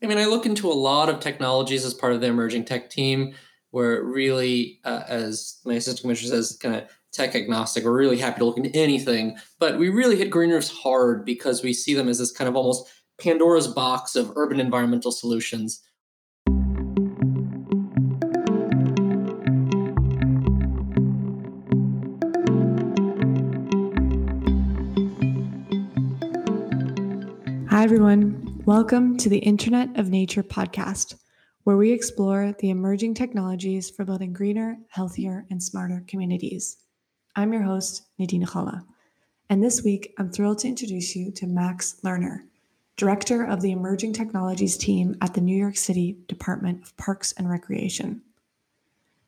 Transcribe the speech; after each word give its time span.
I 0.00 0.06
mean, 0.06 0.18
I 0.18 0.26
look 0.26 0.46
into 0.46 0.70
a 0.70 0.74
lot 0.74 1.08
of 1.08 1.18
technologies 1.18 1.84
as 1.84 1.92
part 1.92 2.12
of 2.12 2.20
the 2.20 2.28
emerging 2.28 2.66
tech 2.66 2.88
team, 2.88 3.34
where 3.70 4.02
really, 4.04 4.78
uh, 4.84 5.02
as 5.08 5.58
my 5.64 5.74
assistant 5.74 6.02
commissioner 6.02 6.30
says, 6.30 6.56
kind 6.62 6.76
of 6.76 6.84
tech 7.12 7.34
agnostic. 7.34 7.84
We're 7.84 7.98
really 7.98 8.18
happy 8.18 8.38
to 8.38 8.44
look 8.44 8.56
into 8.56 8.74
anything, 8.76 9.38
but 9.58 9.76
we 9.76 9.88
really 9.88 10.14
hit 10.14 10.30
green 10.30 10.50
roofs 10.50 10.70
hard 10.70 11.24
because 11.24 11.64
we 11.64 11.72
see 11.72 11.94
them 11.94 12.08
as 12.08 12.18
this 12.18 12.30
kind 12.30 12.48
of 12.48 12.54
almost 12.54 12.88
Pandora's 13.20 13.66
box 13.66 14.14
of 14.14 14.32
urban 14.36 14.60
environmental 14.60 15.10
solutions. 15.10 15.82
Hi, 27.68 27.82
everyone. 27.82 28.37
Welcome 28.68 29.16
to 29.16 29.30
the 29.30 29.38
Internet 29.38 29.98
of 29.98 30.10
Nature 30.10 30.42
podcast, 30.42 31.14
where 31.64 31.78
we 31.78 31.90
explore 31.90 32.54
the 32.58 32.68
emerging 32.68 33.14
technologies 33.14 33.88
for 33.88 34.04
building 34.04 34.34
greener, 34.34 34.76
healthier, 34.90 35.46
and 35.48 35.62
smarter 35.62 36.04
communities. 36.06 36.76
I'm 37.34 37.54
your 37.54 37.62
host, 37.62 38.02
Nadina 38.20 38.44
Galle. 38.52 38.84
And 39.48 39.64
this 39.64 39.82
week, 39.82 40.12
I'm 40.18 40.30
thrilled 40.30 40.58
to 40.58 40.68
introduce 40.68 41.16
you 41.16 41.30
to 41.30 41.46
Max 41.46 41.96
Lerner, 42.04 42.42
Director 42.98 43.42
of 43.42 43.62
the 43.62 43.72
Emerging 43.72 44.12
Technologies 44.12 44.76
team 44.76 45.16
at 45.22 45.32
the 45.32 45.40
New 45.40 45.56
York 45.56 45.78
City 45.78 46.18
Department 46.28 46.82
of 46.82 46.94
Parks 46.98 47.32
and 47.38 47.48
Recreation. 47.48 48.20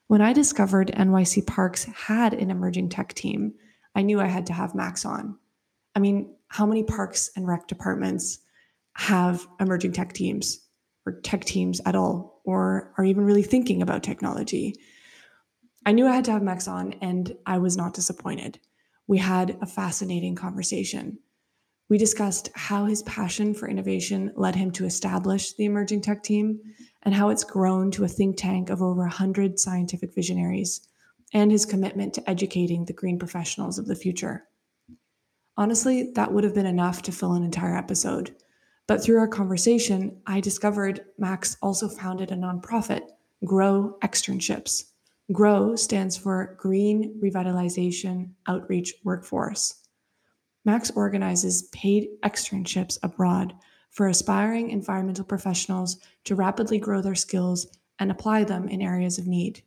When 0.09 0.21
I 0.21 0.35
discovered 0.35 0.93
NYC 0.95 1.47
Parks 1.47 1.85
had 1.85 2.35
an 2.35 2.51
emerging 2.51 2.91
tech 2.91 3.15
team, 3.15 3.55
I 3.95 4.03
knew 4.03 4.21
I 4.21 4.27
had 4.27 4.45
to 4.49 4.53
have 4.53 4.75
Max 4.75 5.07
on. 5.07 5.39
I 5.97 5.99
mean, 5.99 6.35
how 6.49 6.67
many 6.67 6.83
parks 6.83 7.31
and 7.37 7.49
rec 7.49 7.69
departments 7.69 8.41
have 8.95 9.47
emerging 9.61 9.93
tech 9.93 10.13
teams 10.13 10.67
or 11.07 11.21
tech 11.21 11.45
teams 11.45 11.81
at 11.87 11.95
all, 11.95 12.43
or 12.45 12.93
are 12.99 13.05
even 13.05 13.25
really 13.25 13.43
thinking 13.43 13.83
about 13.83 14.03
technology? 14.03 14.75
I 15.87 15.93
knew 15.93 16.07
I 16.07 16.15
had 16.15 16.27
to 16.27 16.33
have 16.33 16.43
Max 16.43 16.69
on, 16.69 16.95
and 17.01 17.35
I 17.47 17.59
was 17.59 17.77
not 17.77 17.95
disappointed. 17.95 18.61
We 19.07 19.19
had 19.19 19.57
a 19.63 19.67
fascinating 19.67 20.35
conversation. 20.35 21.19
We 21.89 21.99
discussed 21.99 22.51
how 22.55 22.85
his 22.85 23.03
passion 23.03 23.55
for 23.55 23.69
innovation 23.69 24.33
led 24.37 24.55
him 24.55 24.71
to 24.73 24.85
establish 24.85 25.55
the 25.55 25.65
emerging 25.65 26.03
tech 26.03 26.23
team 26.23 26.61
and 27.03 27.15
how 27.15 27.31
it's 27.31 27.43
grown 27.43 27.91
to 27.93 28.05
a 28.05 28.09
think 28.09 28.37
tank 28.37 28.71
of 28.71 28.83
over 28.83 29.01
100 29.01 29.59
scientific 29.59 30.15
visionaries, 30.15 30.87
and 31.33 31.51
his 31.51 31.67
commitment 31.67 32.15
to 32.15 32.31
educating 32.31 32.85
the 32.85 32.93
green 32.93 33.19
professionals 33.19 33.79
of 33.79 33.87
the 33.87 33.97
future. 33.97 34.45
Honestly, 35.57 36.13
that 36.15 36.33
would 36.33 36.45
have 36.45 36.55
been 36.55 36.67
enough 36.67 37.03
to 37.03 37.13
fill 37.13 37.33
an 37.33 37.43
entire 37.43 37.77
episode. 37.77 38.37
But 38.91 39.05
through 39.05 39.21
our 39.21 39.29
conversation, 39.29 40.21
I 40.27 40.41
discovered 40.41 41.05
Max 41.17 41.57
also 41.63 41.89
founded 41.89 42.33
a 42.33 42.35
nonprofit, 42.35 43.03
Grow 43.45 43.97
Externships. 44.03 44.87
GROW 45.31 45.77
stands 45.77 46.17
for 46.17 46.57
Green 46.59 47.17
Revitalization 47.23 48.31
Outreach 48.49 48.93
Workforce. 49.05 49.87
Max 50.65 50.91
organizes 50.91 51.69
paid 51.71 52.09
externships 52.25 52.99
abroad 53.05 53.55
for 53.91 54.09
aspiring 54.09 54.71
environmental 54.71 55.25
professionals 55.25 55.99
to 56.25 56.35
rapidly 56.35 56.81
grow 56.81 57.01
their 57.01 57.15
skills 57.15 57.69
and 58.01 58.11
apply 58.11 58.43
them 58.43 58.67
in 58.67 58.83
areas 58.83 59.19
of 59.19 59.29
need. 59.29 59.63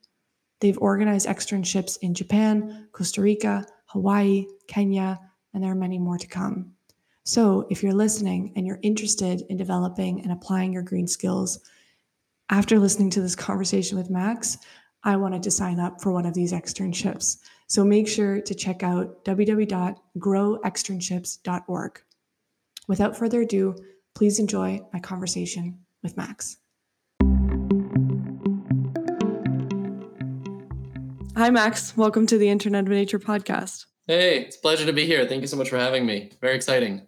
They've 0.60 0.78
organized 0.80 1.30
externships 1.30 1.98
in 2.02 2.14
Japan, 2.14 2.90
Costa 2.92 3.22
Rica, 3.22 3.66
Hawaii, 3.86 4.48
Kenya, 4.68 5.18
and 5.54 5.64
there 5.64 5.72
are 5.72 5.76
many 5.76 5.98
more 5.98 6.18
to 6.18 6.28
come. 6.28 6.73
So, 7.26 7.66
if 7.70 7.82
you're 7.82 7.94
listening 7.94 8.52
and 8.58 8.68
you're 8.68 8.80
interested 8.82 9.44
in 9.48 9.56
developing 9.56 10.20
and 10.22 10.34
applying 10.34 10.74
your 10.74 10.84
green 10.84 11.08
skills, 11.08 11.60
after 12.50 12.78
listening 12.78 13.12
to 13.12 13.22
this 13.22 13.34
conversation 13.34 13.98
with 13.98 14.10
Max, 14.10 14.58
I 15.06 15.16
wanted 15.16 15.42
to 15.44 15.52
sign 15.52 15.80
up 15.80 16.02
for 16.02 16.12
one 16.12 16.26
of 16.26 16.34
these 16.34 16.52
externships. 16.52 17.38
So 17.68 17.86
make 17.86 18.10
sure 18.10 18.42
to 18.42 18.54
check 18.54 18.84
out 18.84 19.24
www.growexternships.org. 19.24 22.02
Without 22.90 23.16
further 23.16 23.42
ado, 23.42 23.76
please 24.16 24.40
enjoy 24.40 24.81
my 24.92 25.00
conversation 25.00 25.80
with 26.02 26.18
Max. 26.18 26.58
Hi, 31.38 31.50
Max. 31.50 31.96
Welcome 31.96 32.28
to 32.28 32.38
the 32.38 32.50
Internet 32.50 32.84
of 32.84 32.90
Nature 32.90 33.20
podcast. 33.20 33.86
Hey, 34.08 34.42
it's 34.42 34.58
a 34.58 34.59
pleasure 34.59 34.86
to 34.86 34.92
be 34.92 35.06
here. 35.06 35.26
Thank 35.26 35.40
you 35.42 35.47
so 35.47 35.56
much 35.56 35.70
for 35.70 35.78
having 35.78 36.06
me. 36.06 36.34
Very 36.42 36.58
exciting. 36.58 37.08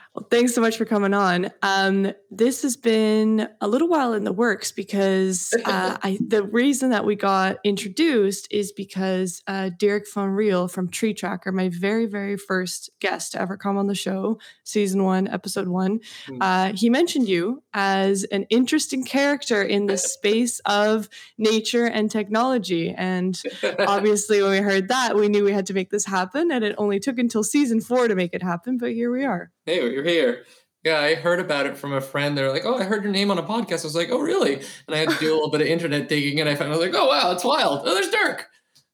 Well, 0.13 0.27
thanks 0.29 0.53
so 0.53 0.59
much 0.59 0.77
for 0.77 0.83
coming 0.83 1.13
on. 1.13 1.51
Um, 1.61 2.11
this 2.29 2.63
has 2.63 2.75
been 2.75 3.47
a 3.61 3.67
little 3.69 3.87
while 3.87 4.11
in 4.11 4.25
the 4.25 4.33
works 4.33 4.73
because 4.73 5.53
uh, 5.65 5.97
I, 6.03 6.17
the 6.19 6.43
reason 6.43 6.89
that 6.89 7.05
we 7.05 7.15
got 7.15 7.59
introduced 7.63 8.49
is 8.51 8.73
because 8.73 9.41
uh, 9.47 9.69
Derek 9.79 10.03
Von 10.13 10.31
Riel 10.31 10.67
from 10.67 10.89
Tree 10.89 11.13
Tracker, 11.13 11.53
my 11.53 11.69
very, 11.69 12.07
very 12.07 12.35
first 12.35 12.89
guest 12.99 13.31
to 13.31 13.41
ever 13.41 13.55
come 13.55 13.77
on 13.77 13.87
the 13.87 13.95
show, 13.95 14.37
season 14.65 15.05
one, 15.05 15.29
episode 15.29 15.69
one, 15.69 16.01
hmm. 16.25 16.41
uh, 16.41 16.73
he 16.73 16.89
mentioned 16.89 17.29
you 17.29 17.63
as 17.73 18.25
an 18.25 18.43
interesting 18.49 19.05
character 19.05 19.63
in 19.63 19.85
the 19.85 19.97
space 19.97 20.59
of 20.65 21.07
nature 21.37 21.85
and 21.85 22.11
technology. 22.11 22.93
And 22.97 23.41
obviously, 23.79 24.41
when 24.41 24.51
we 24.51 24.57
heard 24.57 24.89
that, 24.89 25.15
we 25.15 25.29
knew 25.29 25.45
we 25.45 25.53
had 25.53 25.67
to 25.67 25.73
make 25.73 25.89
this 25.89 26.05
happen. 26.05 26.51
And 26.51 26.65
it 26.65 26.75
only 26.77 26.99
took 26.99 27.17
until 27.17 27.45
season 27.45 27.79
four 27.79 28.09
to 28.09 28.15
make 28.15 28.33
it 28.33 28.43
happen, 28.43 28.77
but 28.77 28.91
here 28.91 29.09
we 29.09 29.23
are 29.23 29.51
hey, 29.65 29.89
you're 29.91 30.03
here. 30.03 30.45
Yeah, 30.83 30.99
I 30.99 31.13
heard 31.15 31.39
about 31.39 31.67
it 31.67 31.77
from 31.77 31.93
a 31.93 32.01
friend. 32.01 32.35
They're 32.35 32.51
like, 32.51 32.65
oh, 32.65 32.77
I 32.77 32.83
heard 32.83 33.03
your 33.03 33.11
name 33.11 33.29
on 33.29 33.37
a 33.37 33.43
podcast. 33.43 33.81
I 33.81 33.87
was 33.87 33.95
like, 33.95 34.09
oh, 34.09 34.19
really? 34.19 34.55
And 34.55 34.95
I 34.95 34.97
had 34.97 35.09
to 35.09 35.19
do 35.19 35.31
a 35.31 35.35
little 35.35 35.51
bit 35.51 35.61
of 35.61 35.67
internet 35.67 36.09
digging, 36.09 36.39
and 36.39 36.49
I 36.49 36.55
found 36.55 36.73
I 36.73 36.77
was 36.77 36.85
like, 36.85 36.95
oh, 36.95 37.07
wow, 37.07 37.31
it's 37.31 37.43
wild. 37.43 37.81
Oh, 37.85 37.93
there's 37.93 38.09
Dirk. 38.09 38.47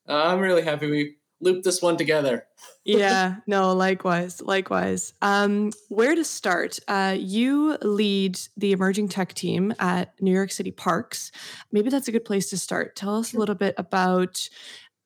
Uh, 0.07 0.23
I'm 0.25 0.39
really 0.39 0.63
happy 0.63 0.89
we 0.89 1.15
looped 1.39 1.63
this 1.63 1.81
one 1.81 1.97
together. 1.97 2.45
yeah, 2.83 3.37
no, 3.47 3.73
likewise, 3.73 4.41
likewise. 4.41 5.13
Um, 5.21 5.71
where 5.89 6.15
to 6.15 6.25
start? 6.25 6.79
Uh, 6.87 7.15
you 7.17 7.77
lead 7.81 8.39
the 8.57 8.73
emerging 8.73 9.09
tech 9.09 9.33
team 9.33 9.73
at 9.79 10.13
New 10.19 10.33
York 10.33 10.51
City 10.51 10.71
Parks. 10.71 11.31
Maybe 11.71 11.89
that's 11.89 12.07
a 12.07 12.11
good 12.11 12.25
place 12.25 12.49
to 12.49 12.57
start. 12.57 12.95
Tell 12.95 13.15
us 13.15 13.33
a 13.33 13.37
little 13.37 13.55
bit 13.55 13.75
about 13.77 14.49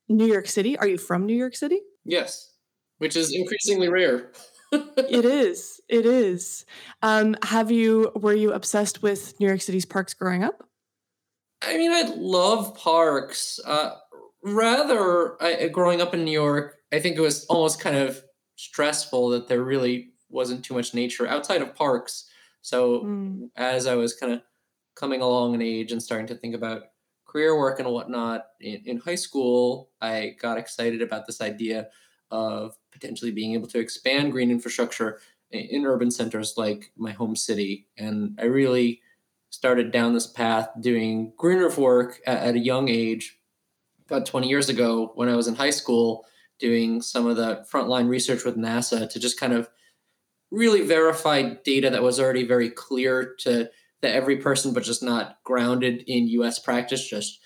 New 0.10 0.26
York 0.26 0.48
City. 0.48 0.78
Are 0.78 0.88
you 0.88 0.98
from 0.98 1.26
New 1.26 1.36
York 1.36 1.56
City? 1.56 1.80
Yes, 2.06 2.52
which 2.98 3.16
is 3.16 3.34
increasingly 3.34 3.90
rare 3.90 4.32
it 4.72 5.26
is. 5.26 5.82
It 5.90 6.06
is. 6.06 6.66
Um, 7.02 7.36
have 7.44 7.72
you 7.72 8.12
were 8.16 8.34
you 8.34 8.54
obsessed 8.54 9.02
with 9.02 9.40
New 9.40 9.48
York 9.48 9.62
City's 9.62 9.86
parks 9.86 10.14
growing 10.14 10.44
up? 10.44 10.64
I 11.62 11.78
mean, 11.78 11.92
I 11.92 12.14
love 12.16 12.76
parks. 12.76 13.60
Uh, 13.66 13.96
rather, 14.44 15.42
I, 15.42 15.68
growing 15.68 16.02
up 16.02 16.14
in 16.14 16.26
New 16.26 16.32
York, 16.32 16.78
I 16.92 17.00
think 17.00 17.18
it 17.18 17.22
was 17.22 17.46
almost 17.46 17.80
kind 17.80 17.96
of 17.96 18.22
stressful 18.56 19.30
that 19.30 19.48
there 19.48 19.64
really 19.64 20.14
wasn't 20.30 20.66
too 20.66 20.74
much 20.74 20.94
nature 20.94 21.28
outside 21.28 21.62
of 21.62 21.76
parks. 21.76 22.30
So 22.62 23.02
mm. 23.02 23.50
as 23.56 23.88
I 23.88 23.96
was 23.96 24.14
kind 24.14 24.34
of 24.34 24.42
coming 24.96 25.22
along 25.22 25.56
in 25.56 25.62
age 25.62 25.92
and 25.92 26.02
starting 26.02 26.28
to 26.28 26.36
think 26.36 26.56
about 26.56 26.84
career 27.26 27.58
work 27.58 27.80
and 27.80 27.90
whatnot 27.90 28.46
in, 28.60 28.82
in 28.86 28.98
high 28.98 29.16
school, 29.16 29.90
I 30.02 30.36
got 30.40 30.58
excited 30.58 31.02
about 31.02 31.26
this 31.26 31.42
idea 31.42 31.88
of 32.30 32.76
potentially 32.92 33.32
being 33.32 33.54
able 33.54 33.68
to 33.68 33.80
expand 33.80 34.32
green 34.32 34.52
infrastructure 34.52 35.20
in 35.52 35.86
urban 35.86 36.12
centers 36.12 36.56
like 36.58 36.92
my 36.96 37.12
home 37.12 37.36
city. 37.36 37.88
And 37.98 38.38
I 38.40 38.46
really 38.46 39.02
started 39.50 39.92
down 39.92 40.14
this 40.14 40.28
path 40.28 40.70
doing 40.80 41.34
green 41.38 41.60
roof 41.60 41.78
work 41.78 42.22
at, 42.26 42.38
at 42.38 42.56
a 42.56 42.60
young 42.60 42.90
age, 42.90 43.38
about 44.08 44.26
20 44.26 44.48
years 44.48 44.70
ago 44.70 45.12
when 45.16 45.30
I 45.30 45.36
was 45.36 45.48
in 45.48 45.56
high 45.56 45.70
school, 45.72 46.26
doing 46.60 47.02
some 47.02 47.28
of 47.28 47.38
the 47.38 47.66
frontline 47.72 48.08
research 48.08 48.46
with 48.46 48.58
NASA 48.58 49.10
to 49.10 49.20
just 49.20 49.40
kind 49.40 49.54
of 49.54 49.70
really 50.52 50.82
verify 50.82 51.54
data 51.64 51.90
that 51.90 52.04
was 52.04 52.20
already 52.20 52.46
very 52.46 52.70
clear 52.70 53.36
to, 53.40 53.70
to 54.02 54.10
every 54.10 54.38
person, 54.38 54.74
but 54.74 54.84
just 54.84 55.02
not 55.02 55.38
grounded 55.44 56.04
in 56.08 56.28
US 56.28 56.60
practice, 56.60 57.08
just 57.08 57.40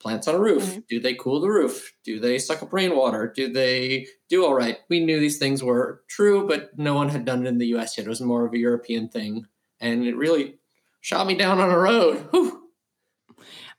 plants 0.00 0.26
on 0.26 0.34
a 0.34 0.40
roof. 0.40 0.64
Mm-hmm. 0.64 0.80
do 0.88 1.00
they 1.00 1.14
cool 1.14 1.40
the 1.40 1.48
roof? 1.48 1.92
Do 2.04 2.18
they 2.18 2.38
suck 2.38 2.62
up 2.62 2.72
rainwater? 2.72 3.32
Do 3.34 3.52
they 3.52 4.06
do 4.28 4.44
all 4.44 4.54
right? 4.54 4.78
We 4.88 5.04
knew 5.04 5.20
these 5.20 5.38
things 5.38 5.62
were 5.62 6.02
true 6.08 6.48
but 6.48 6.76
no 6.78 6.94
one 6.94 7.10
had 7.10 7.24
done 7.24 7.46
it 7.46 7.48
in 7.48 7.58
the 7.58 7.66
us 7.66 7.96
yet. 7.96 8.06
It 8.06 8.10
was 8.10 8.20
more 8.20 8.46
of 8.46 8.54
a 8.54 8.58
european 8.58 9.08
thing. 9.08 9.46
And 9.80 10.04
it 10.04 10.16
really 10.16 10.58
shot 11.00 11.26
me 11.26 11.34
down 11.34 11.60
on 11.60 11.70
a 11.70 11.78
road. 11.78 12.28
Whew. 12.30 12.62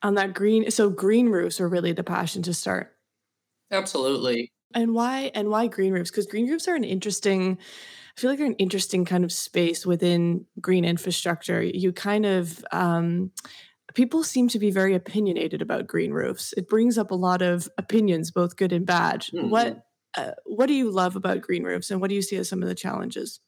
on 0.04 0.16
that 0.16 0.34
green 0.34 0.72
so 0.72 0.90
green 0.90 1.30
roofs 1.30 1.60
are 1.60 1.68
really 1.68 1.92
the 1.92 2.04
passion 2.04 2.44
to 2.44 2.54
start. 2.54 2.96
Absolutely. 3.72 4.52
And 4.74 4.94
why 4.94 5.32
and 5.34 5.50
why 5.50 5.68
green 5.68 5.94
roofs? 5.94 6.12
Because 6.12 6.28
green 6.28 6.50
roofs 6.50 6.68
are 6.68 6.76
an 6.76 6.84
interesting 6.84 7.58
I 8.16 8.20
feel 8.20 8.30
like 8.30 8.40
they're 8.40 8.48
an 8.48 8.56
interesting 8.56 9.06
kind 9.06 9.24
of 9.24 9.32
space 9.32 9.86
within 9.86 10.46
green 10.60 10.84
infrastructure. 10.84 11.62
You 11.64 11.94
kind 11.94 12.26
of 12.26 12.64
um, 12.72 13.32
people 13.94 14.24
seem 14.24 14.48
to 14.50 14.60
be 14.60 14.72
very 14.72 14.96
opinionated 14.96 15.62
about 15.62 15.88
green 15.88 16.12
roofs. 16.12 16.54
It 16.58 16.70
brings 16.70 16.98
up 16.98 17.12
a 17.12 17.16
lot 17.16 17.42
of 17.42 17.70
opinions, 17.78 18.32
both 18.32 18.56
good 18.56 18.74
and 18.74 18.86
bad. 18.86 19.22
Mm-hmm. 19.22 19.50
What 19.50 19.86
uh, 20.18 20.32
what 20.46 20.66
do 20.66 20.74
you 20.74 20.92
love 20.92 21.16
about 21.16 21.42
green 21.42 21.64
roofs, 21.64 21.90
and 21.90 22.02
what 22.02 22.10
do 22.10 22.16
you 22.16 22.22
see 22.22 22.36
as 22.36 22.50
some 22.50 22.62
of 22.62 22.68
the 22.68 22.76
challenges? 22.76 23.40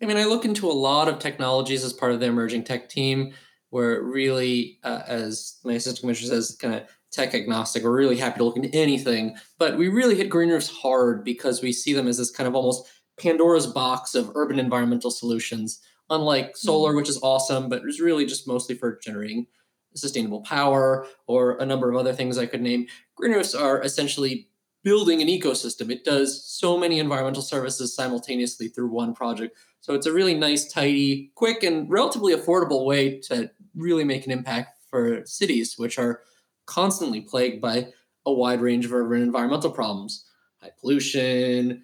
I 0.00 0.06
mean, 0.06 0.16
I 0.16 0.24
look 0.24 0.44
into 0.44 0.68
a 0.68 0.72
lot 0.72 1.08
of 1.08 1.18
technologies 1.18 1.84
as 1.84 1.92
part 1.92 2.12
of 2.12 2.20
the 2.20 2.26
emerging 2.26 2.64
tech 2.64 2.88
team, 2.88 3.34
where 3.70 4.02
really, 4.02 4.78
uh, 4.84 5.02
as 5.06 5.58
my 5.64 5.74
assistant 5.74 6.00
commissioner 6.00 6.30
says, 6.30 6.56
kind 6.60 6.74
of 6.74 6.82
tech 7.12 7.34
agnostic. 7.34 7.84
We're 7.84 7.96
really 7.96 8.16
happy 8.16 8.38
to 8.38 8.44
look 8.44 8.56
into 8.56 8.74
anything, 8.74 9.36
but 9.58 9.76
we 9.76 9.88
really 9.88 10.16
hit 10.16 10.30
green 10.30 10.48
roofs 10.48 10.68
hard 10.68 11.24
because 11.24 11.62
we 11.62 11.72
see 11.72 11.92
them 11.92 12.08
as 12.08 12.18
this 12.18 12.30
kind 12.30 12.48
of 12.48 12.54
almost 12.54 12.90
Pandora's 13.20 13.66
box 13.66 14.14
of 14.14 14.32
urban 14.34 14.58
environmental 14.58 15.10
solutions. 15.10 15.80
Unlike 16.12 16.56
solar, 16.56 16.90
mm-hmm. 16.90 16.98
which 16.98 17.08
is 17.08 17.18
awesome, 17.22 17.68
but 17.68 17.82
it's 17.84 18.00
really 18.00 18.26
just 18.26 18.46
mostly 18.46 18.76
for 18.76 18.98
generating 19.02 19.46
sustainable 19.94 20.42
power 20.42 21.06
or 21.26 21.58
a 21.58 21.66
number 21.66 21.90
of 21.90 21.96
other 21.96 22.12
things 22.12 22.38
I 22.38 22.46
could 22.46 22.62
name. 22.62 22.86
Green 23.16 23.32
roofs 23.32 23.54
are 23.54 23.82
essentially 23.82 24.48
building 24.84 25.22
an 25.22 25.28
ecosystem. 25.28 25.90
It 25.90 26.04
does 26.04 26.44
so 26.44 26.78
many 26.78 26.98
environmental 26.98 27.42
services 27.42 27.94
simultaneously 27.94 28.68
through 28.68 28.88
one 28.88 29.14
project. 29.14 29.56
So 29.80 29.94
it's 29.94 30.06
a 30.06 30.12
really 30.12 30.34
nice, 30.34 30.70
tidy, 30.70 31.32
quick, 31.34 31.62
and 31.62 31.90
relatively 31.90 32.34
affordable 32.34 32.84
way 32.84 33.18
to 33.20 33.50
really 33.74 34.04
make 34.04 34.26
an 34.26 34.32
impact 34.32 34.78
for 34.90 35.24
cities, 35.24 35.74
which 35.76 35.98
are 35.98 36.20
constantly 36.66 37.20
plagued 37.20 37.60
by 37.60 37.88
a 38.26 38.32
wide 38.32 38.60
range 38.60 38.84
of 38.84 38.92
urban 38.92 39.22
environmental 39.22 39.70
problems 39.70 40.26
high 40.62 40.70
pollution, 40.80 41.82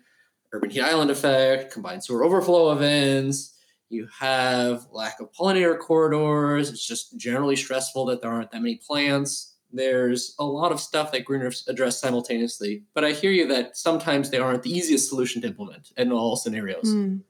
urban 0.52 0.70
heat 0.70 0.82
island 0.82 1.10
effect, 1.10 1.72
combined 1.72 2.04
sewer 2.04 2.24
overflow 2.24 2.70
events. 2.70 3.57
You 3.90 4.08
have 4.18 4.86
lack 4.92 5.20
of 5.20 5.32
pollinator 5.32 5.78
corridors. 5.78 6.68
It's 6.68 6.86
just 6.86 7.16
generally 7.16 7.56
stressful 7.56 8.06
that 8.06 8.20
there 8.20 8.30
aren't 8.30 8.50
that 8.50 8.60
many 8.60 8.80
plants. 8.86 9.54
There's 9.70 10.34
a 10.38 10.44
lot 10.44 10.72
of 10.72 10.80
stuff 10.80 11.12
that 11.12 11.24
green 11.24 11.40
roofs 11.40 11.66
address 11.68 11.98
simultaneously. 11.98 12.84
But 12.94 13.04
I 13.04 13.12
hear 13.12 13.30
you 13.30 13.46
that 13.48 13.76
sometimes 13.76 14.30
they 14.30 14.38
aren't 14.38 14.62
the 14.62 14.70
easiest 14.70 15.08
solution 15.08 15.42
to 15.42 15.48
implement 15.48 15.92
in 15.96 16.12
all 16.12 16.36
scenarios. 16.36 16.84
Mm. 16.86 17.22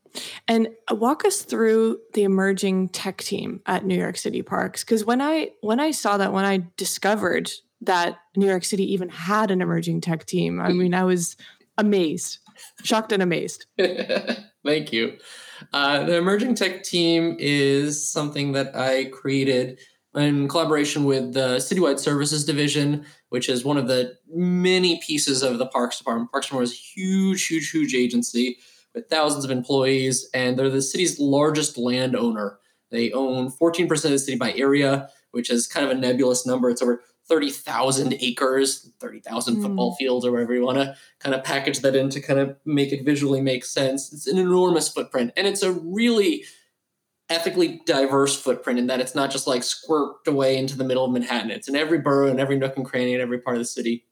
And 0.46 0.68
walk 0.90 1.24
us 1.24 1.42
through 1.42 1.98
the 2.14 2.22
emerging 2.22 2.90
tech 2.90 3.18
team 3.18 3.60
at 3.66 3.84
New 3.84 3.96
York 3.96 4.16
City 4.16 4.42
Parks 4.42 4.84
because 4.84 5.04
when 5.04 5.20
I 5.20 5.50
when 5.60 5.80
I 5.80 5.90
saw 5.90 6.16
that 6.16 6.32
when 6.32 6.44
I 6.44 6.64
discovered 6.76 7.50
that 7.82 8.18
New 8.34 8.46
York 8.46 8.64
City 8.64 8.90
even 8.92 9.08
had 9.08 9.50
an 9.50 9.60
emerging 9.60 10.00
tech 10.00 10.24
team, 10.24 10.60
I 10.60 10.72
mean 10.72 10.94
I 10.94 11.04
was 11.04 11.36
amazed, 11.76 12.38
shocked 12.82 13.12
and 13.12 13.22
amazed. 13.22 13.66
Thank 14.64 14.92
you. 14.92 15.18
Uh, 15.72 16.04
the 16.04 16.16
emerging 16.16 16.54
tech 16.54 16.82
team 16.82 17.36
is 17.38 18.10
something 18.10 18.52
that 18.52 18.74
I 18.76 19.06
created 19.06 19.78
in 20.14 20.48
collaboration 20.48 21.04
with 21.04 21.34
the 21.34 21.56
Citywide 21.56 21.98
Services 21.98 22.44
Division, 22.44 23.04
which 23.28 23.48
is 23.48 23.64
one 23.64 23.76
of 23.76 23.88
the 23.88 24.14
many 24.32 25.00
pieces 25.06 25.42
of 25.42 25.58
the 25.58 25.66
Parks 25.66 25.98
Department. 25.98 26.30
Parks 26.30 26.46
Department 26.46 26.72
is 26.72 26.78
a 26.78 27.00
huge, 27.00 27.46
huge, 27.46 27.70
huge 27.70 27.94
agency 27.94 28.58
with 28.94 29.08
thousands 29.08 29.44
of 29.44 29.50
employees, 29.50 30.28
and 30.34 30.58
they're 30.58 30.70
the 30.70 30.82
city's 30.82 31.18
largest 31.20 31.76
landowner. 31.76 32.58
They 32.90 33.12
own 33.12 33.50
14% 33.50 33.90
of 33.90 34.10
the 34.10 34.18
city 34.18 34.38
by 34.38 34.52
area, 34.52 35.08
which 35.32 35.50
is 35.50 35.66
kind 35.66 35.84
of 35.84 35.96
a 35.96 36.00
nebulous 36.00 36.46
number. 36.46 36.70
It's 36.70 36.82
over 36.82 37.02
30,000 37.28 38.14
acres, 38.20 38.90
30,000 39.00 39.56
mm. 39.56 39.62
football 39.62 39.94
fields, 39.96 40.24
or 40.24 40.32
whatever 40.32 40.54
you 40.54 40.64
want 40.64 40.78
to 40.78 40.96
kind 41.20 41.34
of 41.34 41.44
package 41.44 41.80
that 41.80 41.94
in 41.94 42.08
to 42.10 42.20
kind 42.20 42.38
of 42.40 42.56
make 42.64 42.92
it 42.92 43.04
visually 43.04 43.40
make 43.40 43.64
sense. 43.64 44.12
It's 44.12 44.26
an 44.26 44.38
enormous 44.38 44.88
footprint, 44.88 45.32
and 45.36 45.46
it's 45.46 45.62
a 45.62 45.72
really 45.72 46.44
ethically 47.30 47.82
diverse 47.84 48.40
footprint 48.40 48.78
in 48.78 48.86
that 48.86 49.00
it's 49.00 49.14
not 49.14 49.30
just 49.30 49.46
like 49.46 49.62
squirted 49.62 50.26
away 50.26 50.56
into 50.56 50.76
the 50.76 50.84
middle 50.84 51.04
of 51.04 51.10
Manhattan. 51.10 51.50
It's 51.50 51.68
in 51.68 51.76
every 51.76 51.98
borough 51.98 52.30
and 52.30 52.40
every 52.40 52.56
nook 52.56 52.76
and 52.76 52.86
cranny 52.86 53.14
in 53.14 53.20
every 53.20 53.38
part 53.38 53.56
of 53.56 53.60
the 53.60 53.66
city. 53.66 54.06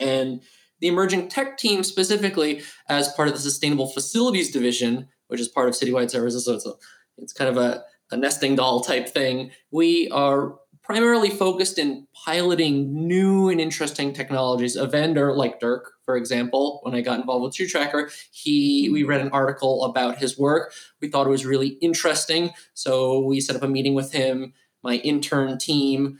And 0.00 0.40
the 0.80 0.88
emerging 0.88 1.28
tech 1.28 1.58
team 1.58 1.82
specifically 1.82 2.62
as 2.88 3.12
part 3.12 3.28
of 3.28 3.34
the 3.34 3.40
sustainable 3.40 3.88
facilities 3.88 4.50
division 4.50 5.08
which 5.28 5.40
is 5.40 5.48
part 5.48 5.68
of 5.68 5.74
citywide 5.74 6.10
services 6.10 6.44
so 6.44 6.54
it's 6.54 6.66
a 6.66 6.72
it's 7.18 7.32
kind 7.32 7.50
of 7.50 7.56
a, 7.56 7.82
a 8.10 8.16
nesting 8.16 8.56
doll 8.56 8.80
type 8.80 9.08
thing 9.08 9.50
we 9.70 10.08
are 10.10 10.54
primarily 10.88 11.28
focused 11.28 11.78
in 11.78 12.06
piloting 12.24 13.06
new 13.06 13.50
and 13.50 13.60
interesting 13.60 14.14
technologies. 14.14 14.74
A 14.74 14.86
vendor 14.86 15.34
like 15.34 15.60
dirk 15.60 15.92
for 16.06 16.16
example 16.16 16.80
when 16.82 16.94
i 16.94 17.02
got 17.02 17.20
involved 17.20 17.44
with 17.44 17.54
tree 17.54 17.68
tracker 17.68 18.10
he 18.30 18.88
we 18.90 19.02
read 19.02 19.20
an 19.20 19.28
article 19.30 19.84
about 19.84 20.16
his 20.16 20.38
work. 20.38 20.72
We 21.02 21.08
thought 21.08 21.26
it 21.26 21.30
was 21.30 21.44
really 21.44 21.76
interesting. 21.82 22.50
So 22.72 23.20
we 23.20 23.40
set 23.40 23.54
up 23.54 23.62
a 23.62 23.68
meeting 23.68 23.94
with 23.94 24.12
him. 24.12 24.54
My 24.82 24.94
intern 24.94 25.58
team 25.58 26.18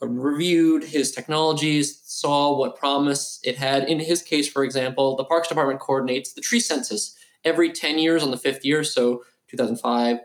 reviewed 0.00 0.84
his 0.84 1.10
technologies, 1.10 2.00
saw 2.04 2.56
what 2.56 2.76
promise 2.76 3.40
it 3.42 3.56
had. 3.56 3.88
In 3.88 3.98
his 3.98 4.22
case, 4.22 4.48
for 4.48 4.62
example, 4.62 5.16
the 5.16 5.24
Parks 5.24 5.48
Department 5.48 5.80
coordinates 5.80 6.34
the 6.34 6.42
tree 6.42 6.60
census 6.60 7.16
every 7.44 7.72
10 7.72 7.98
years 7.98 8.22
on 8.22 8.30
the 8.30 8.36
fifth 8.36 8.64
year, 8.64 8.84
so 8.84 9.24
2005, 9.48 10.18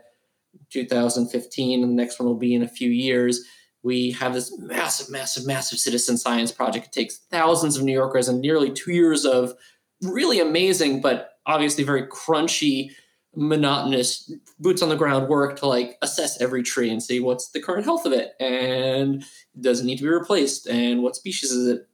2015, 0.70 1.82
and 1.82 1.90
the 1.90 1.94
next 1.94 2.20
one 2.20 2.28
will 2.28 2.36
be 2.36 2.54
in 2.54 2.62
a 2.62 2.68
few 2.68 2.90
years. 2.90 3.42
We 3.82 4.12
have 4.12 4.34
this 4.34 4.56
massive, 4.58 5.10
massive, 5.10 5.46
massive 5.46 5.78
citizen 5.78 6.16
science 6.16 6.52
project. 6.52 6.86
It 6.86 6.92
takes 6.92 7.18
thousands 7.30 7.76
of 7.76 7.82
New 7.82 7.92
Yorkers 7.92 8.28
and 8.28 8.40
nearly 8.40 8.70
two 8.70 8.92
years 8.92 9.24
of 9.24 9.54
really 10.02 10.40
amazing, 10.40 11.00
but 11.00 11.32
obviously 11.46 11.84
very 11.84 12.06
crunchy 12.06 12.90
monotonous 13.34 14.30
boots 14.58 14.82
on 14.82 14.88
the 14.88 14.96
ground 14.96 15.28
work 15.28 15.58
to 15.58 15.66
like 15.66 15.96
assess 16.02 16.40
every 16.40 16.62
tree 16.62 16.90
and 16.90 17.02
see 17.02 17.18
what's 17.18 17.50
the 17.50 17.60
current 17.60 17.84
health 17.84 18.04
of 18.04 18.12
it 18.12 18.32
and 18.40 19.24
does 19.60 19.80
it 19.80 19.84
need 19.84 19.96
to 19.96 20.02
be 20.02 20.08
replaced 20.08 20.66
and 20.66 21.02
what 21.02 21.16
species 21.16 21.50
is 21.50 21.66
it 21.66 21.88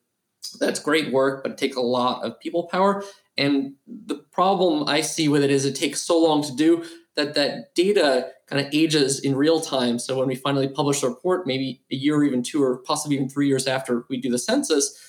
that's 0.58 0.80
great 0.80 1.12
work 1.12 1.44
but 1.44 1.52
it 1.52 1.58
takes 1.58 1.76
a 1.76 1.80
lot 1.80 2.24
of 2.24 2.38
people 2.40 2.64
power 2.64 3.04
and 3.36 3.74
the 3.86 4.16
problem 4.32 4.88
i 4.88 5.00
see 5.00 5.28
with 5.28 5.44
it 5.44 5.50
is 5.50 5.64
it 5.64 5.76
takes 5.76 6.02
so 6.02 6.18
long 6.18 6.42
to 6.42 6.54
do 6.56 6.84
that 7.14 7.34
that 7.34 7.72
data 7.76 8.32
kind 8.48 8.64
of 8.64 8.72
ages 8.72 9.20
in 9.20 9.36
real 9.36 9.60
time 9.60 9.98
so 9.98 10.18
when 10.18 10.26
we 10.26 10.34
finally 10.34 10.68
publish 10.68 11.00
the 11.00 11.08
report 11.08 11.46
maybe 11.46 11.82
a 11.90 11.94
year 11.94 12.16
or 12.16 12.24
even 12.24 12.42
two 12.42 12.62
or 12.62 12.78
possibly 12.78 13.16
even 13.16 13.28
three 13.28 13.46
years 13.46 13.66
after 13.66 14.04
we 14.08 14.16
do 14.16 14.30
the 14.30 14.38
census 14.38 15.08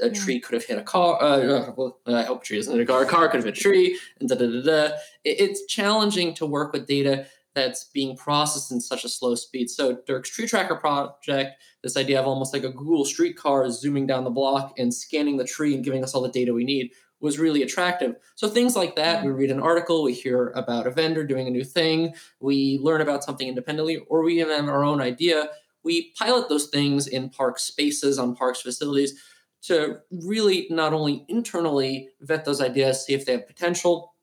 a 0.00 0.06
yeah. 0.06 0.12
tree 0.12 0.40
could 0.40 0.54
have 0.54 0.64
hit 0.64 0.78
a 0.78 0.82
car. 0.82 1.20
Uh, 1.20 1.26
uh, 1.26 1.72
well, 1.76 1.98
I 2.06 2.22
hope 2.22 2.42
a 2.42 2.44
tree 2.44 2.58
isn't 2.58 2.80
a 2.80 2.86
car. 2.86 3.02
A 3.02 3.06
car 3.06 3.28
could 3.28 3.36
have 3.36 3.44
hit 3.44 3.56
a 3.56 3.60
tree, 3.60 3.98
and 4.18 4.28
da 4.28 4.34
da 4.34 4.46
da 4.46 4.62
da. 4.62 4.96
It's 5.24 5.66
challenging 5.66 6.34
to 6.34 6.46
work 6.46 6.72
with 6.72 6.86
data 6.86 7.26
that's 7.54 7.84
being 7.84 8.16
processed 8.16 8.70
in 8.70 8.80
such 8.80 9.04
a 9.04 9.08
slow 9.08 9.34
speed. 9.34 9.68
So 9.68 9.98
Dirk's 10.06 10.30
Tree 10.30 10.46
Tracker 10.46 10.76
project, 10.76 11.60
this 11.82 11.96
idea 11.96 12.20
of 12.20 12.26
almost 12.26 12.52
like 12.52 12.62
a 12.62 12.70
Google 12.70 13.04
streetcar 13.04 13.68
zooming 13.70 14.06
down 14.06 14.24
the 14.24 14.30
block 14.30 14.74
and 14.78 14.94
scanning 14.94 15.36
the 15.36 15.44
tree 15.44 15.74
and 15.74 15.84
giving 15.84 16.04
us 16.04 16.14
all 16.14 16.22
the 16.22 16.30
data 16.30 16.54
we 16.54 16.64
need, 16.64 16.92
was 17.20 17.38
really 17.38 17.62
attractive. 17.62 18.16
So 18.34 18.48
things 18.48 18.74
like 18.74 18.96
that, 18.96 19.24
we 19.24 19.30
read 19.30 19.50
an 19.50 19.60
article, 19.60 20.02
we 20.02 20.14
hear 20.14 20.48
about 20.56 20.86
a 20.86 20.90
vendor 20.90 21.24
doing 21.24 21.46
a 21.46 21.50
new 21.50 21.64
thing, 21.64 22.14
we 22.40 22.78
learn 22.82 23.00
about 23.00 23.24
something 23.24 23.46
independently, 23.46 23.98
or 24.08 24.22
we 24.22 24.40
even 24.40 24.56
have 24.56 24.68
our 24.68 24.84
own 24.84 25.00
idea. 25.00 25.50
We 25.82 26.12
pilot 26.18 26.48
those 26.48 26.66
things 26.66 27.06
in 27.06 27.30
park 27.30 27.58
spaces 27.58 28.18
on 28.18 28.36
parks 28.36 28.60
facilities 28.60 29.14
to 29.62 29.98
really 30.10 30.66
not 30.70 30.92
only 30.92 31.24
internally 31.28 32.08
vet 32.20 32.44
those 32.44 32.60
ideas, 32.60 33.04
see 33.04 33.14
if 33.14 33.26
they 33.26 33.32
have 33.32 33.46
potential, 33.46 34.14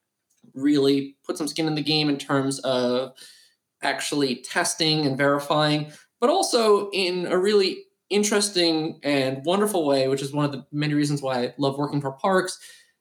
really 0.53 1.15
put 1.23 1.37
some 1.37 1.47
skin 1.47 1.67
in 1.67 1.75
the 1.75 1.83
game 1.83 2.09
in 2.09 2.17
terms 2.17 2.59
of 2.59 3.13
actually 3.83 4.37
testing 4.37 5.05
and 5.05 5.17
verifying, 5.17 5.91
but 6.19 6.29
also 6.29 6.89
in 6.91 7.27
a 7.27 7.37
really 7.37 7.83
interesting 8.09 8.99
and 9.03 9.43
wonderful 9.45 9.85
way, 9.85 10.07
which 10.07 10.21
is 10.21 10.33
one 10.33 10.45
of 10.45 10.51
the 10.51 10.65
many 10.71 10.93
reasons 10.93 11.21
why 11.21 11.43
I 11.43 11.53
love 11.57 11.77
working 11.77 12.01
for 12.01 12.11
parks. 12.11 12.57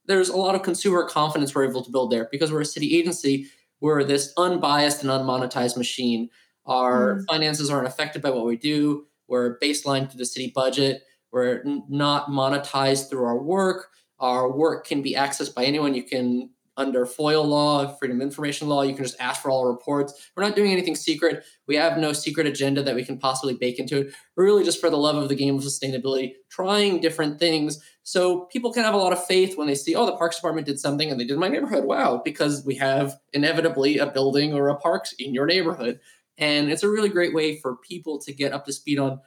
There's 0.07 0.29
a 0.29 0.37
lot 0.37 0.55
of 0.55 0.63
consumer 0.63 1.09
confidence 1.09 1.55
we're 1.55 1.69
able 1.69 1.85
to 1.85 1.91
build 1.91 2.11
there 2.11 2.29
because 2.31 2.53
we're 2.53 2.61
a 2.61 2.67
city 2.67 2.99
agency. 2.99 3.47
We're 3.81 4.05
this 4.05 4.33
unbiased 4.37 5.03
and 5.03 5.11
unmonetized 5.11 5.77
machine. 5.77 6.31
Our 6.65 7.17
mm. 7.17 7.25
finances 7.29 7.71
aren't 7.71 7.89
affected 7.89 8.23
by 8.23 8.31
what 8.31 8.47
we 8.47 8.57
do. 8.57 9.07
We're 9.29 9.59
baseline 9.59 10.11
to 10.11 10.17
the 10.17 10.25
city 10.25 10.53
budget 10.55 11.03
we're 11.37 11.63
not 11.89 12.29
monetized 12.29 13.11
through 13.11 13.25
our 13.25 13.37
work. 13.37 13.91
Our 14.19 14.51
work 14.51 14.87
can 14.87 15.03
be 15.03 15.15
accessed 15.15 15.55
by 15.55 15.65
anyone. 15.67 15.95
You 15.95 16.03
can, 16.03 16.49
under 16.77 17.07
FOIL 17.07 17.45
law, 17.45 17.87
Freedom 17.97 18.19
of 18.19 18.23
Information 18.23 18.69
law, 18.69 18.83
you 18.83 18.95
can 18.95 19.05
just 19.05 19.21
ask 19.21 19.41
for 19.41 19.51
all 19.51 19.67
reports. 19.67 20.31
We're 20.37 20.43
not 20.43 20.57
doing 20.57 20.73
anything 20.73 20.95
secret. 20.95 21.45
We 21.67 21.77
have 21.77 21.99
no 21.99 22.13
secret 22.13 22.47
agenda 22.47 22.83
that 22.83 22.95
we 22.95 23.05
can 23.05 23.19
possibly 23.19 23.55
bake 23.55 23.79
into 23.79 24.01
it. 24.01 24.15
We're 24.37 24.45
really 24.45 24.65
just 24.65 24.81
for 24.81 24.91
the 24.91 24.99
love 24.99 25.17
of 25.17 25.29
the 25.29 25.35
game 25.35 25.57
of 25.57 25.63
sustainability, 25.63 26.35
trying 26.51 27.01
different 27.01 27.39
things 27.39 27.81
so 28.03 28.43
people 28.53 28.73
can 28.73 28.85
have 28.85 28.95
a 28.95 28.99
lot 28.99 29.13
of 29.13 29.27
faith 29.27 29.59
when 29.59 29.67
they 29.67 29.75
see, 29.75 29.97
oh, 29.97 30.07
the 30.07 30.17
Parks 30.17 30.37
Department 30.37 30.67
did 30.67 30.79
something 30.79 31.11
and 31.11 31.19
they 31.19 31.25
did 31.25 31.39
my 31.39 31.49
neighborhood. 31.49 31.85
Wow, 31.85 32.23
because 32.25 32.65
we 32.65 32.77
have 32.77 33.17
inevitably 33.33 33.99
a 33.99 34.07
building 34.07 34.55
or 34.55 34.69
a 34.69 34.77
parks 34.77 35.13
in 35.19 35.35
your 35.35 35.47
neighborhood. 35.47 35.99
And 36.39 36.71
it's 36.71 36.85
a 36.85 36.89
really 36.89 37.09
great 37.09 37.35
way 37.35 37.59
for 37.59 37.77
people 37.77 38.21
to 38.21 38.33
get 38.33 38.53
up 38.53 38.65
to 38.67 38.73
speed 38.73 38.99
on 38.99 39.21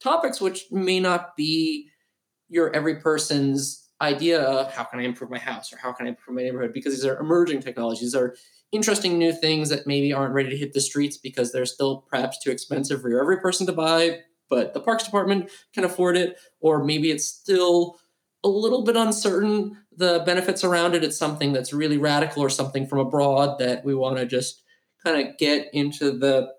topics 0.00 0.40
which 0.40 0.66
may 0.70 1.00
not 1.00 1.34
be 1.36 1.88
your 2.48 2.70
every 2.74 2.96
person's 2.96 3.85
idea 4.00 4.40
of 4.42 4.72
how 4.74 4.84
can 4.84 5.00
I 5.00 5.04
improve 5.04 5.30
my 5.30 5.38
house 5.38 5.72
or 5.72 5.78
how 5.78 5.92
can 5.92 6.06
I 6.06 6.10
improve 6.10 6.36
my 6.36 6.42
neighborhood 6.42 6.72
because 6.72 6.94
these 6.94 7.04
are 7.04 7.18
emerging 7.18 7.60
technologies. 7.60 8.14
Are 8.14 8.36
interesting 8.72 9.18
new 9.18 9.32
things 9.32 9.68
that 9.70 9.86
maybe 9.86 10.12
aren't 10.12 10.34
ready 10.34 10.50
to 10.50 10.56
hit 10.56 10.72
the 10.72 10.80
streets 10.80 11.16
because 11.16 11.52
they're 11.52 11.66
still 11.66 12.04
perhaps 12.10 12.38
too 12.38 12.50
expensive 12.50 13.00
for 13.00 13.20
every 13.20 13.38
person 13.38 13.66
to 13.66 13.72
buy, 13.72 14.20
but 14.50 14.74
the 14.74 14.80
Parks 14.80 15.04
Department 15.04 15.50
can 15.72 15.84
afford 15.84 16.16
it, 16.16 16.36
or 16.60 16.84
maybe 16.84 17.10
it's 17.10 17.26
still 17.26 17.98
a 18.44 18.48
little 18.48 18.84
bit 18.84 18.96
uncertain 18.96 19.76
the 19.96 20.22
benefits 20.26 20.62
around 20.62 20.94
it. 20.94 21.02
It's 21.02 21.16
something 21.16 21.52
that's 21.52 21.72
really 21.72 21.96
radical 21.96 22.42
or 22.42 22.50
something 22.50 22.86
from 22.86 22.98
abroad 22.98 23.58
that 23.58 23.84
we 23.84 23.94
want 23.94 24.18
to 24.18 24.26
just 24.26 24.62
kind 25.02 25.26
of 25.26 25.38
get 25.38 25.68
into 25.72 26.16
the 26.16 26.52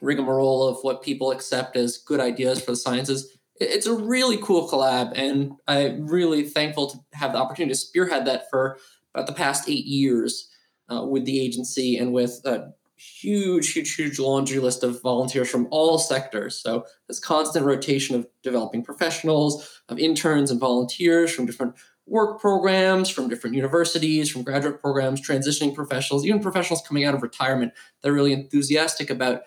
rigmarole 0.00 0.66
of 0.68 0.78
what 0.82 1.02
people 1.02 1.30
accept 1.30 1.76
as 1.76 1.98
good 1.98 2.20
ideas 2.20 2.62
for 2.62 2.70
the 2.70 2.76
sciences. 2.76 3.36
It's 3.60 3.86
a 3.86 3.94
really 3.94 4.38
cool 4.38 4.68
collab, 4.68 5.12
and 5.14 5.52
I'm 5.68 6.06
really 6.06 6.44
thankful 6.44 6.90
to 6.90 6.98
have 7.12 7.32
the 7.32 7.38
opportunity 7.38 7.74
to 7.74 7.78
spearhead 7.78 8.26
that 8.26 8.48
for 8.50 8.78
about 9.14 9.26
the 9.26 9.34
past 9.34 9.68
eight 9.68 9.84
years 9.84 10.48
uh, 10.90 11.04
with 11.04 11.26
the 11.26 11.40
agency 11.40 11.98
and 11.98 12.12
with 12.12 12.40
a 12.44 12.72
huge, 12.96 13.72
huge, 13.72 13.94
huge 13.94 14.18
laundry 14.18 14.58
list 14.58 14.82
of 14.82 15.00
volunteers 15.02 15.50
from 15.50 15.68
all 15.70 15.98
sectors. 15.98 16.60
So 16.60 16.84
this 17.08 17.18
constant 17.18 17.64
rotation 17.64 18.16
of 18.16 18.26
developing 18.42 18.82
professionals, 18.82 19.82
of 19.88 19.98
interns 19.98 20.50
and 20.50 20.60
volunteers 20.60 21.34
from 21.34 21.46
different 21.46 21.74
work 22.10 22.40
programs 22.40 23.08
from 23.08 23.28
different 23.28 23.54
universities, 23.54 24.30
from 24.30 24.42
graduate 24.42 24.80
programs, 24.80 25.26
transitioning 25.26 25.74
professionals, 25.74 26.26
even 26.26 26.42
professionals 26.42 26.82
coming 26.86 27.04
out 27.04 27.14
of 27.14 27.22
retirement 27.22 27.72
that 28.02 28.10
are 28.10 28.12
really 28.12 28.32
enthusiastic 28.32 29.10
about 29.10 29.42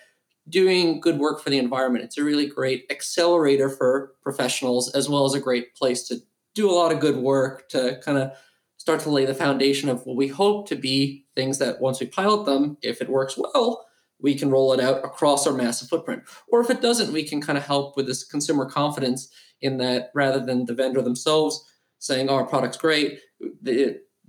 doing 0.49 0.99
good 0.99 1.19
work 1.19 1.41
for 1.41 1.49
the 1.49 1.57
environment. 1.57 2.03
It's 2.03 2.17
a 2.17 2.23
really 2.23 2.47
great 2.47 2.85
accelerator 2.89 3.69
for 3.69 4.13
professionals, 4.21 4.93
as 4.93 5.09
well 5.09 5.25
as 5.25 5.33
a 5.33 5.39
great 5.39 5.75
place 5.75 6.07
to 6.07 6.17
do 6.53 6.69
a 6.69 6.73
lot 6.73 6.91
of 6.91 6.99
good 6.99 7.17
work 7.17 7.69
to 7.69 7.99
kind 8.03 8.17
of 8.17 8.31
start 8.77 8.99
to 9.01 9.09
lay 9.09 9.25
the 9.25 9.33
foundation 9.33 9.89
of 9.89 10.05
what 10.05 10.17
we 10.17 10.27
hope 10.27 10.67
to 10.67 10.75
be 10.75 11.25
things 11.35 11.57
that 11.59 11.79
once 11.79 11.99
we 11.99 12.07
pilot 12.07 12.45
them, 12.45 12.77
if 12.81 13.01
it 13.01 13.09
works 13.09 13.37
well, 13.37 13.85
we 14.19 14.35
can 14.35 14.51
roll 14.51 14.73
it 14.73 14.79
out 14.79 15.03
across 15.05 15.47
our 15.47 15.53
massive 15.53 15.87
footprint. 15.87 16.23
Or 16.49 16.61
if 16.61 16.69
it 16.69 16.81
doesn't, 16.81 17.13
we 17.13 17.23
can 17.23 17.41
kind 17.41 17.57
of 17.57 17.65
help 17.65 17.95
with 17.95 18.07
this 18.07 18.23
consumer 18.23 18.65
confidence 18.65 19.29
in 19.61 19.77
that 19.77 20.11
rather 20.13 20.45
than 20.45 20.65
the 20.65 20.73
vendor 20.73 21.01
themselves 21.01 21.65
saying, 21.99 22.29
"Oh, 22.29 22.35
our 22.35 22.45
product's 22.45 22.77
great." 22.77 23.19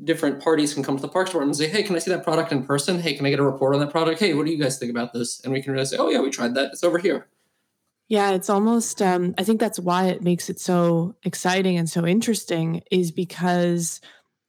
Different 0.03 0.41
parties 0.43 0.75
can 0.75 0.83
come 0.83 0.97
to 0.97 1.03
the 1.03 1.09
parks 1.09 1.31
department 1.31 1.57
and 1.57 1.57
say, 1.57 1.69
"Hey, 1.69 1.83
can 1.83 1.95
I 1.95 1.99
see 1.99 2.11
that 2.11 2.25
product 2.25 2.53
in 2.53 2.65
person? 2.65 3.01
Hey, 3.01 3.15
can 3.15 3.27
I 3.27 3.31
get 3.31 3.39
a 3.39 3.45
report 3.45 3.75
on 3.75 3.81
that 3.81 3.91
product? 3.91 4.21
Hey, 4.21 4.35
what 4.35 4.47
do 4.47 4.53
you 4.53 4.59
guys 4.59 4.79
think 4.79 4.91
about 4.91 5.13
this?" 5.13 5.41
And 5.45 5.53
we 5.53 5.63
can 5.63 5.73
really 5.73 5.87
say, 5.87 5.97
"Oh 5.99 6.09
yeah, 6.09 6.21
we 6.21 6.31
tried 6.31 6.55
that. 6.55 6.73
It's 6.73 6.85
over 6.85 6.99
here." 6.99 7.29
Yeah, 8.09 8.33
it's 8.33 8.51
almost. 8.51 9.01
Um, 9.01 9.35
I 9.39 9.45
think 9.45 9.61
that's 9.61 9.79
why 9.81 10.07
it 10.07 10.23
makes 10.23 10.51
it 10.51 10.61
so 10.61 11.15
exciting 11.23 11.79
and 11.79 11.89
so 11.89 12.07
interesting, 12.07 12.83
is 12.91 13.11
because 13.11 14.01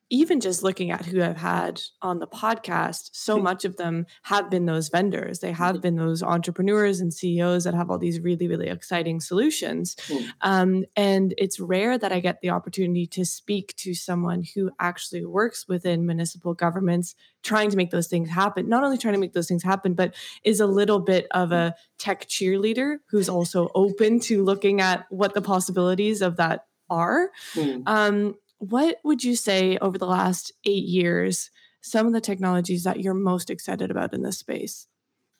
even 0.10 0.40
just 0.40 0.62
looking 0.62 0.92
at 0.92 1.06
who 1.06 1.22
I've 1.24 1.38
had 1.38 1.82
on 2.02 2.20
the 2.20 2.28
podcast, 2.28 3.10
so 3.14 3.36
mm-hmm. 3.36 3.44
much 3.44 3.66
of 3.66 3.78
them 3.78 4.06
have 4.24 4.52
been 4.52 4.66
those 4.66 4.90
vendors. 4.90 5.40
They 5.40 5.52
have 5.52 5.76
mm-hmm. 5.76 5.82
been 5.82 5.96
those 5.96 6.22
entrepreneurs 6.22 7.00
and 7.00 7.14
CEOs 7.14 7.64
that 7.64 7.74
have 7.74 7.90
all 7.90 7.98
these 7.98 8.20
really, 8.20 8.48
really 8.48 8.68
exciting 8.68 9.20
solutions. 9.20 9.96
Mm. 10.08 10.30
Um, 10.42 10.86
and 10.96 11.34
it's 11.38 11.60
rare 11.60 11.98
that 11.98 12.12
I 12.12 12.20
get 12.20 12.42
the 12.42 12.52
opportunity 12.52 13.08
to 13.08 13.26
speak 13.26 13.76
to 13.78 13.96
someone 13.96 14.44
who 14.54 14.70
actually 14.80 15.26
works 15.26 15.68
within 15.68 16.06
municipal 16.06 16.54
governments, 16.54 17.16
trying 17.44 17.72
to 17.72 17.78
make 17.78 17.90
those 17.90 18.08
things 18.08 18.30
happen. 18.30 18.70
Not 18.70 18.84
only 18.84 18.98
trying 18.98 19.16
to 19.16 19.20
make 19.20 19.34
those 19.34 19.48
things 19.48 19.64
happen, 19.64 19.96
but 19.96 20.14
is 20.44 20.60
a 20.60 20.68
little 20.68 21.00
bit 21.00 21.26
of 21.32 21.52
a 21.52 21.76
tech 21.98 22.28
cheerleader 22.28 22.98
who's 23.10 23.30
also 23.30 23.70
open 23.74 24.20
to 24.20 24.44
looking 24.44 24.82
at 24.82 25.06
what 25.10 25.34
the 25.34 25.42
possibilities 25.42 26.22
of 26.22 26.38
that 26.38 26.66
are. 26.90 27.32
Mm. 27.56 27.84
Um, 27.88 28.36
what 28.60 28.98
would 29.04 29.24
you 29.24 29.36
say 29.36 29.78
over 29.78 29.98
the 29.98 30.08
last 30.08 30.52
eight 30.66 30.86
years, 30.86 31.50
some 31.82 32.08
of 32.08 32.14
the 32.14 32.22
technologies 32.22 32.84
that 32.84 33.00
you're 33.00 33.14
most 33.14 33.50
excited 33.50 33.92
about 33.92 34.14
in 34.14 34.24
this 34.24 34.40
space? 34.40 34.88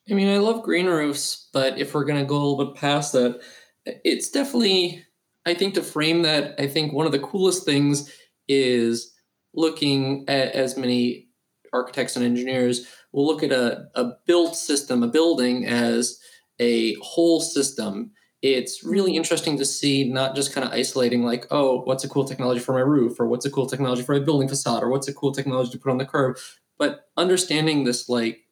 I 0.08 0.14
mean, 0.14 0.28
I 0.28 0.38
love 0.38 0.62
green 0.62 0.86
roofs, 0.86 1.48
but 1.52 1.78
if 1.78 1.94
we're 1.94 2.04
going 2.04 2.20
to 2.20 2.26
go 2.26 2.36
a 2.36 2.42
little 2.44 2.64
bit 2.66 2.80
past 2.80 3.12
that, 3.12 3.40
it's 3.84 4.30
definitely, 4.30 5.04
I 5.44 5.54
think, 5.54 5.74
to 5.74 5.82
frame 5.82 6.22
that, 6.22 6.54
I 6.60 6.68
think 6.68 6.92
one 6.92 7.06
of 7.06 7.12
the 7.12 7.18
coolest 7.18 7.64
things 7.64 8.12
is 8.48 9.12
looking 9.54 10.24
at 10.28 10.52
as 10.52 10.76
many 10.76 11.28
architects 11.72 12.16
and 12.16 12.24
engineers 12.24 12.86
will 13.12 13.26
look 13.26 13.42
at 13.42 13.52
a, 13.52 13.86
a 13.94 14.12
built 14.26 14.56
system, 14.56 15.02
a 15.02 15.08
building, 15.08 15.66
as 15.66 16.20
a 16.60 16.94
whole 17.02 17.40
system 17.40 18.12
it's 18.54 18.84
really 18.84 19.10
mm-hmm. 19.10 19.18
interesting 19.18 19.58
to 19.58 19.64
see 19.64 20.10
not 20.10 20.34
just 20.34 20.52
kind 20.52 20.66
of 20.66 20.72
isolating 20.72 21.24
like 21.24 21.46
oh 21.50 21.82
what's 21.82 22.04
a 22.04 22.08
cool 22.08 22.24
technology 22.24 22.60
for 22.60 22.72
my 22.72 22.80
roof 22.80 23.18
or 23.18 23.26
what's 23.26 23.46
a 23.46 23.50
cool 23.50 23.66
technology 23.66 24.02
for 24.02 24.12
my 24.18 24.24
building 24.24 24.48
facade 24.48 24.82
or 24.82 24.88
what's 24.88 25.08
a 25.08 25.14
cool 25.14 25.32
technology 25.32 25.70
to 25.70 25.78
put 25.78 25.90
on 25.90 25.98
the 25.98 26.04
curb 26.04 26.36
but 26.78 27.08
understanding 27.16 27.84
this 27.84 28.08
like 28.08 28.46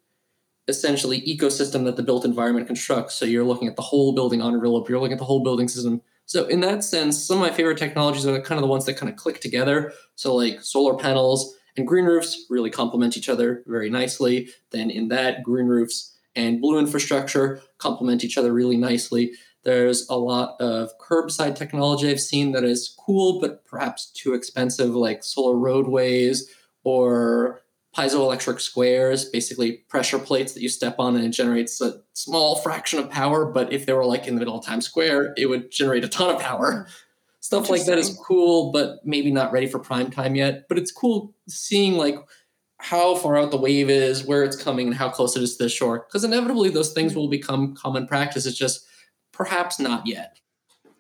essentially 0.69 1.21
ecosystem 1.23 1.85
that 1.85 1.97
the 1.97 2.03
built 2.03 2.25
environment 2.25 2.67
constructs. 2.67 3.15
So 3.15 3.27
you're 3.27 3.45
looking 3.45 3.69
at 3.69 3.77
the 3.77 3.83
whole 3.83 4.15
building 4.15 4.41
envelope 4.41 4.89
you're 4.89 4.99
looking 4.99 5.13
at 5.13 5.19
the 5.19 5.25
whole 5.25 5.43
building 5.43 5.69
system. 5.69 6.01
So 6.27 6.47
in 6.47 6.61
that 6.61 6.83
sense 6.83 7.23
some 7.23 7.43
of 7.43 7.49
my 7.49 7.55
favorite 7.55 7.79
technologies 7.79 8.27
are 8.27 8.41
kind 8.41 8.59
of 8.59 8.63
the 8.63 8.69
ones 8.69 8.87
that 8.87 8.97
kind 8.97 9.11
of 9.11 9.17
click 9.17 9.41
together. 9.41 9.93
So 10.15 10.35
like 10.35 10.63
solar 10.63 10.97
panels 10.97 11.55
and 11.77 11.87
green 11.87 12.05
roofs 12.05 12.47
really 12.49 12.71
complement 12.71 13.17
each 13.17 13.29
other 13.29 13.63
very 13.67 13.91
nicely. 13.91 14.49
Then 14.71 14.91
in 14.91 15.09
that 15.09 15.43
green 15.43 15.67
roofs 15.67 16.17
and 16.37 16.61
blue 16.61 16.79
infrastructure 16.79 17.61
complement 17.79 18.25
each 18.25 18.39
other 18.39 18.53
really 18.53 18.77
nicely 18.77 19.33
there's 19.65 20.09
a 20.09 20.17
lot 20.17 20.61
of 20.61 20.91
curbside 20.99 21.57
technology 21.57 22.11
I've 22.11 22.21
seen 22.21 22.53
that 22.53 22.65
is 22.65 22.95
cool, 23.05 23.41
but 23.41 23.65
perhaps 23.65 24.11
too 24.11 24.35
expensive, 24.35 24.95
like 24.95 25.25
solar 25.25 25.57
roadways 25.57 26.49
or 26.85 27.63
piezoelectric 27.97 28.61
squares, 28.61 29.25
basically 29.25 29.85
pressure 29.89 30.19
plates 30.19 30.53
that 30.53 30.63
you 30.63 30.69
step 30.69 30.97
on 30.99 31.17
and 31.17 31.25
it 31.25 31.31
generates 31.31 31.81
a 31.81 32.01
small 32.13 32.57
fraction 32.57 32.99
of 32.99 33.09
power. 33.09 33.47
But 33.47 33.73
if 33.73 33.87
they 33.87 33.93
were 33.93 34.05
like 34.05 34.27
in 34.27 34.35
the 34.35 34.41
middle 34.41 34.59
of 34.59 34.65
Times 34.65 34.87
Square, 34.87 35.35
it 35.37 35.47
would 35.47 35.71
generate 35.71 36.05
a 36.05 36.09
ton 36.09 36.35
of 36.35 36.41
power. 36.41 36.87
Stuff 37.41 37.69
like 37.69 37.85
that 37.85 37.99
is 37.99 38.19
cool, 38.27 38.73
but 38.73 39.01
maybe 39.05 39.31
not 39.31 39.53
ready 39.53 39.67
for 39.67 39.79
prime 39.79 40.11
time 40.11 40.35
yet. 40.35 40.67
But 40.69 40.79
it's 40.79 40.91
cool 40.91 41.35
seeing 41.47 41.95
like 41.95 42.17
how 42.79 43.15
far 43.15 43.37
out 43.37 43.51
the 43.51 43.57
wave 43.57 43.89
is, 43.89 44.25
where 44.25 44.43
it's 44.45 44.57
coming, 44.57 44.89
and 44.89 44.97
how 44.97 45.09
close 45.09 45.37
it 45.37 45.43
is 45.43 45.57
to 45.57 45.65
the 45.65 45.69
shore. 45.69 46.07
Because 46.09 46.25
inevitably 46.25 46.71
those 46.71 46.93
things 46.93 47.13
mm. 47.13 47.17
will 47.17 47.29
become 47.29 47.75
common 47.75 48.07
practice. 48.07 48.47
It's 48.47 48.59
just 48.59 48.87
perhaps 49.35 49.79
not 49.79 50.07
yet. 50.07 50.39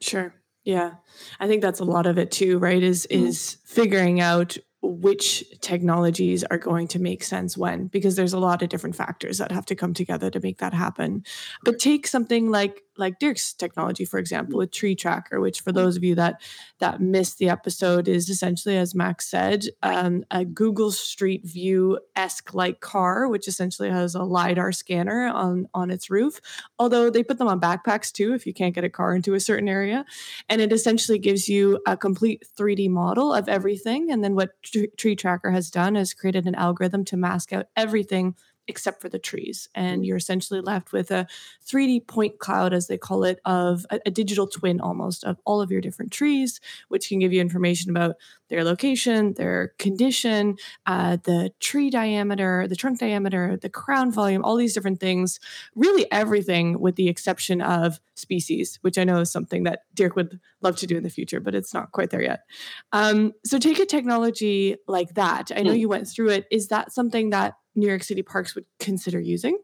Sure. 0.01 0.35
Yeah. 0.65 0.95
I 1.39 1.47
think 1.47 1.63
that's 1.63 1.81
a 1.81 1.85
lot 1.85 2.07
of 2.07 2.19
it 2.19 2.31
too, 2.31 2.59
right? 2.59 2.83
Is 2.83 3.07
mm-hmm. 3.11 3.27
is 3.27 3.59
figuring 3.65 4.21
out 4.21 4.57
which 4.85 5.45
technologies 5.61 6.45
are 6.45 6.59
going 6.59 6.87
to 6.89 6.99
make 6.99 7.25
sense 7.25 7.57
when 7.57 7.87
because 7.87 8.17
there's 8.17 8.33
a 8.33 8.39
lot 8.39 8.63
of 8.63 8.69
different 8.69 8.95
factors 8.95 9.39
that 9.39 9.51
have 9.51 9.67
to 9.67 9.75
come 9.75 9.95
together 9.95 10.31
to 10.31 10.41
make 10.41 10.59
that 10.59 10.75
happen 10.75 11.25
but 11.65 11.79
take 11.79 12.07
something 12.07 12.51
like 12.51 12.85
like 12.97 13.19
Dirk's 13.19 13.53
technology, 13.53 14.05
for 14.05 14.19
example, 14.19 14.59
with 14.59 14.71
Tree 14.71 14.95
Tracker, 14.95 15.41
which 15.41 15.61
for 15.61 15.73
those 15.73 15.97
of 15.97 16.05
you 16.05 16.15
that 16.15 16.41
that 16.79 17.01
missed 17.01 17.39
the 17.39 17.49
episode 17.49 18.09
is 18.09 18.29
essentially, 18.29 18.77
as 18.77 18.95
Max 18.95 19.29
said, 19.29 19.67
um, 19.83 20.25
a 20.31 20.45
Google 20.45 20.91
Street 20.91 21.45
View 21.45 21.99
esque 22.15 22.55
like 22.55 22.81
car, 22.81 23.29
which 23.29 23.49
essentially 23.49 23.91
has 23.91 24.15
a 24.15 24.23
lidar 24.23 24.73
scanner 24.73 25.27
on 25.27 25.69
on 25.75 25.91
its 25.91 26.11
roof. 26.11 26.41
Although 26.79 27.11
they 27.11 27.23
put 27.23 27.39
them 27.39 27.49
on 27.49 27.61
backpacks 27.61 28.13
too, 28.13 28.35
if 28.35 28.47
you 28.47 28.55
can't 28.55 28.75
get 28.75 28.85
a 28.85 28.91
car 28.91 29.15
into 29.15 29.35
a 29.35 29.41
certain 29.41 29.69
area, 29.69 30.05
and 30.49 30.61
it 30.61 30.73
essentially 30.73 31.19
gives 31.19 31.49
you 31.49 31.81
a 31.87 31.97
complete 31.97 32.45
3D 32.59 32.91
model 32.91 33.33
of 33.33 33.49
everything. 33.49 34.11
And 34.11 34.23
then 34.23 34.35
what 34.35 34.51
Tree 34.97 35.17
Tracker 35.17 35.51
has 35.51 35.71
done 35.71 35.97
is 35.97 36.15
created 36.15 36.47
an 36.47 36.55
algorithm 36.55 37.05
to 37.07 37.17
mask 37.17 37.53
out 37.53 37.67
everything 37.77 38.35
except 38.67 39.01
for 39.01 39.09
the 39.09 39.19
trees. 39.19 39.69
And 39.75 40.07
you're 40.07 40.17
essentially 40.17 40.61
left 40.61 40.93
with 40.93 41.11
a 41.11 41.27
3D 41.67 42.07
point 42.07 42.39
cloud, 42.39 42.73
as 42.73 42.87
they 42.87 42.97
call 42.97 43.25
it, 43.25 43.41
of 43.45 43.85
a, 43.91 44.01
a, 44.07 44.11
digital 44.11 44.47
twin 44.47 44.81
almost 44.81 45.25
of 45.25 45.39
all 45.45 45.61
of 45.61 45.71
your 45.71 45.81
different 45.81 46.13
trees, 46.13 46.61
which 46.89 47.09
can 47.09 47.19
give 47.19 47.33
you 47.33 47.41
information 47.41 47.91
about 47.91 48.17
their 48.55 48.65
location, 48.65 49.35
their 49.35 49.73
condition, 49.79 50.57
uh, 50.87 51.17
the 51.25 51.51
tree 51.59 51.91
diameter, 51.91 52.69
the 52.69 52.77
trunk 52.77 53.01
diameter, 53.01 53.57
the 53.61 53.69
crown 53.69 54.13
volume, 54.13 54.45
all 54.45 54.55
these 54.55 54.75
different 54.75 55.01
things. 55.01 55.41
Really, 55.75 56.11
everything 56.13 56.79
with 56.79 56.95
the 56.95 57.09
exception 57.09 57.61
of 57.61 57.99
species, 58.15 58.79
which 58.83 58.97
I 58.97 59.03
know 59.03 59.19
is 59.19 59.31
something 59.33 59.65
that 59.65 59.81
Dirk 59.95 60.15
would 60.15 60.39
love 60.63 60.77
to 60.77 60.87
do 60.87 60.97
in 60.97 61.03
the 61.03 61.11
future, 61.11 61.41
but 61.41 61.55
it's 61.55 61.75
not 61.75 61.91
quite 61.91 62.11
there 62.11 62.23
yet. 62.23 62.45
Um, 62.93 63.33
so 63.45 63.59
take 63.59 63.81
a 63.81 63.87
technology 63.87 64.77
like 64.87 65.15
that. 65.15 65.51
I 65.55 65.63
know 65.63 65.73
mm. 65.73 65.81
you 65.81 65.89
went 65.89 66.07
through 66.07 66.31
it. 66.31 66.47
Is 66.53 66.69
that 66.69 66.93
something 66.93 67.31
that 67.31 67.55
New 67.75 67.89
York 67.89 68.05
City 68.05 68.23
parks 68.23 68.55
would 68.55 68.67
consider 68.79 69.19
using? 69.19 69.59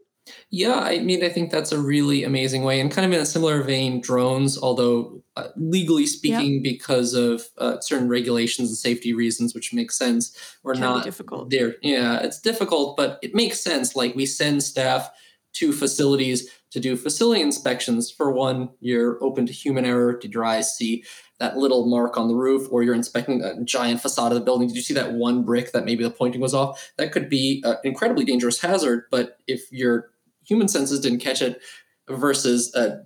Yeah, 0.50 0.80
I 0.80 0.98
mean, 1.00 1.24
I 1.24 1.28
think 1.28 1.50
that's 1.50 1.72
a 1.72 1.78
really 1.78 2.24
amazing 2.24 2.62
way, 2.62 2.80
and 2.80 2.90
kind 2.90 3.06
of 3.06 3.12
in 3.12 3.20
a 3.20 3.26
similar 3.26 3.62
vein, 3.62 4.00
drones, 4.00 4.58
although 4.58 5.22
uh, 5.36 5.48
legally 5.56 6.06
speaking, 6.06 6.62
because 6.62 7.14
of 7.14 7.44
uh, 7.58 7.80
certain 7.80 8.08
regulations 8.08 8.68
and 8.68 8.78
safety 8.78 9.12
reasons, 9.12 9.54
which 9.54 9.72
makes 9.72 9.96
sense, 9.96 10.36
we're 10.62 10.74
Can 10.74 10.82
not 10.82 11.04
difficult. 11.04 11.50
There, 11.50 11.76
yeah, 11.82 12.20
it's 12.20 12.40
difficult, 12.40 12.96
but 12.96 13.18
it 13.22 13.34
makes 13.34 13.60
sense. 13.60 13.94
Like 13.94 14.14
we 14.14 14.26
send 14.26 14.62
staff 14.62 15.10
to 15.52 15.72
facilities 15.72 16.50
to 16.70 16.80
do 16.80 16.96
facility 16.96 17.42
inspections. 17.42 18.10
For 18.10 18.30
one, 18.30 18.70
you're 18.80 19.22
open 19.22 19.46
to 19.46 19.52
human 19.52 19.84
error. 19.84 20.16
Did 20.16 20.34
your 20.34 20.44
eyes 20.44 20.76
see 20.76 21.04
that 21.40 21.56
little 21.56 21.86
mark 21.86 22.16
on 22.16 22.28
the 22.28 22.34
roof 22.34 22.68
or 22.70 22.82
you're 22.82 22.94
inspecting 22.94 23.42
a 23.42 23.60
giant 23.64 24.00
facade 24.00 24.30
of 24.30 24.38
the 24.38 24.44
building 24.44 24.68
did 24.68 24.76
you 24.76 24.82
see 24.82 24.94
that 24.94 25.14
one 25.14 25.42
brick 25.42 25.72
that 25.72 25.84
maybe 25.84 26.04
the 26.04 26.10
pointing 26.10 26.40
was 26.40 26.54
off 26.54 26.92
that 26.96 27.10
could 27.10 27.28
be 27.28 27.62
an 27.64 27.76
incredibly 27.82 28.24
dangerous 28.24 28.60
hazard 28.60 29.04
but 29.10 29.38
if 29.48 29.72
your 29.72 30.10
human 30.44 30.68
senses 30.68 31.00
didn't 31.00 31.20
catch 31.20 31.42
it 31.42 31.60
versus 32.08 32.74
a 32.74 33.02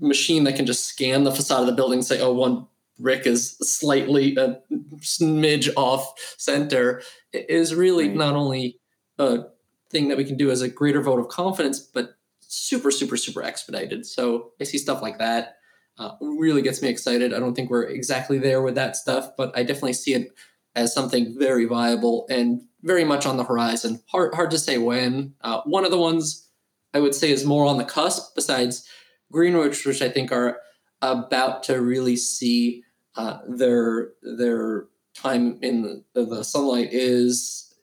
machine 0.00 0.44
that 0.44 0.56
can 0.56 0.66
just 0.66 0.86
scan 0.86 1.24
the 1.24 1.32
facade 1.32 1.60
of 1.60 1.66
the 1.66 1.72
building 1.72 1.98
and 1.98 2.06
say 2.06 2.20
oh 2.20 2.32
one 2.32 2.66
brick 2.98 3.26
is 3.26 3.56
slightly 3.58 4.34
a 4.36 4.58
smidge 4.96 5.70
off 5.76 6.12
center 6.36 7.00
is 7.32 7.74
really 7.74 8.08
right. 8.08 8.16
not 8.16 8.34
only 8.34 8.80
a 9.18 9.44
thing 9.90 10.08
that 10.08 10.18
we 10.18 10.24
can 10.24 10.36
do 10.36 10.50
as 10.50 10.62
a 10.62 10.68
greater 10.68 11.02
vote 11.02 11.20
of 11.20 11.28
confidence, 11.28 11.80
but 11.80 12.10
super, 12.40 12.90
super, 12.90 13.16
super 13.16 13.42
expedited. 13.42 14.06
So 14.06 14.52
I 14.60 14.64
see 14.64 14.78
stuff 14.78 15.02
like 15.02 15.18
that. 15.18 15.56
Uh, 15.98 16.12
really 16.20 16.62
gets 16.62 16.80
me 16.80 16.88
excited. 16.88 17.34
I 17.34 17.40
don't 17.40 17.54
think 17.54 17.70
we're 17.70 17.84
exactly 17.84 18.38
there 18.38 18.62
with 18.62 18.76
that 18.76 18.94
stuff, 18.94 19.30
but 19.36 19.56
I 19.56 19.64
definitely 19.64 19.94
see 19.94 20.14
it 20.14 20.28
as 20.76 20.94
something 20.94 21.34
very 21.36 21.64
viable 21.64 22.26
and 22.30 22.62
very 22.82 23.02
much 23.02 23.26
on 23.26 23.36
the 23.36 23.42
horizon. 23.42 24.00
Hard, 24.06 24.32
hard 24.32 24.52
to 24.52 24.58
say 24.58 24.78
when. 24.78 25.34
Uh, 25.40 25.60
one 25.64 25.84
of 25.84 25.90
the 25.90 25.98
ones 25.98 26.47
I 26.94 27.00
would 27.00 27.14
say 27.14 27.30
is 27.30 27.44
more 27.44 27.66
on 27.66 27.78
the 27.78 27.84
cusp, 27.84 28.34
besides 28.34 28.88
Greenwich, 29.30 29.84
which 29.84 30.02
I 30.02 30.08
think 30.08 30.32
are 30.32 30.58
about 31.02 31.62
to 31.64 31.80
really 31.80 32.16
see 32.16 32.82
uh, 33.16 33.38
their 33.48 34.10
their 34.22 34.86
time 35.14 35.58
in 35.62 36.04
the, 36.14 36.24
the 36.24 36.42
sunlight 36.42 36.88
is 36.92 37.74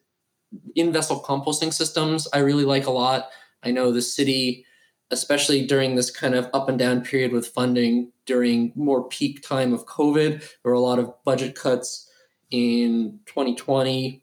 in 0.74 0.92
vessel 0.92 1.20
composting 1.20 1.72
systems. 1.72 2.26
I 2.32 2.38
really 2.38 2.64
like 2.64 2.86
a 2.86 2.90
lot. 2.90 3.28
I 3.62 3.70
know 3.70 3.92
the 3.92 4.02
city, 4.02 4.64
especially 5.10 5.66
during 5.66 5.94
this 5.94 6.10
kind 6.10 6.34
of 6.34 6.48
up 6.54 6.68
and 6.68 6.78
down 6.78 7.02
period 7.02 7.32
with 7.32 7.48
funding 7.48 8.12
during 8.26 8.72
more 8.74 9.08
peak 9.08 9.42
time 9.42 9.72
of 9.72 9.86
COVID, 9.86 10.40
there 10.40 10.48
were 10.64 10.72
a 10.72 10.80
lot 10.80 10.98
of 10.98 11.12
budget 11.24 11.54
cuts 11.54 12.10
in 12.50 13.20
2020 13.26 14.22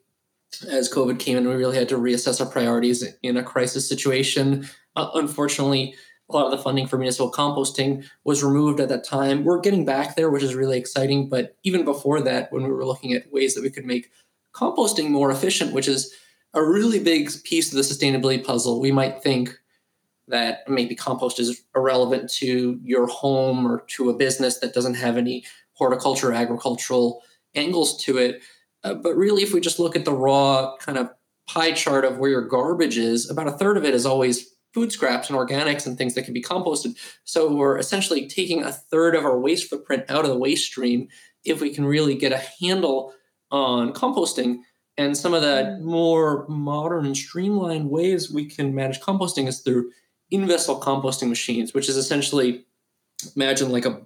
as 0.68 0.92
COVID 0.92 1.20
came 1.20 1.38
in. 1.38 1.48
We 1.48 1.56
really 1.56 1.78
had 1.78 1.90
to 1.90 1.98
reassess 1.98 2.40
our 2.40 2.50
priorities 2.50 3.04
in 3.22 3.38
a 3.38 3.44
crisis 3.44 3.88
situation. 3.88 4.68
Uh, 4.96 5.10
unfortunately, 5.16 5.96
a 6.30 6.34
lot 6.34 6.46
of 6.46 6.52
the 6.52 6.58
funding 6.58 6.88
for 6.88 6.98
municipal 6.98 7.32
composting 7.32 8.06
was 8.24 8.44
removed 8.44 8.80
at 8.80 8.90
that 8.90 9.04
time. 9.04 9.44
We're 9.44 9.60
getting 9.60 9.86
back 9.86 10.16
there, 10.16 10.30
which 10.30 10.44
is 10.44 10.56
really 10.56 10.78
exciting. 10.78 11.30
But 11.30 11.56
even 11.64 11.84
before 11.84 12.22
that, 12.22 12.52
when 12.52 12.64
we 12.64 12.72
were 12.72 12.86
looking 12.86 13.14
at 13.14 13.32
ways 13.32 13.56
that 13.56 13.64
we 13.64 13.70
could 13.70 13.86
make 13.86 14.10
composting 14.54 15.10
more 15.10 15.32
efficient, 15.32 15.74
which 15.74 15.88
is 15.88 16.14
a 16.54 16.64
really 16.64 17.00
big 17.00 17.32
piece 17.44 17.72
of 17.72 17.76
the 17.76 17.82
sustainability 17.82 18.44
puzzle, 18.44 18.80
we 18.80 18.92
might 18.92 19.22
think 19.22 19.60
that 20.28 20.68
maybe 20.70 20.96
compost 20.96 21.40
is 21.40 21.64
irrelevant 21.76 22.30
to 22.30 22.80
your 22.84 23.08
home 23.08 23.68
or 23.68 23.84
to 23.88 24.10
a 24.10 24.14
business 24.16 24.60
that 24.60 24.74
doesn't 24.74 24.94
have 24.94 25.18
any 25.18 25.44
horticulture 25.74 26.30
or 26.30 26.34
agricultural 26.34 27.22
angles 27.56 28.02
to 28.04 28.18
it. 28.18 28.42
Uh, 28.84 28.94
but 28.94 29.16
really, 29.16 29.44
if 29.44 29.54
we 29.54 29.62
just 29.62 29.80
look 29.80 29.96
at 29.96 30.06
the 30.06 30.14
raw 30.14 30.76
kind 30.78 30.98
of 30.98 31.10
pie 31.48 31.72
chart 31.72 32.06
of 32.06 32.18
where 32.18 32.30
your 32.30 32.48
garbage 32.48 32.98
is, 32.98 33.30
about 33.30 33.48
a 33.48 33.52
third 33.52 33.78
of 33.78 33.86
it 33.86 33.94
is 33.94 34.06
always 34.06 34.54
food 34.74 34.92
scraps 34.92 35.30
and 35.30 35.38
organics 35.38 35.86
and 35.86 35.98
things 35.98 36.16
that 36.16 36.26
can 36.26 36.34
be 36.34 36.42
composted. 36.42 36.98
So 37.24 37.54
we're 37.54 37.78
essentially 37.78 38.28
taking 38.28 38.64
a 38.64 38.72
third 38.72 39.16
of 39.16 39.24
our 39.24 39.40
waste 39.40 39.70
footprint 39.70 40.06
out 40.10 40.26
of 40.26 40.32
the 40.32 40.38
waste 40.38 40.66
stream 40.66 41.08
if 41.46 41.62
we 41.62 41.74
can 41.74 41.86
really 41.86 42.16
get 42.16 42.32
a 42.32 42.42
handle 42.60 43.14
on 43.52 43.94
composting. 43.94 44.60
And 44.98 45.18
some 45.18 45.34
of 45.34 45.42
the 45.42 45.78
mm. 45.80 45.82
more 45.82 46.48
modern 46.48 47.06
and 47.06 47.18
streamlined 47.18 47.90
ways 47.90 48.32
we 48.32 48.46
can 48.46 48.74
manage 48.74 49.00
composting 49.00 49.48
is 49.48 49.62
through 49.62 49.92
in-vessel 50.32 50.82
composting 50.82 51.30
machines, 51.30 51.74
which 51.74 51.90
is 51.90 51.98
essentially 51.98 52.66
imagine 53.36 53.72
like 53.72 53.86
a, 53.86 54.02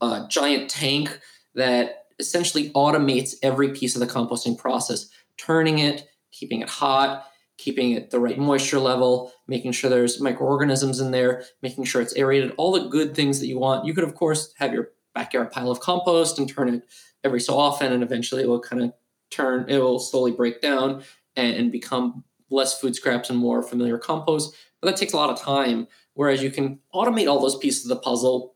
a 0.00 0.26
giant 0.28 0.68
tank 0.68 1.18
that 1.54 2.03
essentially 2.18 2.70
automates 2.70 3.34
every 3.42 3.70
piece 3.72 3.94
of 3.94 4.00
the 4.00 4.06
composting 4.06 4.56
process, 4.56 5.08
turning 5.36 5.78
it, 5.78 6.06
keeping 6.32 6.60
it 6.60 6.68
hot, 6.68 7.26
keeping 7.56 7.92
it 7.92 8.10
the 8.10 8.18
right 8.18 8.38
moisture 8.38 8.78
level, 8.78 9.32
making 9.46 9.72
sure 9.72 9.88
there's 9.88 10.20
microorganisms 10.20 11.00
in 11.00 11.10
there, 11.10 11.44
making 11.62 11.84
sure 11.84 12.02
it's 12.02 12.16
aerated, 12.16 12.52
all 12.56 12.72
the 12.72 12.88
good 12.88 13.14
things 13.14 13.40
that 13.40 13.46
you 13.46 13.58
want. 13.58 13.84
You 13.84 13.94
could, 13.94 14.04
of 14.04 14.14
course, 14.14 14.52
have 14.58 14.72
your 14.72 14.90
backyard 15.14 15.52
pile 15.52 15.70
of 15.70 15.80
compost 15.80 16.38
and 16.38 16.48
turn 16.48 16.68
it 16.68 16.82
every 17.22 17.40
so 17.40 17.56
often, 17.56 17.92
and 17.92 18.02
eventually 18.02 18.42
it 18.42 18.48
will 18.48 18.60
kind 18.60 18.82
of 18.82 18.92
turn, 19.30 19.66
it 19.68 19.78
will 19.78 19.98
slowly 19.98 20.32
break 20.32 20.60
down 20.60 21.02
and, 21.36 21.56
and 21.56 21.72
become 21.72 22.24
less 22.50 22.78
food 22.78 22.94
scraps 22.94 23.30
and 23.30 23.38
more 23.38 23.62
familiar 23.62 23.98
compost. 23.98 24.54
But 24.80 24.90
that 24.90 24.96
takes 24.96 25.12
a 25.12 25.16
lot 25.16 25.30
of 25.30 25.40
time. 25.40 25.86
Whereas 26.14 26.42
you 26.42 26.50
can 26.50 26.78
automate 26.94 27.28
all 27.28 27.40
those 27.40 27.56
pieces 27.56 27.84
of 27.84 27.88
the 27.88 28.02
puzzle 28.02 28.53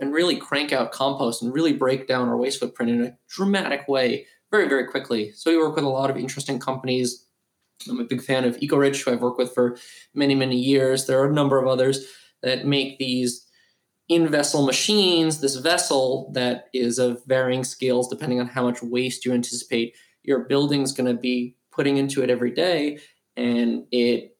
and 0.00 0.12
really 0.12 0.36
crank 0.36 0.72
out 0.72 0.92
compost 0.92 1.42
and 1.42 1.52
really 1.52 1.72
break 1.72 2.06
down 2.08 2.28
our 2.28 2.36
waste 2.36 2.60
footprint 2.60 2.90
in 2.90 3.04
a 3.04 3.16
dramatic 3.28 3.86
way 3.88 4.26
very, 4.50 4.68
very 4.68 4.86
quickly. 4.86 5.32
So 5.32 5.50
we 5.50 5.58
work 5.58 5.76
with 5.76 5.84
a 5.84 5.88
lot 5.88 6.10
of 6.10 6.16
interesting 6.16 6.58
companies 6.58 7.24
I'm 7.88 8.00
a 8.00 8.04
big 8.04 8.22
fan 8.22 8.44
of 8.44 8.56
EcoRich, 8.56 9.04
who 9.04 9.12
I've 9.12 9.20
worked 9.20 9.38
with 9.38 9.52
for 9.52 9.76
many, 10.14 10.34
many 10.34 10.56
years. 10.56 11.06
There 11.06 11.20
are 11.20 11.30
a 11.30 11.34
number 11.34 11.60
of 11.60 11.66
others 11.66 12.06
that 12.42 12.66
make 12.66 12.98
these 12.98 13.46
in 14.08 14.28
vessel 14.28 14.64
machines, 14.66 15.40
this 15.40 15.56
vessel 15.56 16.30
that 16.34 16.66
is 16.74 16.98
of 16.98 17.24
varying 17.26 17.64
scales 17.64 18.08
depending 18.08 18.38
on 18.38 18.46
how 18.46 18.62
much 18.62 18.82
waste 18.82 19.24
you 19.24 19.32
anticipate 19.32 19.96
your 20.22 20.40
building's 20.40 20.92
going 20.92 21.06
to 21.06 21.20
be 21.20 21.56
putting 21.72 21.96
into 21.96 22.22
it 22.22 22.30
every 22.30 22.50
day. 22.50 22.98
And 23.36 23.86
it 23.90 24.36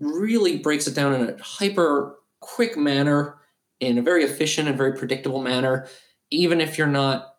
really 0.00 0.58
breaks 0.58 0.86
it 0.86 0.94
down 0.94 1.14
in 1.14 1.28
a 1.28 1.42
hyper 1.42 2.16
quick 2.40 2.76
manner, 2.76 3.37
in 3.80 3.98
a 3.98 4.02
very 4.02 4.24
efficient 4.24 4.68
and 4.68 4.76
very 4.76 4.94
predictable 4.94 5.42
manner. 5.42 5.86
Even 6.30 6.60
if 6.60 6.76
you're 6.76 6.86
not 6.86 7.34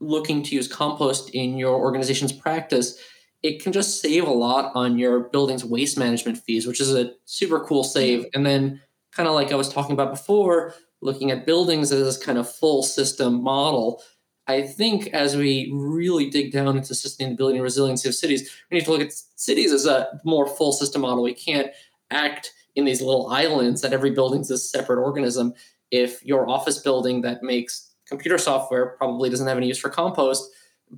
looking 0.00 0.42
to 0.42 0.54
use 0.54 0.68
compost 0.68 1.30
in 1.30 1.56
your 1.56 1.74
organization's 1.74 2.32
practice, 2.32 2.98
it 3.42 3.62
can 3.62 3.72
just 3.72 4.00
save 4.00 4.26
a 4.26 4.32
lot 4.32 4.72
on 4.74 4.98
your 4.98 5.20
building's 5.20 5.64
waste 5.64 5.98
management 5.98 6.38
fees, 6.38 6.66
which 6.66 6.80
is 6.80 6.94
a 6.94 7.12
super 7.24 7.60
cool 7.60 7.84
save. 7.84 8.26
And 8.34 8.46
then, 8.46 8.80
kind 9.12 9.28
of 9.28 9.34
like 9.34 9.52
I 9.52 9.56
was 9.56 9.68
talking 9.68 9.92
about 9.92 10.10
before, 10.10 10.74
looking 11.02 11.30
at 11.30 11.44
buildings 11.44 11.92
as 11.92 12.04
this 12.04 12.24
kind 12.24 12.38
of 12.38 12.50
full 12.50 12.82
system 12.82 13.42
model. 13.42 14.02
I 14.46 14.62
think 14.62 15.08
as 15.08 15.36
we 15.36 15.70
really 15.72 16.30
dig 16.30 16.52
down 16.52 16.76
into 16.76 16.94
sustainability 16.94 17.54
and 17.54 17.62
resiliency 17.62 18.08
of 18.08 18.14
cities, 18.14 18.50
we 18.70 18.78
need 18.78 18.84
to 18.84 18.90
look 18.90 19.00
at 19.00 19.12
cities 19.36 19.72
as 19.72 19.86
a 19.86 20.20
more 20.24 20.46
full 20.46 20.72
system 20.72 21.02
model. 21.02 21.22
We 21.22 21.34
can't 21.34 21.68
act 22.10 22.52
in 22.74 22.84
these 22.84 23.02
little 23.02 23.28
islands 23.28 23.82
that 23.82 23.92
every 23.92 24.10
building's 24.10 24.50
a 24.50 24.58
separate 24.58 25.02
organism. 25.02 25.54
If 25.92 26.24
your 26.24 26.48
office 26.48 26.78
building 26.78 27.20
that 27.20 27.44
makes 27.44 27.92
computer 28.08 28.38
software 28.38 28.96
probably 28.98 29.30
doesn't 29.30 29.46
have 29.46 29.56
any 29.56 29.68
use 29.68 29.78
for 29.78 29.90
compost, 29.90 30.50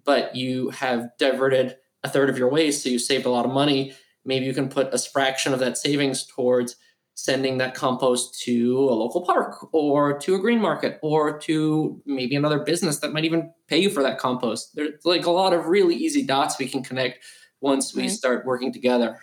but 0.04 0.34
you 0.34 0.70
have 0.70 1.10
diverted 1.18 1.76
a 2.02 2.08
third 2.08 2.30
of 2.30 2.38
your 2.38 2.50
waste, 2.50 2.82
so 2.82 2.88
you 2.88 2.98
saved 2.98 3.26
a 3.26 3.30
lot 3.30 3.44
of 3.44 3.52
money. 3.52 3.92
Maybe 4.24 4.46
you 4.46 4.54
can 4.54 4.68
put 4.68 4.94
a 4.94 4.98
fraction 4.98 5.52
of 5.52 5.60
that 5.60 5.76
savings 5.76 6.26
towards 6.26 6.76
sending 7.14 7.58
that 7.58 7.74
compost 7.74 8.40
to 8.42 8.78
a 8.78 8.94
local 8.94 9.24
park 9.24 9.72
or 9.72 10.18
to 10.18 10.34
a 10.34 10.38
green 10.38 10.60
market 10.60 10.98
or 11.02 11.38
to 11.38 12.02
maybe 12.06 12.34
another 12.34 12.58
business 12.58 12.98
that 12.98 13.12
might 13.12 13.24
even 13.24 13.52
pay 13.68 13.78
you 13.78 13.88
for 13.88 14.02
that 14.02 14.18
compost. 14.18 14.74
There's 14.74 15.04
like 15.04 15.26
a 15.26 15.30
lot 15.30 15.52
of 15.52 15.66
really 15.66 15.94
easy 15.94 16.24
dots 16.24 16.58
we 16.58 16.68
can 16.68 16.82
connect 16.82 17.24
once 17.60 17.94
we 17.94 18.02
right. 18.02 18.10
start 18.10 18.44
working 18.44 18.72
together. 18.72 19.20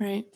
Right. 0.00 0.26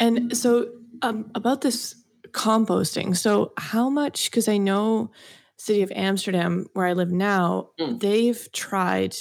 And 0.00 0.36
so 0.36 0.70
um, 1.02 1.30
about 1.34 1.60
this 1.60 1.94
composting, 2.32 3.16
so 3.16 3.52
how 3.56 3.88
much, 3.88 4.30
because 4.30 4.48
I 4.48 4.58
know 4.58 5.10
city 5.58 5.82
of 5.82 5.92
Amsterdam, 5.94 6.66
where 6.74 6.86
I 6.86 6.92
live 6.92 7.10
now, 7.10 7.70
mm. 7.80 7.98
they've 8.00 8.48
tried 8.52 9.14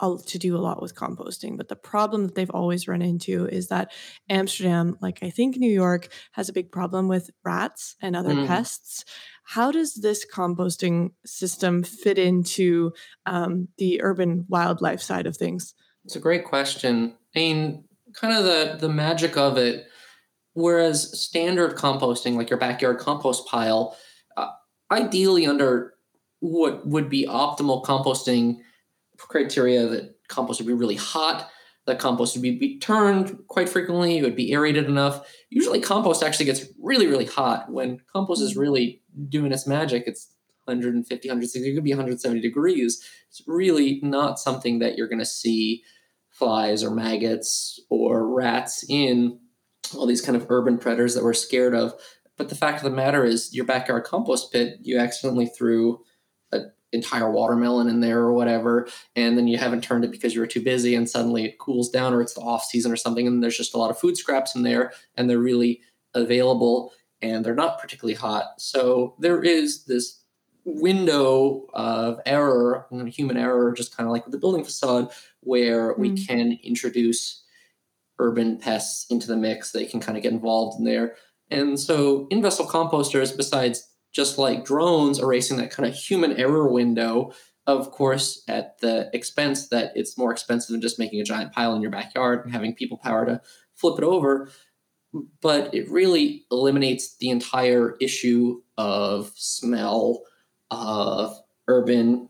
to 0.00 0.38
do 0.38 0.56
a 0.56 0.58
lot 0.58 0.80
with 0.80 0.94
composting. 0.94 1.58
But 1.58 1.68
the 1.68 1.76
problem 1.76 2.26
that 2.26 2.34
they've 2.34 2.50
always 2.50 2.88
run 2.88 3.02
into 3.02 3.46
is 3.46 3.68
that 3.68 3.92
Amsterdam, 4.30 4.96
like 5.02 5.18
I 5.22 5.28
think 5.28 5.56
New 5.56 5.70
York, 5.70 6.08
has 6.32 6.48
a 6.48 6.54
big 6.54 6.72
problem 6.72 7.06
with 7.06 7.30
rats 7.44 7.96
and 8.00 8.16
other 8.16 8.32
mm. 8.32 8.46
pests. 8.46 9.04
How 9.44 9.70
does 9.70 9.94
this 9.94 10.24
composting 10.24 11.10
system 11.26 11.82
fit 11.82 12.18
into 12.18 12.92
um, 13.26 13.68
the 13.76 14.00
urban 14.02 14.46
wildlife 14.48 15.02
side 15.02 15.26
of 15.26 15.36
things? 15.36 15.74
It's 16.06 16.16
a 16.16 16.20
great 16.20 16.46
question. 16.46 17.14
I 17.36 17.38
mean, 17.38 17.84
kind 18.14 18.36
of 18.36 18.44
the 18.44 18.78
the 18.80 18.92
magic 18.92 19.36
of 19.36 19.58
it. 19.58 19.86
Whereas 20.54 21.20
standard 21.20 21.76
composting, 21.76 22.36
like 22.36 22.50
your 22.50 22.58
backyard 22.58 22.98
compost 22.98 23.46
pile, 23.46 23.96
uh, 24.36 24.48
ideally 24.90 25.46
under 25.46 25.94
what 26.40 26.86
would 26.86 27.08
be 27.08 27.26
optimal 27.26 27.84
composting 27.84 28.58
criteria 29.16 29.86
that 29.86 30.16
compost 30.28 30.60
would 30.60 30.66
be 30.66 30.72
really 30.72 30.96
hot, 30.96 31.48
that 31.86 31.98
compost 31.98 32.34
would 32.34 32.42
be, 32.42 32.56
be 32.58 32.78
turned 32.78 33.38
quite 33.48 33.68
frequently, 33.68 34.18
it 34.18 34.22
would 34.22 34.36
be 34.36 34.52
aerated 34.52 34.86
enough. 34.86 35.26
Usually, 35.50 35.80
compost 35.80 36.22
actually 36.22 36.46
gets 36.46 36.66
really, 36.80 37.06
really 37.06 37.26
hot. 37.26 37.70
When 37.70 38.00
compost 38.12 38.42
is 38.42 38.56
really 38.56 39.02
doing 39.28 39.52
its 39.52 39.66
magic, 39.66 40.04
it's 40.06 40.32
150, 40.64 41.28
160, 41.28 41.70
it 41.70 41.74
could 41.74 41.84
be 41.84 41.92
170 41.92 42.40
degrees. 42.40 43.04
It's 43.28 43.42
really 43.46 44.00
not 44.02 44.38
something 44.38 44.78
that 44.80 44.96
you're 44.96 45.08
going 45.08 45.18
to 45.20 45.24
see 45.24 45.82
flies 46.30 46.84
or 46.84 46.90
maggots 46.90 47.80
or 47.88 48.26
rats 48.26 48.84
in 48.88 49.38
all 49.94 50.06
these 50.06 50.20
kind 50.20 50.36
of 50.36 50.46
urban 50.50 50.78
predators 50.78 51.14
that 51.14 51.24
we're 51.24 51.34
scared 51.34 51.74
of. 51.74 51.94
But 52.36 52.48
the 52.48 52.54
fact 52.54 52.78
of 52.78 52.84
the 52.84 52.96
matter 52.96 53.24
is, 53.24 53.54
your 53.54 53.64
backyard 53.66 54.04
compost 54.04 54.52
pit, 54.52 54.78
you 54.82 54.98
accidentally 54.98 55.46
threw 55.46 56.02
an 56.52 56.72
entire 56.92 57.30
watermelon 57.30 57.88
in 57.88 58.00
there 58.00 58.18
or 58.20 58.32
whatever 58.32 58.88
and 59.14 59.38
then 59.38 59.46
you 59.46 59.56
haven't 59.58 59.84
turned 59.84 60.04
it 60.04 60.10
because 60.10 60.34
you 60.34 60.40
were 60.40 60.46
too 60.46 60.62
busy 60.62 60.94
and 60.96 61.08
suddenly 61.08 61.44
it 61.44 61.58
cools 61.58 61.88
down 61.88 62.12
or 62.12 62.20
it's 62.20 62.34
the 62.34 62.40
off 62.40 62.64
season 62.64 62.90
or 62.90 62.96
something 62.96 63.28
and 63.28 63.42
there's 63.42 63.56
just 63.56 63.74
a 63.74 63.78
lot 63.78 63.90
of 63.90 63.98
food 63.98 64.16
scraps 64.16 64.56
in 64.56 64.62
there 64.64 64.92
and 65.16 65.30
they're 65.30 65.38
really 65.38 65.80
available 66.14 66.92
and 67.22 67.44
they're 67.44 67.54
not 67.54 67.78
particularly 67.78 68.14
hot 68.16 68.46
so 68.58 69.14
there 69.20 69.40
is 69.40 69.84
this 69.84 70.20
window 70.64 71.66
of 71.72 72.20
error, 72.26 72.86
human 73.06 73.36
error, 73.36 73.72
just 73.72 73.96
kind 73.96 74.06
of 74.06 74.12
like 74.12 74.24
with 74.24 74.32
the 74.32 74.38
building 74.38 74.64
facade, 74.64 75.08
where 75.40 75.94
we 75.94 76.10
Mm. 76.10 76.26
can 76.26 76.58
introduce 76.62 77.39
urban 78.20 78.58
pests 78.58 79.06
into 79.10 79.26
the 79.26 79.36
mix. 79.36 79.72
They 79.72 79.86
can 79.86 80.00
kind 80.00 80.16
of 80.16 80.22
get 80.22 80.32
involved 80.32 80.78
in 80.78 80.84
there. 80.84 81.16
And 81.50 81.80
so 81.80 82.28
in 82.30 82.42
vessel 82.42 82.66
composters, 82.66 83.36
besides 83.36 83.88
just 84.12 84.38
like 84.38 84.64
drones 84.64 85.18
erasing 85.18 85.56
that 85.56 85.70
kind 85.70 85.88
of 85.88 85.94
human 85.94 86.32
error 86.32 86.70
window, 86.70 87.32
of 87.66 87.90
course, 87.90 88.42
at 88.48 88.78
the 88.80 89.10
expense 89.12 89.68
that 89.68 89.92
it's 89.94 90.18
more 90.18 90.32
expensive 90.32 90.72
than 90.72 90.80
just 90.80 90.98
making 90.98 91.20
a 91.20 91.24
giant 91.24 91.52
pile 91.52 91.74
in 91.74 91.82
your 91.82 91.90
backyard 91.90 92.44
and 92.44 92.52
having 92.52 92.74
people 92.74 92.98
power 92.98 93.24
to 93.26 93.40
flip 93.74 93.98
it 93.98 94.04
over. 94.04 94.50
But 95.40 95.74
it 95.74 95.90
really 95.90 96.44
eliminates 96.50 97.16
the 97.16 97.30
entire 97.30 97.96
issue 98.00 98.62
of 98.78 99.32
smell, 99.34 100.22
of 100.70 101.36
urban 101.68 102.28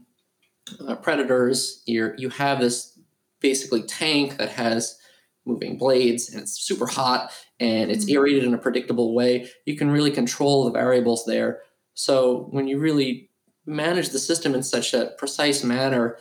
uh, 0.86 0.96
predators. 0.96 1.82
You're, 1.86 2.14
you 2.16 2.30
have 2.30 2.60
this 2.60 2.98
basically 3.40 3.82
tank 3.82 4.36
that 4.38 4.50
has 4.50 4.98
moving 5.46 5.78
blades 5.78 6.30
and 6.30 6.42
it's 6.42 6.60
super 6.60 6.86
hot 6.86 7.32
and 7.58 7.90
it's 7.90 8.04
Mhm. 8.04 8.14
aerated 8.14 8.44
in 8.44 8.54
a 8.54 8.58
predictable 8.58 9.14
way. 9.14 9.48
You 9.66 9.76
can 9.76 9.90
really 9.90 10.10
control 10.10 10.64
the 10.64 10.70
variables 10.70 11.24
there. 11.24 11.62
So 11.94 12.48
when 12.50 12.68
you 12.68 12.78
really 12.78 13.30
manage 13.66 14.10
the 14.10 14.18
system 14.18 14.54
in 14.54 14.62
such 14.62 14.94
a 14.94 15.12
precise 15.18 15.64
manner, 15.64 16.18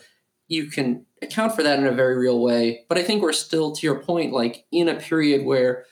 you 0.47 0.65
can 0.67 1.05
account 1.21 1.55
for 1.55 1.63
that 1.63 1.79
in 1.79 1.86
a 1.86 1.91
very 1.91 2.17
real 2.17 2.39
way. 2.41 2.86
But 2.89 2.97
I 2.97 3.03
think 3.03 3.21
we're 3.21 3.34
still, 3.34 3.71
to 3.73 3.86
your 3.86 4.01
point, 4.01 4.34
like 4.34 4.65
in 4.71 4.89
a 4.89 4.95
period 4.95 5.45
where 5.45 5.86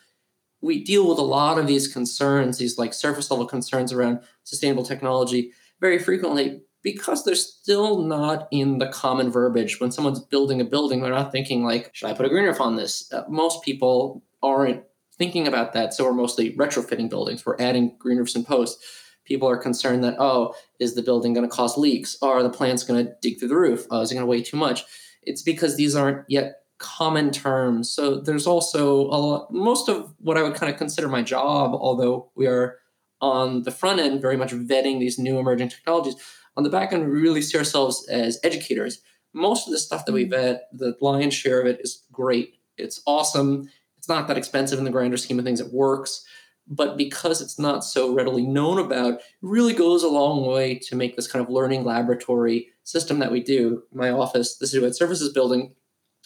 we 0.62 0.84
deal 0.84 1.08
with 1.08 1.20
a 1.20 1.24
lot 1.24 1.60
of 1.60 1.68
these 1.68 1.88
concerns, 1.88 2.58
these 2.58 2.78
like 2.78 2.94
surface 2.94 3.30
level 3.30 3.46
concerns 3.46 3.94
around 3.94 4.20
sustainable 4.44 4.84
technology 4.84 5.52
very 5.80 6.00
frequently 6.00 6.62
because 6.94 7.26
they're 7.26 7.36
still 7.36 8.02
not 8.02 8.48
in 8.50 8.78
the 8.78 8.88
common 8.88 9.30
verbiage. 9.30 9.78
When 9.82 9.92
someone's 9.92 10.22
building 10.22 10.62
a 10.62 10.64
building, 10.64 11.02
they're 11.02 11.12
not 11.12 11.34
thinking 11.34 11.66
like, 11.66 11.90
should 11.92 12.10
I 12.10 12.14
put 12.14 12.26
a 12.26 12.30
green 12.30 12.46
roof 12.46 12.62
on 12.62 12.78
this? 12.78 13.12
Uh, 13.12 13.26
most 13.28 13.62
people 13.62 14.24
aren't 14.42 14.84
thinking 15.18 15.50
about 15.50 15.74
that. 15.74 15.94
So 15.94 16.06
we're 16.06 16.14
mostly 16.14 16.56
retrofitting 16.56 17.10
buildings. 17.10 17.46
We're 17.46 17.58
adding 17.60 17.98
green 18.00 18.20
roofs 18.20 18.36
and 18.36 18.48
posts. 18.48 18.82
People 19.26 19.50
are 19.50 19.58
concerned 19.58 20.02
that, 20.06 20.16
oh, 20.18 20.56
is 20.80 20.96
the 20.96 21.02
building 21.02 21.34
going 21.34 21.46
to 21.46 21.54
cause 21.54 21.78
leaks? 21.78 22.16
Are 22.22 22.42
the 22.42 22.50
plants 22.50 22.86
going 22.86 23.06
to 23.06 23.14
dig 23.22 23.38
through 23.38 23.50
the 23.50 23.58
roof? 23.58 23.86
Oh, 23.92 24.00
is 24.00 24.10
it 24.10 24.16
going 24.16 24.26
to 24.26 24.30
weigh 24.30 24.42
too 24.42 24.56
much? 24.56 24.86
It's 25.24 25.42
because 25.42 25.76
these 25.76 25.94
aren't 25.94 26.24
yet 26.30 26.62
common 26.78 27.32
terms. 27.32 27.90
So 27.90 28.22
there's 28.22 28.48
also 28.48 29.02
a 29.02 29.20
lot, 29.20 29.52
most 29.52 29.90
of 29.90 30.14
what 30.20 30.38
I 30.38 30.42
would 30.44 30.56
kind 30.56 30.72
of 30.72 30.78
consider 30.78 31.10
my 31.10 31.22
job, 31.22 31.72
although 31.74 32.32
we 32.34 32.48
are 32.48 32.78
on 33.20 33.64
the 33.64 33.72
front 33.72 34.00
end 34.00 34.22
very 34.22 34.38
much 34.38 34.54
vetting 34.54 35.00
these 35.00 35.20
new 35.20 35.38
emerging 35.38 35.68
technologies. 35.68 36.16
On 36.58 36.64
the 36.64 36.70
back 36.70 36.92
end, 36.92 37.08
we 37.08 37.22
really 37.22 37.42
see 37.42 37.58
ourselves 37.58 38.08
as 38.10 38.40
educators. 38.44 39.00
Most 39.34 39.68
of 39.68 39.72
the 39.72 39.80
stuff 39.80 40.06
that 40.06 40.14
we 40.14 40.26
vet, 40.26 40.64
mm. 40.74 40.80
the 40.80 40.98
lion's 41.00 41.36
share 41.36 41.62
of 41.62 41.68
it 41.68 41.80
is 41.82 42.04
great. 42.12 42.56
It's 42.78 43.02
awesome. 43.06 43.70
It's 43.98 44.10
not 44.10 44.28
that 44.28 44.38
expensive 44.38 44.80
in 44.80 44.86
the 44.86 44.92
grander 44.92 45.18
scheme 45.18 45.38
of 45.38 45.46
things. 45.46 45.62
It 45.62 45.72
works. 45.72 46.26
But 46.68 46.98
because 46.98 47.42
it's 47.42 47.58
not 47.58 47.86
so 47.86 48.14
readily 48.14 48.46
known 48.46 48.80
about, 48.80 49.14
it 49.14 49.22
really 49.42 49.74
goes 49.74 50.04
a 50.04 50.10
long 50.10 50.46
way 50.46 50.76
to 50.80 50.96
make 50.96 51.16
this 51.16 51.28
kind 51.28 51.46
of 51.46 51.52
learning 51.52 51.86
laboratory 51.86 52.70
system 52.84 53.20
that 53.20 53.32
we 53.32 53.42
do. 53.42 53.84
My 53.94 54.10
office, 54.10 54.58
the 54.58 54.66
Citywide 54.66 54.96
Services 54.96 55.32
building, 55.32 55.76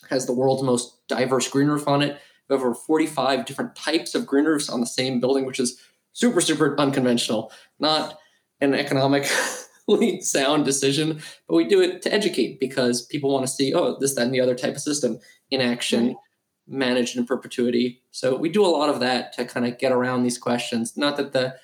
has 0.09 0.25
the 0.25 0.33
world's 0.33 0.63
most 0.63 1.07
diverse 1.07 1.47
green 1.47 1.67
roof 1.67 1.87
on 1.87 2.01
it. 2.01 2.17
We 2.49 2.55
have 2.55 2.63
over 2.63 2.73
45 2.73 3.45
different 3.45 3.75
types 3.75 4.15
of 4.15 4.25
green 4.25 4.45
roofs 4.45 4.69
on 4.69 4.79
the 4.79 4.87
same 4.87 5.19
building, 5.19 5.45
which 5.45 5.59
is 5.59 5.79
super, 6.13 6.41
super 6.41 6.79
unconventional. 6.79 7.51
Not 7.79 8.17
an 8.61 8.73
sound 10.21 10.65
decision, 10.65 11.21
but 11.47 11.55
we 11.55 11.65
do 11.65 11.81
it 11.81 12.01
to 12.03 12.13
educate 12.13 12.59
because 12.59 13.05
people 13.05 13.31
want 13.31 13.45
to 13.45 13.51
see, 13.51 13.73
oh, 13.73 13.97
this, 13.99 14.15
that, 14.15 14.23
and 14.23 14.33
the 14.33 14.41
other 14.41 14.55
type 14.55 14.75
of 14.75 14.81
system 14.81 15.19
in 15.49 15.61
action, 15.61 16.07
Right. 16.07 16.15
managed 16.67 17.17
in 17.17 17.25
perpetuity. 17.25 18.01
So 18.11 18.35
we 18.35 18.49
do 18.49 18.65
a 18.65 18.67
lot 18.67 18.89
of 18.89 18.99
that 19.01 19.33
to 19.33 19.45
kind 19.45 19.65
of 19.65 19.77
get 19.77 19.91
around 19.91 20.23
these 20.23 20.37
questions. 20.37 20.95
Not 20.95 21.17
that 21.17 21.33
the 21.33 21.55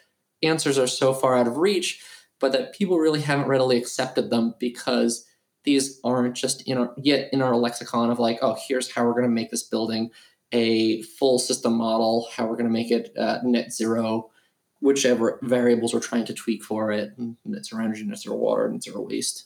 answers 0.44 0.78
are 0.78 0.88
so 0.88 1.14
far 1.14 1.36
out 1.38 1.48
of 1.48 1.58
reach, 1.58 2.04
but 2.40 2.52
that 2.52 2.74
people 2.74 2.98
really 3.00 3.22
haven't 3.22 3.48
readily 3.48 3.78
accepted 3.78 4.30
them 4.30 4.54
because 4.60 5.26
these 5.64 6.00
aren't 6.04 6.36
just 6.36 6.68
in 6.68 6.78
our 6.78 6.94
yet 6.98 7.30
in 7.34 7.42
our 7.42 7.56
lexicon 7.56 8.10
of 8.10 8.20
like, 8.20 8.40
oh, 8.42 8.58
here's 8.68 8.92
how 8.92 9.04
we're 9.04 9.12
going 9.12 9.24
to 9.24 9.30
make 9.30 9.52
this 9.52 9.64
building 9.64 10.10
a 10.52 11.02
full 11.04 11.40
system 11.40 11.74
model, 11.74 12.28
how 12.34 12.46
we're 12.46 12.56
going 12.56 12.66
to 12.66 12.72
make 12.72 12.92
it 12.92 13.12
uh, 13.18 13.40
net 13.44 13.74
zero, 13.74 14.32
whichever 14.80 15.40
variables 15.42 15.94
we're 15.94 16.00
trying 16.00 16.26
to 16.26 16.34
tweak 16.34 16.64
for 16.64 16.92
it, 16.92 17.14
And 17.18 17.38
it's 17.48 17.74
our 17.74 17.82
energy, 17.82 18.02
and 18.02 18.12
it's 18.12 18.28
our 18.28 18.36
water, 18.36 18.66
and 18.66 18.76
it's 18.76 18.88
our 18.88 19.02
waste. 19.02 19.46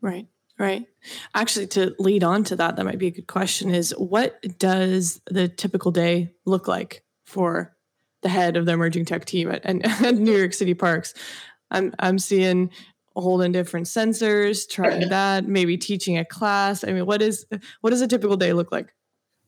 Right. 0.00 0.26
Right. 0.56 0.86
Actually, 1.34 1.66
to 1.68 1.96
lead 1.98 2.22
on 2.22 2.44
to 2.44 2.56
that, 2.56 2.76
that 2.76 2.84
might 2.84 2.98
be 2.98 3.08
a 3.08 3.10
good 3.12 3.26
question 3.26 3.74
is 3.74 3.90
what 3.98 4.40
does 4.58 5.20
the 5.28 5.48
typical 5.48 5.90
day 5.90 6.32
look 6.44 6.68
like 6.68 7.02
for 7.26 7.74
the 8.22 8.28
head 8.28 8.56
of 8.56 8.64
the 8.64 8.72
emerging 8.72 9.04
tech 9.04 9.24
team 9.24 9.50
at, 9.50 9.66
at, 9.66 9.84
at 10.02 10.14
New 10.14 10.36
York 10.36 10.54
City 10.54 10.74
Parks? 10.74 11.12
I'm, 11.72 11.92
I'm 11.98 12.20
seeing 12.20 12.70
holding 13.16 13.52
different 13.52 13.86
sensors, 13.86 14.68
trying 14.68 15.08
that, 15.08 15.48
maybe 15.48 15.76
teaching 15.76 16.18
a 16.18 16.24
class. 16.24 16.84
I 16.84 16.92
mean, 16.92 17.06
what 17.06 17.22
is 17.22 17.46
what 17.80 17.90
does 17.90 18.00
a 18.00 18.08
typical 18.08 18.36
day 18.36 18.52
look 18.52 18.70
like? 18.70 18.94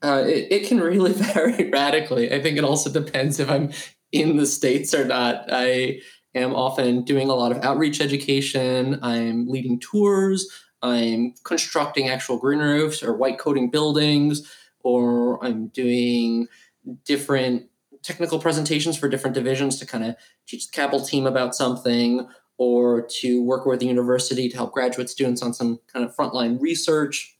Uh, 0.02 0.24
it, 0.26 0.48
it 0.50 0.68
can 0.68 0.80
really 0.80 1.12
vary 1.14 1.70
radically. 1.70 2.32
I 2.32 2.40
think 2.40 2.58
it 2.58 2.64
also 2.64 2.90
depends 2.90 3.40
if 3.40 3.48
I'm 3.48 3.70
in 4.12 4.36
the 4.36 4.46
States 4.46 4.94
or 4.94 5.04
not. 5.04 5.46
I 5.50 6.00
am 6.34 6.54
often 6.54 7.02
doing 7.02 7.28
a 7.28 7.34
lot 7.34 7.52
of 7.52 7.62
outreach 7.64 8.00
education, 8.00 8.98
I'm 9.02 9.48
leading 9.48 9.80
tours, 9.80 10.46
I'm 10.82 11.34
constructing 11.44 12.08
actual 12.08 12.38
green 12.38 12.60
roofs 12.60 13.02
or 13.02 13.16
white 13.16 13.38
coating 13.38 13.70
buildings, 13.70 14.50
or 14.82 15.44
I'm 15.44 15.68
doing 15.68 16.46
different 17.04 17.68
technical 18.02 18.38
presentations 18.38 18.96
for 18.96 19.08
different 19.08 19.34
divisions 19.34 19.78
to 19.80 19.86
kind 19.86 20.04
of 20.04 20.16
teach 20.46 20.68
the 20.68 20.72
capital 20.72 21.04
team 21.04 21.26
about 21.26 21.54
something 21.54 22.28
or 22.58 23.02
to 23.02 23.42
work 23.42 23.66
with 23.66 23.80
the 23.80 23.86
university 23.86 24.48
to 24.48 24.56
help 24.56 24.72
graduate 24.72 25.10
students 25.10 25.42
on 25.42 25.52
some 25.52 25.80
kind 25.92 26.04
of 26.04 26.14
frontline 26.14 26.60
research 26.60 27.36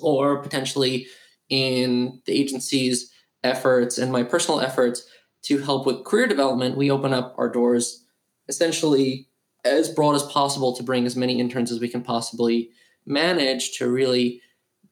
or 0.00 0.42
potentially 0.42 1.06
in 1.48 2.20
the 2.24 2.32
agency's 2.32 3.12
efforts 3.44 3.98
and 3.98 4.10
my 4.10 4.22
personal 4.22 4.60
efforts 4.60 5.06
to 5.48 5.58
help 5.58 5.86
with 5.86 6.04
career 6.04 6.26
development 6.26 6.76
we 6.76 6.90
open 6.90 7.12
up 7.12 7.34
our 7.38 7.48
doors 7.48 8.04
essentially 8.48 9.28
as 9.64 9.88
broad 9.88 10.14
as 10.14 10.22
possible 10.24 10.74
to 10.74 10.82
bring 10.82 11.06
as 11.06 11.16
many 11.16 11.40
interns 11.40 11.72
as 11.72 11.80
we 11.80 11.88
can 11.88 12.02
possibly 12.02 12.70
manage 13.06 13.76
to 13.78 13.90
really 13.90 14.40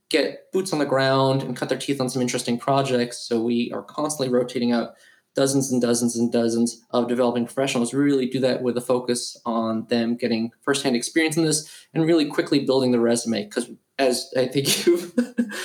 get 0.08 0.50
boots 0.52 0.72
on 0.72 0.78
the 0.78 0.86
ground 0.86 1.42
and 1.42 1.56
cut 1.56 1.68
their 1.68 1.78
teeth 1.78 2.00
on 2.00 2.08
some 2.08 2.22
interesting 2.22 2.58
projects. 2.58 3.18
So 3.18 3.40
we 3.40 3.70
are 3.72 3.82
constantly 3.82 4.32
rotating 4.32 4.72
out 4.72 4.94
dozens 5.34 5.70
and 5.70 5.82
dozens 5.82 6.16
and 6.16 6.32
dozens 6.32 6.82
of 6.90 7.08
developing 7.08 7.44
professionals. 7.44 7.92
We 7.92 8.00
really 8.00 8.26
do 8.26 8.40
that 8.40 8.62
with 8.62 8.76
a 8.78 8.80
focus 8.80 9.36
on 9.44 9.86
them 9.86 10.16
getting 10.16 10.52
firsthand 10.62 10.96
experience 10.96 11.36
in 11.36 11.44
this 11.44 11.70
and 11.92 12.06
really 12.06 12.26
quickly 12.26 12.64
building 12.64 12.92
the 12.92 13.00
resume. 13.00 13.44
Because 13.44 13.70
as 13.98 14.32
I 14.36 14.46
think 14.46 14.66
you've 14.86 15.12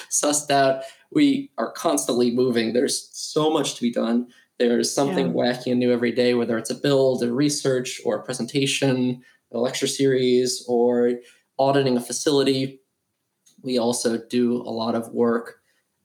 sussed 0.10 0.52
out, 0.52 0.84
we 1.12 1.52
are 1.58 1.72
constantly 1.72 2.32
moving. 2.32 2.74
There's 2.74 3.10
so 3.14 3.50
much 3.50 3.76
to 3.76 3.82
be 3.82 3.92
done. 3.92 4.28
There's 4.62 4.94
something 4.94 5.28
Yeah. 5.28 5.34
wacky 5.34 5.72
and 5.72 5.80
new 5.80 5.92
every 5.92 6.12
day, 6.12 6.36
whether 6.36 6.56
it's 6.56 6.70
a 6.70 6.76
build, 6.76 7.24
a 7.24 7.34
research, 7.34 8.00
or 8.06 8.18
a 8.18 8.24
presentation, 8.24 9.24
a 9.52 9.60
lecture 9.60 9.88
series, 9.88 10.64
or 10.68 11.14
auditing 11.58 11.98
a 11.98 12.00
facility. 12.00 12.80
We 13.64 13.80
also 13.80 14.18
do 14.18 14.58
a 14.58 14.70
lot 14.70 14.94
of 14.94 15.14
work 15.14 15.62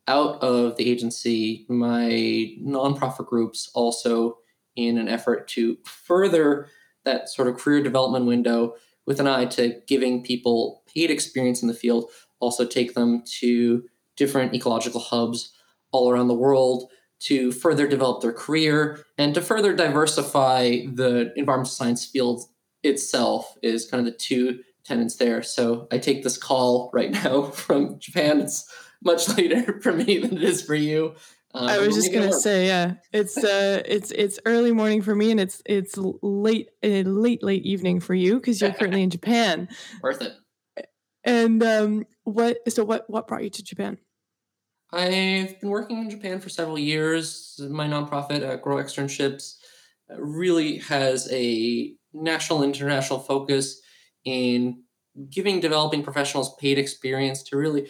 out 0.08 0.42
of 0.42 0.76
the 0.76 0.88
agency. 0.90 1.66
My 1.68 2.54
nonprofit 2.62 3.26
groups 3.26 3.70
also 3.74 4.38
in 4.74 4.96
an 4.96 5.08
effort 5.08 5.48
to 5.48 5.76
further 5.84 6.68
that 7.04 7.28
sort 7.28 7.48
of 7.48 7.56
career 7.58 7.82
development 7.82 8.24
window 8.24 8.74
with 9.04 9.20
an 9.20 9.26
eye 9.26 9.44
to 9.44 9.80
giving 9.86 10.22
people 10.22 10.82
paid 10.86 11.10
experience 11.10 11.60
in 11.60 11.68
the 11.68 11.74
field, 11.74 12.10
also 12.40 12.64
take 12.64 12.94
them 12.94 13.22
to 13.40 13.84
different 14.16 14.54
ecological 14.54 15.00
hubs 15.00 15.52
all 15.92 16.10
around 16.10 16.28
the 16.28 16.34
world 16.34 16.90
to 17.18 17.52
further 17.52 17.86
develop 17.86 18.22
their 18.22 18.32
career 18.32 19.04
and 19.18 19.34
to 19.34 19.40
further 19.40 19.74
diversify 19.74 20.82
the 20.92 21.32
environmental 21.36 21.70
science 21.70 22.04
field 22.04 22.44
itself 22.82 23.56
is 23.62 23.90
kind 23.90 24.06
of 24.06 24.12
the 24.12 24.18
two 24.18 24.60
tenants 24.84 25.16
there. 25.16 25.42
So 25.42 25.88
I 25.90 25.98
take 25.98 26.22
this 26.22 26.36
call 26.36 26.90
right 26.92 27.10
now 27.24 27.44
from 27.44 27.98
Japan. 27.98 28.40
It's 28.40 28.70
much 29.02 29.28
later 29.36 29.80
for 29.80 29.92
me 29.92 30.18
than 30.18 30.36
it 30.36 30.42
is 30.42 30.62
for 30.62 30.74
you. 30.74 31.14
Um, 31.54 31.68
I 31.68 31.78
was 31.78 31.94
just 31.94 32.12
gonna 32.12 32.34
say, 32.34 32.66
yeah, 32.66 32.94
it's 33.14 33.38
uh, 33.38 33.80
it's 33.86 34.10
it's 34.10 34.38
early 34.44 34.72
morning 34.72 35.00
for 35.00 35.14
me, 35.14 35.30
and 35.30 35.40
it's 35.40 35.62
it's 35.64 35.96
late 35.96 36.68
late 36.82 37.42
late 37.42 37.64
evening 37.64 38.00
for 38.00 38.14
you 38.14 38.34
because 38.34 38.60
you're 38.60 38.74
currently 38.74 39.02
in 39.02 39.08
Japan. 39.18 39.68
worth 40.02 40.20
it. 40.20 40.34
And 41.24 41.62
um, 41.62 42.06
what? 42.24 42.58
So 42.70 42.84
what? 42.84 43.08
What 43.08 43.26
brought 43.26 43.42
you 43.42 43.48
to 43.48 43.62
Japan? 43.62 43.96
I've 44.92 45.60
been 45.60 45.70
working 45.70 45.98
in 45.98 46.10
Japan 46.10 46.40
for 46.40 46.48
several 46.48 46.78
years. 46.78 47.60
My 47.70 47.88
nonprofit, 47.88 48.42
uh, 48.42 48.56
Grow 48.56 48.76
Externships, 48.76 49.56
uh, 50.10 50.20
really 50.20 50.78
has 50.78 51.28
a 51.32 51.94
national 52.12 52.62
international 52.62 53.18
focus 53.18 53.80
in 54.24 54.82
giving 55.30 55.60
developing 55.60 56.02
professionals 56.02 56.54
paid 56.56 56.78
experience 56.78 57.42
to 57.42 57.56
really 57.56 57.88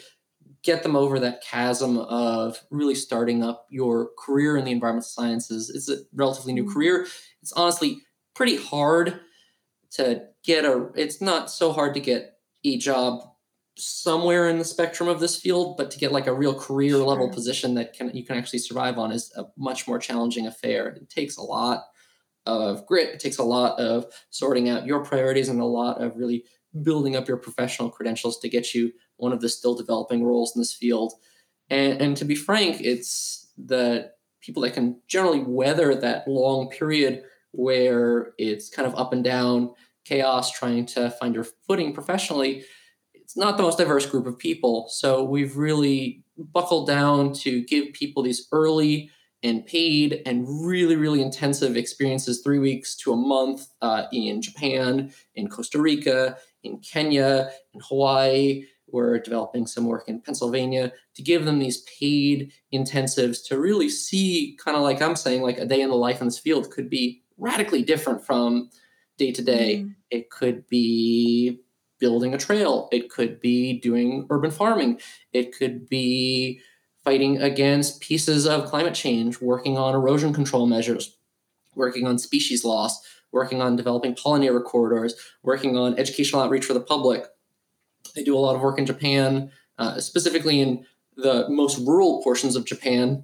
get 0.63 0.83
them 0.83 0.95
over 0.95 1.19
that 1.19 1.43
chasm 1.43 1.97
of 1.97 2.59
really 2.71 2.95
starting 2.95 3.43
up 3.43 3.67
your 3.69 4.09
career 4.17 4.57
in 4.57 4.65
the 4.65 4.71
environmental 4.71 5.07
sciences. 5.07 5.69
It's 5.69 5.89
a 5.89 6.03
relatively 6.13 6.53
new 6.53 6.63
mm-hmm. 6.63 6.73
career. 6.73 7.07
It's 7.41 7.53
honestly 7.53 8.01
pretty 8.33 8.57
hard 8.57 9.19
to 9.91 10.23
get 10.43 10.65
a 10.65 10.89
it's 10.95 11.21
not 11.21 11.49
so 11.49 11.71
hard 11.71 11.93
to 11.93 11.99
get 11.99 12.37
a 12.63 12.77
job 12.77 13.21
somewhere 13.77 14.49
in 14.49 14.57
the 14.57 14.65
spectrum 14.65 15.07
of 15.07 15.19
this 15.19 15.35
field, 15.35 15.77
but 15.77 15.91
to 15.91 15.99
get 15.99 16.11
like 16.11 16.27
a 16.27 16.33
real 16.33 16.53
career 16.53 16.91
sure. 16.91 17.05
level 17.05 17.29
position 17.29 17.75
that 17.75 17.93
can 17.93 18.11
you 18.15 18.25
can 18.25 18.37
actually 18.37 18.59
survive 18.59 18.97
on 18.97 19.11
is 19.11 19.31
a 19.35 19.45
much 19.57 19.87
more 19.87 19.99
challenging 19.99 20.47
affair. 20.47 20.87
It 20.87 21.09
takes 21.09 21.37
a 21.37 21.43
lot 21.43 21.83
of 22.45 22.85
grit. 22.85 23.09
It 23.09 23.19
takes 23.19 23.37
a 23.37 23.43
lot 23.43 23.79
of 23.79 24.05
sorting 24.29 24.69
out 24.69 24.85
your 24.85 25.03
priorities 25.03 25.49
and 25.49 25.59
a 25.59 25.65
lot 25.65 26.01
of 26.01 26.15
really 26.15 26.45
building 26.81 27.15
up 27.15 27.27
your 27.27 27.37
professional 27.37 27.89
credentials 27.89 28.39
to 28.39 28.49
get 28.49 28.73
you 28.73 28.91
one 29.17 29.33
of 29.33 29.41
the 29.41 29.49
still 29.49 29.75
developing 29.75 30.23
roles 30.23 30.55
in 30.55 30.61
this 30.61 30.73
field. 30.73 31.13
And, 31.69 32.01
and 32.01 32.17
to 32.17 32.25
be 32.25 32.35
frank, 32.35 32.81
it's 32.81 33.51
the 33.57 34.11
people 34.41 34.63
that 34.63 34.73
can 34.73 35.01
generally 35.07 35.43
weather 35.43 35.93
that 35.95 36.27
long 36.27 36.69
period 36.69 37.23
where 37.51 38.33
it's 38.37 38.69
kind 38.69 38.87
of 38.87 38.95
up 38.95 39.11
and 39.11 39.23
down 39.23 39.73
chaos 40.05 40.51
trying 40.51 40.85
to 40.85 41.09
find 41.09 41.35
your 41.35 41.43
footing 41.67 41.93
professionally 41.93 42.63
it's 43.27 43.35
not 43.35 43.57
the 43.57 43.63
most 43.63 43.77
diverse 43.77 44.05
group 44.05 44.25
of 44.25 44.39
people 44.39 44.87
so 44.87 45.21
we've 45.21 45.57
really 45.57 46.23
buckled 46.37 46.87
down 46.87 47.33
to 47.33 47.61
give 47.65 47.91
people 47.91 48.23
these 48.23 48.47
early 48.53 49.11
and 49.43 49.65
paid 49.65 50.21
and 50.25 50.45
really 50.65 50.95
really 50.95 51.21
intensive 51.21 51.75
experiences 51.75 52.39
three 52.41 52.57
weeks 52.57 52.95
to 52.95 53.11
a 53.11 53.17
month 53.17 53.67
uh, 53.81 54.05
in 54.13 54.41
japan 54.41 55.11
in 55.35 55.49
costa 55.49 55.77
rica 55.77 56.37
in 56.63 56.79
kenya 56.79 57.51
in 57.73 57.81
hawaii 57.81 58.63
we're 58.89 59.19
developing 59.19 59.67
some 59.67 59.85
work 59.85 60.07
in 60.07 60.21
pennsylvania 60.21 60.93
to 61.13 61.21
give 61.21 61.43
them 61.43 61.59
these 61.59 61.81
paid 61.99 62.53
intensives 62.73 63.45
to 63.45 63.59
really 63.59 63.89
see 63.89 64.57
kind 64.63 64.77
of 64.77 64.83
like 64.83 65.01
i'm 65.01 65.17
saying 65.17 65.41
like 65.41 65.57
a 65.57 65.65
day 65.65 65.81
in 65.81 65.89
the 65.89 65.95
life 65.95 66.21
in 66.21 66.27
this 66.27 66.39
field 66.39 66.71
could 66.71 66.89
be 66.89 67.21
radically 67.37 67.83
different 67.83 68.25
from 68.25 68.69
day 69.17 69.31
to 69.31 69.41
day. 69.41 69.83
Mm. 69.83 69.95
It 70.09 70.29
could 70.29 70.67
be 70.67 71.59
building 71.99 72.33
a 72.33 72.37
trail, 72.37 72.89
it 72.91 73.09
could 73.09 73.39
be 73.39 73.79
doing 73.79 74.27
urban 74.29 74.51
farming, 74.51 74.99
it 75.33 75.57
could 75.57 75.89
be 75.89 76.61
fighting 77.03 77.41
against 77.41 78.01
pieces 78.01 78.45
of 78.45 78.65
climate 78.65 78.93
change, 78.93 79.39
working 79.39 79.77
on 79.77 79.95
erosion 79.95 80.33
control 80.33 80.67
measures, 80.67 81.15
working 81.75 82.05
on 82.05 82.17
species 82.17 82.65
loss, 82.65 82.99
working 83.31 83.61
on 83.61 83.75
developing 83.75 84.15
pollinator 84.15 84.63
corridors, 84.63 85.15
working 85.43 85.77
on 85.77 85.97
educational 85.97 86.41
outreach 86.41 86.65
for 86.65 86.73
the 86.73 86.81
public. 86.81 87.25
They 88.15 88.23
do 88.23 88.35
a 88.35 88.39
lot 88.39 88.55
of 88.55 88.61
work 88.61 88.77
in 88.77 88.85
Japan, 88.85 89.51
uh, 89.77 89.99
specifically 89.99 90.59
in 90.59 90.85
the 91.15 91.47
most 91.49 91.79
rural 91.79 92.21
portions 92.23 92.55
of 92.55 92.65
Japan, 92.65 93.23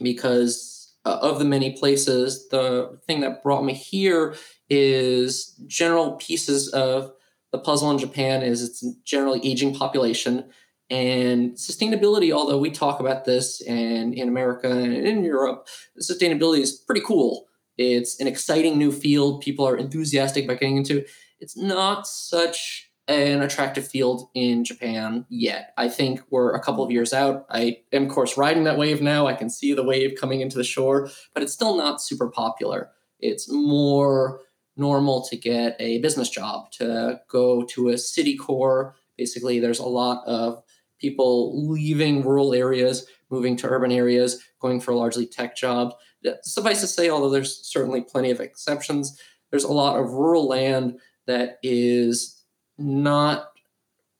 because 0.00 0.92
uh, 1.04 1.18
of 1.22 1.38
the 1.38 1.44
many 1.44 1.76
places, 1.76 2.48
the 2.48 2.98
thing 3.06 3.20
that 3.20 3.42
brought 3.42 3.64
me 3.64 3.72
here 3.72 4.34
is 4.68 5.54
general 5.66 6.12
pieces 6.16 6.68
of 6.70 7.12
the 7.56 7.62
puzzle 7.62 7.90
in 7.90 7.98
Japan 7.98 8.42
is 8.42 8.62
it's 8.62 8.84
generally 9.04 9.40
aging 9.42 9.74
population 9.74 10.44
and 10.90 11.52
sustainability. 11.52 12.30
Although 12.32 12.58
we 12.58 12.70
talk 12.70 13.00
about 13.00 13.24
this 13.24 13.62
and 13.62 14.12
in 14.14 14.28
America 14.28 14.70
and 14.70 14.94
in 14.94 15.24
Europe, 15.24 15.66
sustainability 16.00 16.60
is 16.60 16.72
pretty 16.72 17.00
cool. 17.00 17.46
It's 17.78 18.20
an 18.20 18.26
exciting 18.26 18.78
new 18.78 18.92
field. 18.92 19.40
People 19.40 19.66
are 19.66 19.76
enthusiastic 19.76 20.44
about 20.44 20.60
getting 20.60 20.76
into. 20.76 21.04
It's 21.40 21.56
not 21.56 22.06
such 22.06 22.90
an 23.08 23.40
attractive 23.40 23.86
field 23.86 24.28
in 24.34 24.64
Japan 24.64 25.24
yet. 25.28 25.72
I 25.78 25.88
think 25.88 26.20
we're 26.30 26.54
a 26.54 26.62
couple 26.62 26.84
of 26.84 26.90
years 26.90 27.12
out. 27.12 27.46
I 27.48 27.78
am, 27.92 28.04
of 28.04 28.08
course, 28.10 28.36
riding 28.36 28.64
that 28.64 28.78
wave 28.78 29.00
now. 29.00 29.26
I 29.26 29.34
can 29.34 29.48
see 29.48 29.72
the 29.72 29.84
wave 29.84 30.16
coming 30.20 30.40
into 30.40 30.58
the 30.58 30.64
shore, 30.64 31.08
but 31.32 31.42
it's 31.42 31.52
still 31.52 31.76
not 31.76 32.02
super 32.02 32.28
popular. 32.28 32.90
It's 33.20 33.50
more 33.50 34.40
normal 34.76 35.26
to 35.28 35.36
get 35.36 35.76
a 35.80 35.98
business 35.98 36.28
job, 36.28 36.70
to 36.72 37.20
go 37.28 37.64
to 37.64 37.88
a 37.88 37.98
city 37.98 38.36
core. 38.36 38.94
Basically, 39.16 39.58
there's 39.58 39.78
a 39.78 39.86
lot 39.86 40.22
of 40.26 40.62
people 41.00 41.70
leaving 41.70 42.24
rural 42.24 42.54
areas, 42.54 43.06
moving 43.30 43.56
to 43.56 43.68
urban 43.68 43.92
areas, 43.92 44.42
going 44.60 44.80
for 44.80 44.94
largely 44.94 45.26
tech 45.26 45.56
jobs. 45.56 45.94
Suffice 46.42 46.80
to 46.80 46.86
say, 46.86 47.08
although 47.08 47.30
there's 47.30 47.66
certainly 47.66 48.02
plenty 48.02 48.30
of 48.30 48.40
exceptions, 48.40 49.20
there's 49.50 49.64
a 49.64 49.72
lot 49.72 49.98
of 49.98 50.12
rural 50.12 50.48
land 50.48 50.98
that 51.26 51.58
is 51.62 52.42
not 52.78 53.48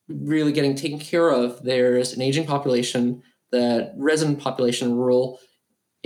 really 0.08 0.52
getting 0.52 0.74
taken 0.74 0.98
care 0.98 1.30
of. 1.30 1.62
There's 1.62 2.12
an 2.12 2.22
aging 2.22 2.46
population, 2.46 3.22
the 3.50 3.92
resident 3.96 4.38
population 4.38 4.88
in 4.90 4.96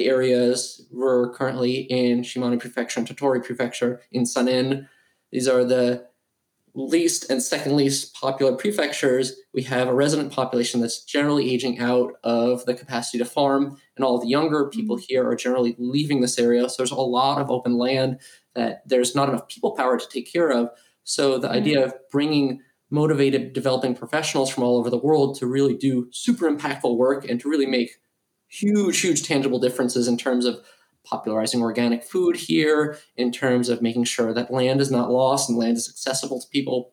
areas. 0.06 0.86
We're 0.90 1.32
currently 1.32 1.80
in 1.82 2.22
Shimane 2.22 2.60
Prefecture 2.60 3.00
and 3.00 3.08
Tottori 3.08 3.44
Prefecture 3.44 4.00
in 4.12 4.24
Sanin. 4.24 4.88
These 5.32 5.48
are 5.48 5.64
the 5.64 6.08
least 6.74 7.30
and 7.30 7.42
second 7.42 7.76
least 7.76 8.14
popular 8.14 8.56
prefectures. 8.56 9.34
We 9.52 9.62
have 9.64 9.88
a 9.88 9.94
resident 9.94 10.32
population 10.32 10.80
that's 10.80 11.02
generally 11.04 11.52
aging 11.52 11.80
out 11.80 12.14
of 12.22 12.64
the 12.64 12.74
capacity 12.74 13.18
to 13.18 13.24
farm, 13.24 13.78
and 13.96 14.04
all 14.04 14.20
the 14.20 14.28
younger 14.28 14.68
people 14.68 14.96
mm-hmm. 14.96 15.04
here 15.08 15.28
are 15.28 15.36
generally 15.36 15.74
leaving 15.78 16.20
this 16.20 16.38
area. 16.38 16.68
So 16.68 16.76
there's 16.78 16.90
a 16.90 16.96
lot 16.96 17.40
of 17.40 17.50
open 17.50 17.76
land 17.76 18.20
that 18.54 18.82
there's 18.86 19.14
not 19.14 19.28
enough 19.28 19.48
people 19.48 19.72
power 19.72 19.98
to 19.98 20.08
take 20.08 20.30
care 20.32 20.50
of. 20.50 20.70
So 21.04 21.38
the 21.38 21.48
mm-hmm. 21.48 21.56
idea 21.56 21.84
of 21.84 21.94
bringing 22.10 22.60
motivated 22.90 23.52
developing 23.52 23.94
professionals 23.94 24.50
from 24.50 24.64
all 24.64 24.76
over 24.76 24.90
the 24.90 24.98
world 24.98 25.38
to 25.38 25.46
really 25.46 25.76
do 25.76 26.08
super 26.12 26.50
impactful 26.50 26.96
work 26.96 27.28
and 27.28 27.40
to 27.40 27.48
really 27.48 27.66
make 27.66 27.98
huge, 28.50 29.00
huge 29.00 29.22
tangible 29.22 29.58
differences 29.58 30.06
in 30.06 30.18
terms 30.18 30.44
of 30.44 30.60
popularizing 31.04 31.62
organic 31.62 32.04
food 32.04 32.36
here, 32.36 32.98
in 33.16 33.32
terms 33.32 33.68
of 33.68 33.80
making 33.80 34.04
sure 34.04 34.34
that 34.34 34.52
land 34.52 34.80
is 34.80 34.90
not 34.90 35.10
lost 35.10 35.48
and 35.48 35.58
land 35.58 35.76
is 35.76 35.88
accessible 35.88 36.40
to 36.40 36.46
people, 36.48 36.92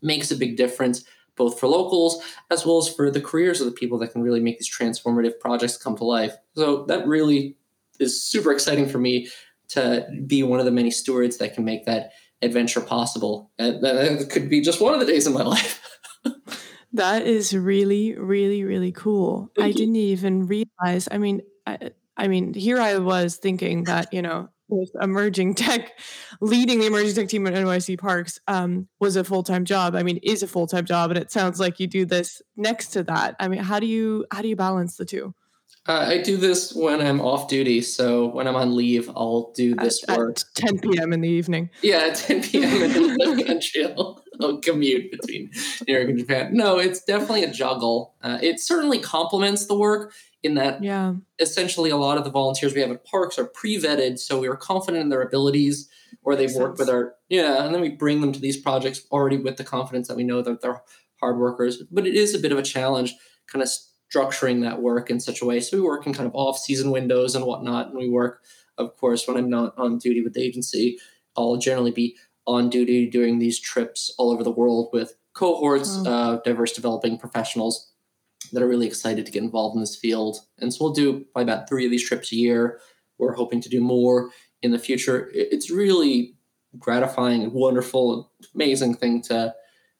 makes 0.00 0.30
a 0.30 0.36
big 0.36 0.56
difference 0.56 1.04
both 1.36 1.58
for 1.58 1.68
locals 1.68 2.22
as 2.50 2.66
well 2.66 2.76
as 2.78 2.88
for 2.88 3.10
the 3.10 3.20
careers 3.20 3.60
of 3.60 3.66
the 3.66 3.72
people 3.72 3.98
that 3.98 4.12
can 4.12 4.22
really 4.22 4.40
make 4.40 4.58
these 4.58 4.70
transformative 4.70 5.40
projects 5.40 5.78
come 5.78 5.96
to 5.96 6.04
life. 6.04 6.36
So 6.54 6.84
that 6.84 7.06
really 7.06 7.56
is 7.98 8.22
super 8.22 8.52
exciting 8.52 8.86
for 8.86 8.98
me 8.98 9.28
to 9.68 10.06
be 10.26 10.42
one 10.42 10.58
of 10.58 10.66
the 10.66 10.70
many 10.70 10.90
stewards 10.90 11.38
that 11.38 11.54
can 11.54 11.64
make 11.64 11.86
that 11.86 12.12
adventure 12.42 12.80
possible. 12.80 13.50
And 13.58 13.82
that 13.82 14.28
could 14.30 14.50
be 14.50 14.60
just 14.60 14.80
one 14.80 14.92
of 14.92 15.00
the 15.00 15.06
days 15.06 15.26
in 15.26 15.32
my 15.32 15.42
life. 15.56 15.79
That 16.92 17.26
is 17.26 17.54
really, 17.54 18.14
really, 18.14 18.64
really 18.64 18.92
cool. 18.92 19.50
Thank 19.56 19.64
I 19.64 19.68
you. 19.68 19.74
didn't 19.74 19.96
even 19.96 20.46
realize. 20.46 21.08
I 21.10 21.18
mean, 21.18 21.42
I, 21.66 21.90
I 22.16 22.28
mean, 22.28 22.54
here 22.54 22.80
I 22.80 22.98
was 22.98 23.36
thinking 23.36 23.84
that 23.84 24.12
you 24.12 24.22
know, 24.22 24.48
with 24.68 24.90
emerging 25.00 25.54
tech, 25.56 25.98
leading 26.40 26.80
the 26.80 26.86
emerging 26.86 27.14
tech 27.14 27.28
team 27.28 27.46
at 27.46 27.54
NYC 27.54 27.98
Parks 27.98 28.40
um, 28.48 28.88
was 28.98 29.16
a 29.16 29.24
full 29.24 29.42
time 29.42 29.64
job. 29.64 29.94
I 29.94 30.02
mean, 30.02 30.18
is 30.22 30.42
a 30.42 30.48
full 30.48 30.66
time 30.66 30.84
job, 30.84 31.10
and 31.10 31.18
it 31.18 31.30
sounds 31.30 31.60
like 31.60 31.80
you 31.80 31.86
do 31.86 32.04
this 32.04 32.42
next 32.56 32.88
to 32.88 33.02
that. 33.04 33.36
I 33.38 33.48
mean, 33.48 33.60
how 33.60 33.78
do 33.78 33.86
you 33.86 34.26
how 34.32 34.42
do 34.42 34.48
you 34.48 34.56
balance 34.56 34.96
the 34.96 35.04
two? 35.04 35.34
Uh, 35.88 36.06
I 36.08 36.22
do 36.22 36.36
this 36.36 36.74
when 36.74 37.00
I'm 37.00 37.20
off 37.20 37.48
duty. 37.48 37.80
So 37.80 38.26
when 38.26 38.46
I'm 38.46 38.56
on 38.56 38.76
leave, 38.76 39.08
I'll 39.16 39.50
do 39.56 39.74
this 39.74 40.04
at, 40.08 40.18
work. 40.18 40.38
At 40.38 40.44
10 40.54 40.80
p.m. 40.80 41.12
in 41.12 41.22
the 41.22 41.28
evening. 41.28 41.70
Yeah, 41.82 42.08
at 42.10 42.16
10 42.16 42.42
p.m. 42.42 42.82
in 42.82 42.92
the 42.92 43.44
country. 43.46 43.86
Commute 44.64 45.10
between 45.10 45.50
New 45.86 45.94
York 45.94 46.08
and 46.08 46.18
Japan. 46.18 46.50
No, 46.52 46.78
it's 46.78 47.02
definitely 47.02 47.44
a 47.44 47.50
juggle. 47.50 48.14
Uh, 48.22 48.38
it 48.42 48.60
certainly 48.60 48.98
complements 48.98 49.66
the 49.66 49.76
work 49.76 50.12
in 50.42 50.54
that 50.54 50.82
yeah. 50.82 51.14
essentially 51.38 51.90
a 51.90 51.96
lot 51.96 52.16
of 52.16 52.24
the 52.24 52.30
volunteers 52.30 52.74
we 52.74 52.80
have 52.80 52.90
at 52.90 53.04
parks 53.04 53.38
are 53.38 53.44
pre-vetted. 53.44 54.18
So 54.18 54.40
we 54.40 54.48
are 54.48 54.56
confident 54.56 55.02
in 55.02 55.08
their 55.10 55.22
abilities 55.22 55.88
or 56.22 56.34
they've 56.34 56.54
worked 56.54 56.78
with 56.78 56.88
our, 56.88 57.14
yeah, 57.28 57.64
and 57.64 57.74
then 57.74 57.80
we 57.80 57.90
bring 57.90 58.20
them 58.20 58.32
to 58.32 58.40
these 58.40 58.56
projects 58.56 59.02
already 59.12 59.36
with 59.36 59.56
the 59.56 59.64
confidence 59.64 60.08
that 60.08 60.16
we 60.16 60.24
know 60.24 60.42
that 60.42 60.60
they're 60.60 60.82
hard 61.20 61.38
workers. 61.38 61.82
But 61.90 62.06
it 62.06 62.14
is 62.14 62.34
a 62.34 62.38
bit 62.38 62.52
of 62.52 62.58
a 62.58 62.62
challenge 62.62 63.14
kind 63.46 63.62
of 63.62 63.68
structuring 64.12 64.62
that 64.62 64.82
work 64.82 65.10
in 65.10 65.20
such 65.20 65.40
a 65.40 65.44
way. 65.44 65.60
So 65.60 65.76
we 65.76 65.82
work 65.82 66.06
in 66.06 66.14
kind 66.14 66.26
of 66.26 66.34
off 66.34 66.58
season 66.58 66.90
windows 66.90 67.34
and 67.34 67.44
whatnot. 67.44 67.88
And 67.88 67.98
we 67.98 68.08
work, 68.08 68.42
of 68.78 68.96
course, 68.96 69.26
when 69.26 69.36
I'm 69.36 69.50
not 69.50 69.74
on 69.76 69.98
duty 69.98 70.22
with 70.22 70.34
the 70.34 70.42
agency, 70.42 70.98
I'll 71.36 71.56
generally 71.56 71.92
be 71.92 72.16
on 72.50 72.68
duty 72.68 73.08
doing 73.08 73.38
these 73.38 73.60
trips 73.60 74.12
all 74.18 74.30
over 74.30 74.42
the 74.42 74.50
world 74.50 74.90
with 74.92 75.14
cohorts 75.34 76.02
oh. 76.04 76.34
of 76.34 76.42
diverse 76.42 76.72
developing 76.72 77.16
professionals 77.16 77.92
that 78.52 78.62
are 78.62 78.68
really 78.68 78.86
excited 78.86 79.24
to 79.24 79.32
get 79.32 79.42
involved 79.42 79.76
in 79.76 79.80
this 79.80 79.96
field. 79.96 80.38
And 80.58 80.74
so 80.74 80.84
we'll 80.84 80.92
do 80.92 81.24
probably 81.32 81.44
about 81.44 81.68
three 81.68 81.84
of 81.84 81.90
these 81.90 82.06
trips 82.06 82.32
a 82.32 82.36
year. 82.36 82.80
We're 83.18 83.34
hoping 83.34 83.60
to 83.60 83.68
do 83.68 83.80
more 83.80 84.30
in 84.62 84.72
the 84.72 84.78
future. 84.78 85.30
It's 85.32 85.70
really 85.70 86.34
gratifying 86.78 87.42
and 87.44 87.52
wonderful 87.52 88.14
and 88.14 88.24
amazing 88.54 88.94
thing 88.94 89.22
to 89.22 89.54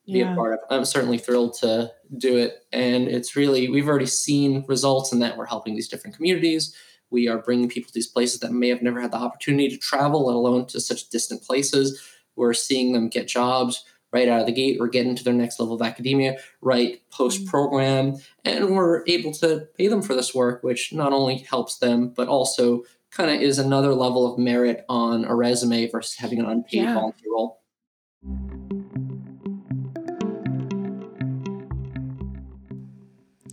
be 0.07 0.19
yeah. 0.19 0.33
a 0.33 0.35
part 0.35 0.55
of. 0.55 0.59
I'm 0.71 0.85
certainly 0.85 1.19
thrilled 1.19 1.55
to 1.61 1.93
do 2.19 2.37
it. 2.37 2.65
And 2.73 3.07
it's 3.07 3.37
really, 3.37 3.69
we've 3.69 3.89
already 3.89 4.07
seen 4.07 4.65
results 4.67 5.13
in 5.13 5.21
that 5.21 5.37
we're 5.37 5.47
helping 5.47 5.75
these 5.75 5.89
different 5.89 6.17
communities. 6.17 6.75
We 7.11 7.29
are 7.29 7.39
bringing 7.39 7.69
people 7.69 7.89
to 7.89 7.95
these 7.95 8.07
places 8.07 8.41
that 8.41 8.53
may 8.53 8.69
have 8.69 8.83
never 8.83 9.01
had 9.01 9.13
the 9.13 9.19
opportunity 9.19 9.69
to 9.69 9.79
travel, 9.79 10.27
let 10.27 10.35
alone 10.35 10.67
to 10.67 10.81
such 10.81 11.09
distant 11.11 11.43
places. 11.43 12.01
We're 12.37 12.55
seeing 12.55 12.93
them 12.93 13.09
get 13.09 13.29
jobs. 13.29 13.85
right 14.13 14.29
out 14.29 14.41
of 14.41 14.47
the 14.47 14.53
gate 14.53 14.79
or 14.81 14.89
get 14.89 15.07
into 15.07 15.23
their 15.23 15.33
next 15.35 15.61
level 15.61 15.75
of 15.77 15.83
academia 15.83 16.37
right 16.61 17.01
post 17.11 17.47
program 17.47 18.17
and 18.45 18.71
we're 18.75 19.05
able 19.07 19.33
to 19.33 19.69
pay 19.79 19.87
them 19.87 20.03
for 20.03 20.17
this 20.17 20.35
work 20.35 20.65
which 20.65 20.93
not 20.93 21.13
only 21.13 21.39
helps 21.39 21.79
them 21.79 22.09
but 22.17 22.27
also 22.27 22.83
kind 23.13 23.31
of 23.31 23.41
is 23.41 23.59
another 23.61 23.95
level 23.95 24.27
of 24.33 24.37
merit 24.37 24.85
on 24.89 25.25
a 25.25 25.33
resume 25.35 25.89
versus 25.89 26.17
having 26.17 26.41
an 26.41 26.47
unpaid 26.47 26.83
Yeah. 26.83 26.95
volunteer 26.95 27.31
role 27.33 27.61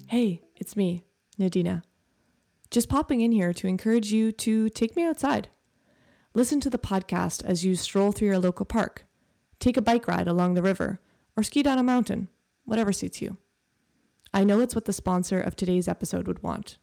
Hey, 0.08 0.42
it's 0.56 0.76
me, 0.76 1.04
Nadina. 1.40 1.84
Just 2.72 2.90
popping 2.90 3.22
in 3.22 3.32
here 3.32 3.54
to 3.54 3.68
encourage 3.68 4.12
you 4.12 4.32
to 4.34 4.70
take 4.70 4.96
me 4.96 5.04
outside. 5.06 5.50
Listen 6.38 6.60
to 6.60 6.70
the 6.70 6.78
podcast 6.78 7.44
as 7.46 7.66
you 7.66 7.76
stroll 7.76 8.12
through 8.12 8.28
your 8.28 8.38
local 8.38 8.64
park, 8.64 9.08
take 9.60 9.76
a 9.76 9.82
bike 9.82 10.08
ride 10.08 10.28
along 10.28 10.54
the 10.54 10.62
river, 10.62 11.02
or 11.36 11.42
ski 11.42 11.64
down 11.64 11.80
a 11.80 11.84
mountain, 11.84 12.30
whatever 12.64 12.94
suits 12.94 13.24
you. 13.24 13.38
I 14.36 14.44
know 14.44 14.60
it's 14.60 14.76
what 14.76 14.86
the 14.86 14.94
sponsor 14.94 15.42
of 15.42 15.56
today's 15.56 15.88
episode 15.88 16.28
would 16.28 16.44
want. 16.44 16.78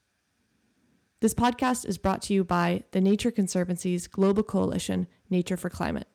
This 1.20 1.34
podcast 1.34 1.86
is 1.86 1.98
brought 1.98 2.20
to 2.22 2.34
you 2.34 2.42
by 2.42 2.82
the 2.90 3.00
Nature 3.00 3.30
Conservancy's 3.30 4.08
global 4.08 4.42
coalition, 4.42 5.06
Nature 5.30 5.56
for 5.56 5.70
Climate. 5.70 6.08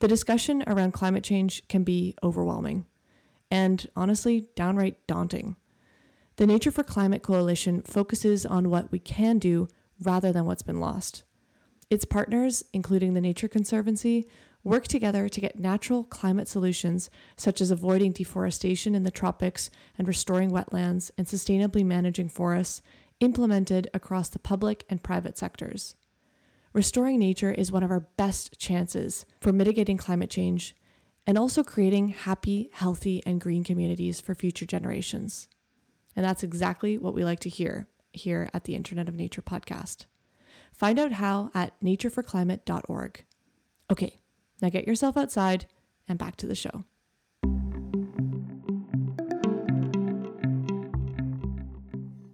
The 0.00 0.08
discussion 0.08 0.64
around 0.66 0.90
climate 0.90 1.22
change 1.22 1.68
can 1.68 1.84
be 1.84 2.16
overwhelming 2.20 2.84
and 3.48 3.88
honestly 3.94 4.48
downright 4.56 5.06
daunting. 5.06 5.54
The 6.34 6.48
Nature 6.48 6.72
for 6.72 6.82
Climate 6.82 7.22
Coalition 7.22 7.82
focuses 7.82 8.44
on 8.44 8.70
what 8.70 8.90
we 8.90 8.98
can 8.98 9.38
do 9.38 9.68
rather 10.02 10.32
than 10.32 10.46
what's 10.46 10.62
been 10.64 10.80
lost. 10.80 11.22
Its 11.90 12.04
partners, 12.04 12.62
including 12.72 13.14
the 13.14 13.20
Nature 13.20 13.48
Conservancy, 13.48 14.28
work 14.62 14.86
together 14.86 15.28
to 15.28 15.40
get 15.40 15.58
natural 15.58 16.04
climate 16.04 16.46
solutions 16.46 17.10
such 17.36 17.60
as 17.60 17.70
avoiding 17.70 18.12
deforestation 18.12 18.94
in 18.94 19.02
the 19.02 19.10
tropics 19.10 19.70
and 19.98 20.06
restoring 20.06 20.50
wetlands 20.50 21.10
and 21.18 21.26
sustainably 21.26 21.84
managing 21.84 22.28
forests 22.28 22.80
implemented 23.18 23.88
across 23.92 24.28
the 24.28 24.38
public 24.38 24.84
and 24.88 25.02
private 25.02 25.36
sectors. 25.36 25.96
Restoring 26.72 27.18
nature 27.18 27.50
is 27.50 27.72
one 27.72 27.82
of 27.82 27.90
our 27.90 28.06
best 28.16 28.58
chances 28.58 29.26
for 29.40 29.52
mitigating 29.52 29.96
climate 29.96 30.30
change 30.30 30.76
and 31.26 31.36
also 31.36 31.64
creating 31.64 32.10
happy, 32.10 32.70
healthy, 32.72 33.22
and 33.26 33.40
green 33.40 33.64
communities 33.64 34.20
for 34.20 34.34
future 34.34 34.66
generations. 34.66 35.48
And 36.14 36.24
that's 36.24 36.42
exactly 36.42 36.96
what 36.98 37.14
we 37.14 37.24
like 37.24 37.40
to 37.40 37.48
hear 37.48 37.88
here 38.12 38.48
at 38.54 38.64
the 38.64 38.74
Internet 38.74 39.08
of 39.08 39.14
Nature 39.14 39.42
podcast. 39.42 40.06
Find 40.80 40.98
out 40.98 41.12
how 41.12 41.50
at 41.52 41.78
natureforclimate.org. 41.82 43.24
Okay, 43.92 44.18
now 44.62 44.70
get 44.70 44.86
yourself 44.86 45.18
outside 45.18 45.66
and 46.08 46.18
back 46.18 46.36
to 46.36 46.46
the 46.46 46.54
show. 46.54 46.84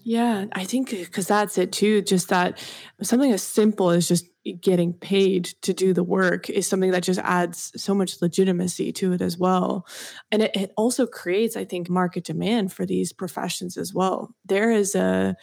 Yeah, 0.04 0.44
I 0.52 0.62
think 0.62 0.90
because 0.90 1.26
that's 1.26 1.58
it 1.58 1.72
too. 1.72 2.02
Just 2.02 2.28
that 2.28 2.64
something 3.02 3.32
as 3.32 3.42
simple 3.42 3.90
as 3.90 4.06
just 4.06 4.26
getting 4.60 4.92
paid 4.92 5.46
to 5.62 5.74
do 5.74 5.92
the 5.92 6.04
work 6.04 6.48
is 6.48 6.68
something 6.68 6.92
that 6.92 7.02
just 7.02 7.18
adds 7.24 7.72
so 7.76 7.96
much 7.96 8.22
legitimacy 8.22 8.92
to 8.92 9.12
it 9.12 9.20
as 9.20 9.36
well. 9.36 9.84
And 10.30 10.42
it, 10.42 10.52
it 10.54 10.72
also 10.76 11.04
creates, 11.04 11.56
I 11.56 11.64
think, 11.64 11.90
market 11.90 12.22
demand 12.22 12.72
for 12.72 12.86
these 12.86 13.12
professions 13.12 13.76
as 13.76 13.92
well. 13.92 14.32
There 14.44 14.70
is 14.70 14.94
a, 14.94 15.34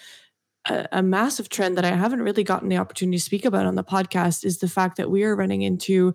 a 0.67 0.87
a 0.91 1.03
massive 1.03 1.49
trend 1.49 1.77
that 1.77 1.85
I 1.85 1.91
haven't 1.91 2.21
really 2.21 2.43
gotten 2.43 2.69
the 2.69 2.77
opportunity 2.77 3.17
to 3.17 3.23
speak 3.23 3.45
about 3.45 3.65
on 3.65 3.75
the 3.75 3.83
podcast 3.83 4.45
is 4.45 4.59
the 4.59 4.67
fact 4.67 4.97
that 4.97 5.11
we 5.11 5.23
are 5.23 5.35
running 5.35 5.61
into 5.61 6.13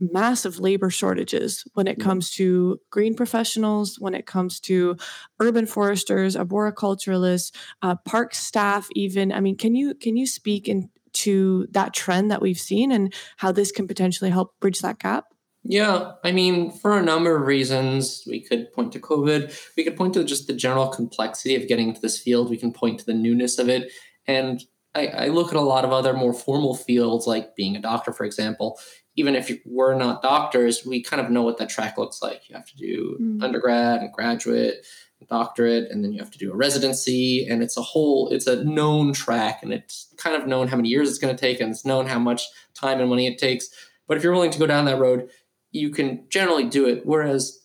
massive 0.00 0.60
labor 0.60 0.90
shortages 0.90 1.64
when 1.74 1.86
it 1.88 1.98
comes 1.98 2.30
to 2.30 2.80
green 2.90 3.14
professionals, 3.14 3.98
when 3.98 4.14
it 4.14 4.26
comes 4.26 4.60
to 4.60 4.96
urban 5.40 5.66
foresters, 5.66 6.36
arboriculturalists, 6.36 7.52
uh, 7.82 7.96
park 8.04 8.34
staff. 8.34 8.88
Even, 8.94 9.32
I 9.32 9.40
mean, 9.40 9.56
can 9.56 9.74
you 9.74 9.94
can 9.94 10.16
you 10.16 10.26
speak 10.26 10.68
into 10.68 11.66
that 11.72 11.94
trend 11.94 12.30
that 12.30 12.42
we've 12.42 12.58
seen 12.58 12.92
and 12.92 13.12
how 13.36 13.52
this 13.52 13.72
can 13.72 13.88
potentially 13.88 14.30
help 14.30 14.58
bridge 14.60 14.80
that 14.80 14.98
gap? 14.98 15.26
Yeah, 15.64 16.12
I 16.24 16.32
mean, 16.32 16.70
for 16.70 16.96
a 16.96 17.02
number 17.02 17.36
of 17.36 17.46
reasons, 17.46 18.22
we 18.26 18.40
could 18.40 18.72
point 18.72 18.92
to 18.92 19.00
COVID. 19.00 19.54
We 19.76 19.84
could 19.84 19.96
point 19.96 20.14
to 20.14 20.24
just 20.24 20.46
the 20.46 20.54
general 20.54 20.88
complexity 20.88 21.56
of 21.56 21.68
getting 21.68 21.88
into 21.88 22.00
this 22.00 22.18
field. 22.18 22.48
We 22.48 22.56
can 22.56 22.72
point 22.72 23.00
to 23.00 23.06
the 23.06 23.14
newness 23.14 23.58
of 23.58 23.68
it. 23.68 23.90
And 24.26 24.62
I, 24.94 25.08
I 25.08 25.26
look 25.28 25.48
at 25.48 25.56
a 25.56 25.60
lot 25.60 25.84
of 25.84 25.92
other 25.92 26.14
more 26.14 26.32
formal 26.32 26.74
fields, 26.74 27.26
like 27.26 27.54
being 27.54 27.76
a 27.76 27.80
doctor, 27.82 28.12
for 28.12 28.24
example. 28.24 28.78
Even 29.16 29.34
if 29.34 29.50
we're 29.66 29.94
not 29.94 30.22
doctors, 30.22 30.86
we 30.86 31.02
kind 31.02 31.20
of 31.20 31.30
know 31.30 31.42
what 31.42 31.58
that 31.58 31.68
track 31.68 31.98
looks 31.98 32.22
like. 32.22 32.48
You 32.48 32.54
have 32.54 32.66
to 32.66 32.76
do 32.76 33.16
Mm. 33.20 33.42
undergrad 33.42 34.00
and 34.00 34.12
graduate, 34.12 34.86
doctorate, 35.28 35.90
and 35.90 36.04
then 36.04 36.12
you 36.12 36.20
have 36.20 36.30
to 36.30 36.38
do 36.38 36.52
a 36.52 36.56
residency. 36.56 37.46
And 37.46 37.62
it's 37.62 37.76
a 37.76 37.82
whole, 37.82 38.28
it's 38.30 38.46
a 38.46 38.64
known 38.64 39.12
track, 39.12 39.58
and 39.62 39.72
it's 39.72 40.14
kind 40.16 40.36
of 40.40 40.46
known 40.46 40.68
how 40.68 40.76
many 40.76 40.88
years 40.88 41.08
it's 41.10 41.18
going 41.18 41.34
to 41.34 41.40
take, 41.40 41.60
and 41.60 41.70
it's 41.70 41.84
known 41.84 42.06
how 42.06 42.18
much 42.20 42.44
time 42.74 43.00
and 43.00 43.10
money 43.10 43.26
it 43.26 43.38
takes. 43.38 43.68
But 44.06 44.16
if 44.16 44.22
you're 44.22 44.32
willing 44.32 44.52
to 44.52 44.58
go 44.58 44.66
down 44.66 44.84
that 44.86 44.98
road, 44.98 45.28
you 45.70 45.90
can 45.90 46.24
generally 46.28 46.64
do 46.64 46.86
it. 46.86 47.04
Whereas 47.04 47.60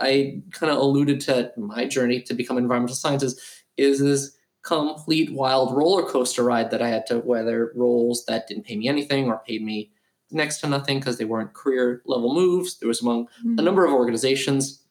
I 0.00 0.42
kind 0.52 0.72
of 0.72 0.78
alluded 0.78 1.20
to 1.22 1.52
my 1.56 1.86
journey 1.86 2.20
to 2.22 2.34
become 2.34 2.56
an 2.56 2.64
environmental 2.64 2.96
scientist 2.96 3.40
is 3.76 4.00
this 4.00 4.36
complete 4.64 5.32
wild 5.32 5.74
roller 5.74 6.02
coaster 6.02 6.42
ride 6.42 6.70
that 6.70 6.82
I 6.82 6.88
had 6.88 7.06
to 7.06 7.20
weather 7.20 7.72
roles 7.74 8.24
that 8.26 8.48
didn't 8.48 8.66
pay 8.66 8.76
me 8.76 8.88
anything 8.88 9.28
or 9.28 9.42
paid 9.46 9.62
me 9.62 9.92
next 10.30 10.60
to 10.60 10.68
nothing 10.68 10.98
because 10.98 11.16
they 11.16 11.24
weren't 11.24 11.54
career 11.54 12.02
level 12.04 12.34
moves. 12.34 12.78
There 12.78 12.88
was 12.88 13.00
among 13.00 13.28
a 13.40 13.42
hmm. 13.42 13.54
number 13.54 13.84
of 13.84 13.92
organizations. 13.92 14.82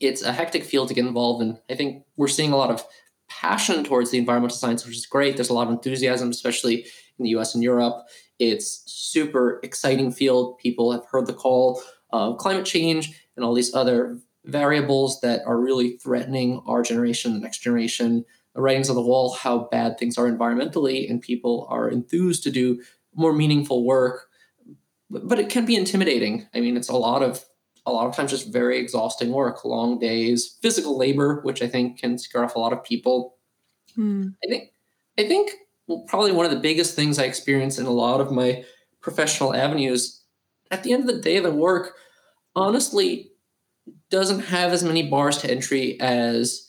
It's 0.00 0.22
a 0.22 0.32
hectic 0.32 0.64
field 0.64 0.88
to 0.88 0.94
get 0.94 1.06
involved 1.06 1.42
in. 1.42 1.58
I 1.70 1.74
think 1.74 2.04
we're 2.16 2.28
seeing 2.28 2.52
a 2.52 2.56
lot 2.56 2.70
of 2.70 2.84
passion 3.28 3.84
towards 3.84 4.10
the 4.10 4.18
environmental 4.18 4.56
science, 4.56 4.84
which 4.84 4.96
is 4.96 5.06
great. 5.06 5.36
There's 5.36 5.50
a 5.50 5.54
lot 5.54 5.66
of 5.66 5.72
enthusiasm, 5.72 6.30
especially 6.30 6.84
in 7.18 7.24
the 7.24 7.30
US 7.30 7.54
and 7.54 7.64
Europe. 7.64 8.06
It's 8.38 8.82
super 8.86 9.60
exciting 9.62 10.12
field. 10.12 10.58
People 10.58 10.92
have 10.92 11.04
heard 11.10 11.26
the 11.26 11.32
call 11.32 11.82
of 12.10 12.38
climate 12.38 12.64
change 12.64 13.20
and 13.36 13.44
all 13.44 13.54
these 13.54 13.74
other 13.74 14.18
variables 14.44 15.20
that 15.20 15.42
are 15.46 15.60
really 15.60 15.98
threatening 15.98 16.62
our 16.66 16.82
generation, 16.82 17.34
the 17.34 17.40
next 17.40 17.58
generation. 17.58 18.24
The 18.54 18.62
writings 18.62 18.88
on 18.88 18.96
the 18.96 19.02
wall, 19.02 19.34
how 19.34 19.68
bad 19.70 19.98
things 19.98 20.18
are 20.18 20.28
environmentally, 20.28 21.08
and 21.08 21.20
people 21.20 21.66
are 21.70 21.88
enthused 21.88 22.42
to 22.44 22.50
do 22.50 22.82
more 23.14 23.32
meaningful 23.32 23.84
work. 23.84 24.28
But 25.10 25.38
it 25.38 25.48
can 25.48 25.64
be 25.64 25.76
intimidating. 25.76 26.46
I 26.54 26.60
mean, 26.60 26.76
it's 26.76 26.88
a 26.88 26.96
lot 26.96 27.22
of 27.22 27.44
a 27.86 27.92
lot 27.92 28.06
of 28.06 28.14
times 28.14 28.30
just 28.30 28.52
very 28.52 28.78
exhausting 28.78 29.30
work, 29.30 29.64
long 29.64 29.98
days, 29.98 30.58
physical 30.60 30.98
labor, 30.98 31.40
which 31.42 31.62
I 31.62 31.68
think 31.68 31.98
can 31.98 32.18
scare 32.18 32.44
off 32.44 32.54
a 32.54 32.58
lot 32.58 32.72
of 32.72 32.84
people. 32.84 33.36
Hmm. 33.94 34.28
I 34.44 34.48
think 34.48 34.72
I 35.18 35.26
think 35.26 35.52
probably 36.06 36.32
one 36.32 36.44
of 36.44 36.50
the 36.50 36.60
biggest 36.60 36.94
things 36.94 37.18
I 37.18 37.24
experience 37.24 37.78
in 37.78 37.86
a 37.86 37.90
lot 37.90 38.20
of 38.20 38.30
my 38.30 38.64
professional 39.00 39.54
avenues 39.54 40.18
at 40.70 40.82
the 40.82 40.92
end 40.92 41.08
of 41.08 41.14
the 41.14 41.22
day 41.22 41.38
the 41.40 41.50
work 41.50 41.94
honestly 42.54 43.30
doesn't 44.10 44.40
have 44.40 44.72
as 44.72 44.82
many 44.82 45.08
bars 45.08 45.38
to 45.38 45.50
entry 45.50 45.98
as 46.00 46.66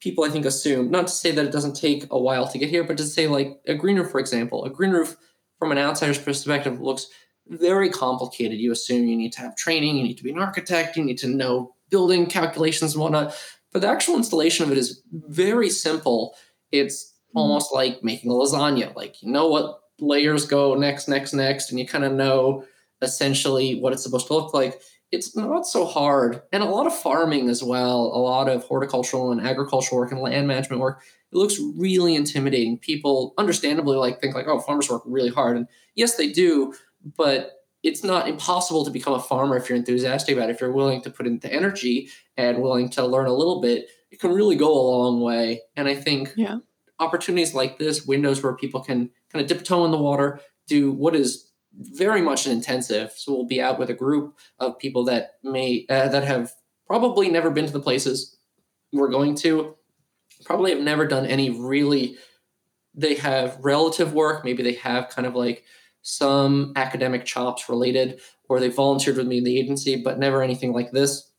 people 0.00 0.24
I 0.24 0.30
think 0.30 0.46
assume. 0.46 0.90
Not 0.90 1.08
to 1.08 1.12
say 1.12 1.30
that 1.32 1.44
it 1.44 1.52
doesn't 1.52 1.76
take 1.76 2.06
a 2.10 2.18
while 2.18 2.46
to 2.48 2.58
get 2.58 2.70
here, 2.70 2.84
but 2.84 2.96
to 2.98 3.04
say 3.04 3.26
like 3.26 3.58
a 3.66 3.74
green 3.74 3.96
roof, 3.96 4.10
for 4.10 4.20
example. 4.20 4.64
A 4.64 4.70
green 4.70 4.92
roof 4.92 5.16
from 5.58 5.72
an 5.72 5.78
outsider's 5.78 6.18
perspective 6.18 6.80
looks 6.80 7.08
very 7.48 7.88
complicated. 7.90 8.58
You 8.58 8.72
assume 8.72 9.08
you 9.08 9.16
need 9.16 9.32
to 9.32 9.40
have 9.40 9.56
training, 9.56 9.96
you 9.96 10.04
need 10.04 10.18
to 10.18 10.22
be 10.22 10.30
an 10.30 10.38
architect, 10.38 10.96
you 10.96 11.04
need 11.04 11.18
to 11.18 11.28
know 11.28 11.74
building 11.90 12.26
calculations 12.26 12.94
and 12.94 13.02
whatnot. 13.02 13.34
But 13.72 13.82
the 13.82 13.88
actual 13.88 14.16
installation 14.16 14.64
of 14.64 14.72
it 14.72 14.78
is 14.78 15.02
very 15.12 15.70
simple. 15.70 16.36
It's 16.70 17.07
Hmm. 17.32 17.38
almost 17.38 17.72
like 17.72 18.02
making 18.02 18.30
a 18.30 18.34
lasagna. 18.34 18.94
Like 18.94 19.22
you 19.22 19.30
know 19.30 19.48
what 19.48 19.80
layers 20.00 20.46
go 20.46 20.74
next, 20.74 21.08
next, 21.08 21.32
next, 21.32 21.70
and 21.70 21.78
you 21.78 21.86
kind 21.86 22.04
of 22.04 22.12
know 22.12 22.64
essentially 23.02 23.80
what 23.80 23.92
it's 23.92 24.02
supposed 24.02 24.26
to 24.28 24.34
look 24.34 24.54
like. 24.54 24.80
It's 25.10 25.34
not 25.34 25.66
so 25.66 25.86
hard. 25.86 26.42
And 26.52 26.62
a 26.62 26.66
lot 26.66 26.86
of 26.86 26.94
farming 26.94 27.48
as 27.48 27.62
well, 27.62 28.00
a 28.02 28.18
lot 28.20 28.48
of 28.48 28.64
horticultural 28.64 29.32
and 29.32 29.40
agricultural 29.40 29.98
work 30.00 30.12
and 30.12 30.20
land 30.20 30.46
management 30.46 30.80
work. 30.82 31.02
It 31.32 31.36
looks 31.36 31.58
really 31.76 32.14
intimidating. 32.14 32.78
People 32.78 33.34
understandably 33.38 33.96
like 33.96 34.20
think 34.20 34.34
like, 34.34 34.46
oh, 34.46 34.60
farmers 34.60 34.90
work 34.90 35.02
really 35.06 35.30
hard. 35.30 35.56
And 35.56 35.66
yes, 35.94 36.16
they 36.16 36.30
do, 36.30 36.74
but 37.16 37.52
it's 37.82 38.02
not 38.04 38.28
impossible 38.28 38.84
to 38.84 38.90
become 38.90 39.14
a 39.14 39.20
farmer 39.20 39.56
if 39.56 39.68
you're 39.68 39.78
enthusiastic 39.78 40.36
about 40.36 40.50
it. 40.50 40.54
If 40.54 40.60
you're 40.60 40.72
willing 40.72 41.00
to 41.02 41.10
put 41.10 41.26
in 41.26 41.38
the 41.38 41.52
energy 41.52 42.10
and 42.36 42.60
willing 42.60 42.90
to 42.90 43.06
learn 43.06 43.26
a 43.26 43.32
little 43.34 43.60
bit, 43.60 43.88
it 44.10 44.20
can 44.20 44.32
really 44.32 44.56
go 44.56 44.70
a 44.70 44.88
long 44.90 45.20
way. 45.20 45.62
And 45.76 45.88
I 45.88 45.94
think 45.94 46.32
Yeah. 46.36 46.58
Opportunities 47.00 47.54
like 47.54 47.78
this, 47.78 48.06
windows 48.06 48.42
where 48.42 48.54
people 48.54 48.80
can 48.80 49.10
kind 49.32 49.42
of 49.42 49.48
dip 49.48 49.60
a 49.60 49.64
toe 49.64 49.84
in 49.84 49.90
the 49.90 49.98
water, 49.98 50.40
do 50.66 50.90
what 50.90 51.14
is 51.14 51.50
very 51.78 52.20
much 52.20 52.46
an 52.46 52.52
intensive. 52.52 53.12
So 53.12 53.32
we'll 53.32 53.46
be 53.46 53.60
out 53.60 53.78
with 53.78 53.90
a 53.90 53.94
group 53.94 54.36
of 54.58 54.78
people 54.78 55.04
that 55.04 55.32
may 55.42 55.86
uh, 55.88 56.08
that 56.08 56.24
have 56.24 56.52
probably 56.86 57.28
never 57.28 57.50
been 57.50 57.66
to 57.66 57.72
the 57.72 57.80
places 57.80 58.36
we're 58.92 59.10
going 59.10 59.34
to, 59.36 59.76
probably 60.44 60.72
have 60.72 60.82
never 60.82 61.06
done 61.06 61.26
any 61.26 61.50
really. 61.50 62.16
They 62.94 63.14
have 63.16 63.58
relative 63.60 64.12
work. 64.12 64.44
Maybe 64.44 64.62
they 64.62 64.72
have 64.74 65.08
kind 65.08 65.26
of 65.26 65.34
like 65.34 65.62
some 66.02 66.72
academic 66.74 67.24
chops 67.24 67.68
related, 67.68 68.20
or 68.48 68.58
they 68.58 68.68
volunteered 68.68 69.18
with 69.18 69.26
me 69.26 69.38
in 69.38 69.44
the 69.44 69.58
agency, 69.58 70.02
but 70.02 70.18
never 70.18 70.42
anything 70.42 70.72
like 70.72 70.90
this. 70.90 71.30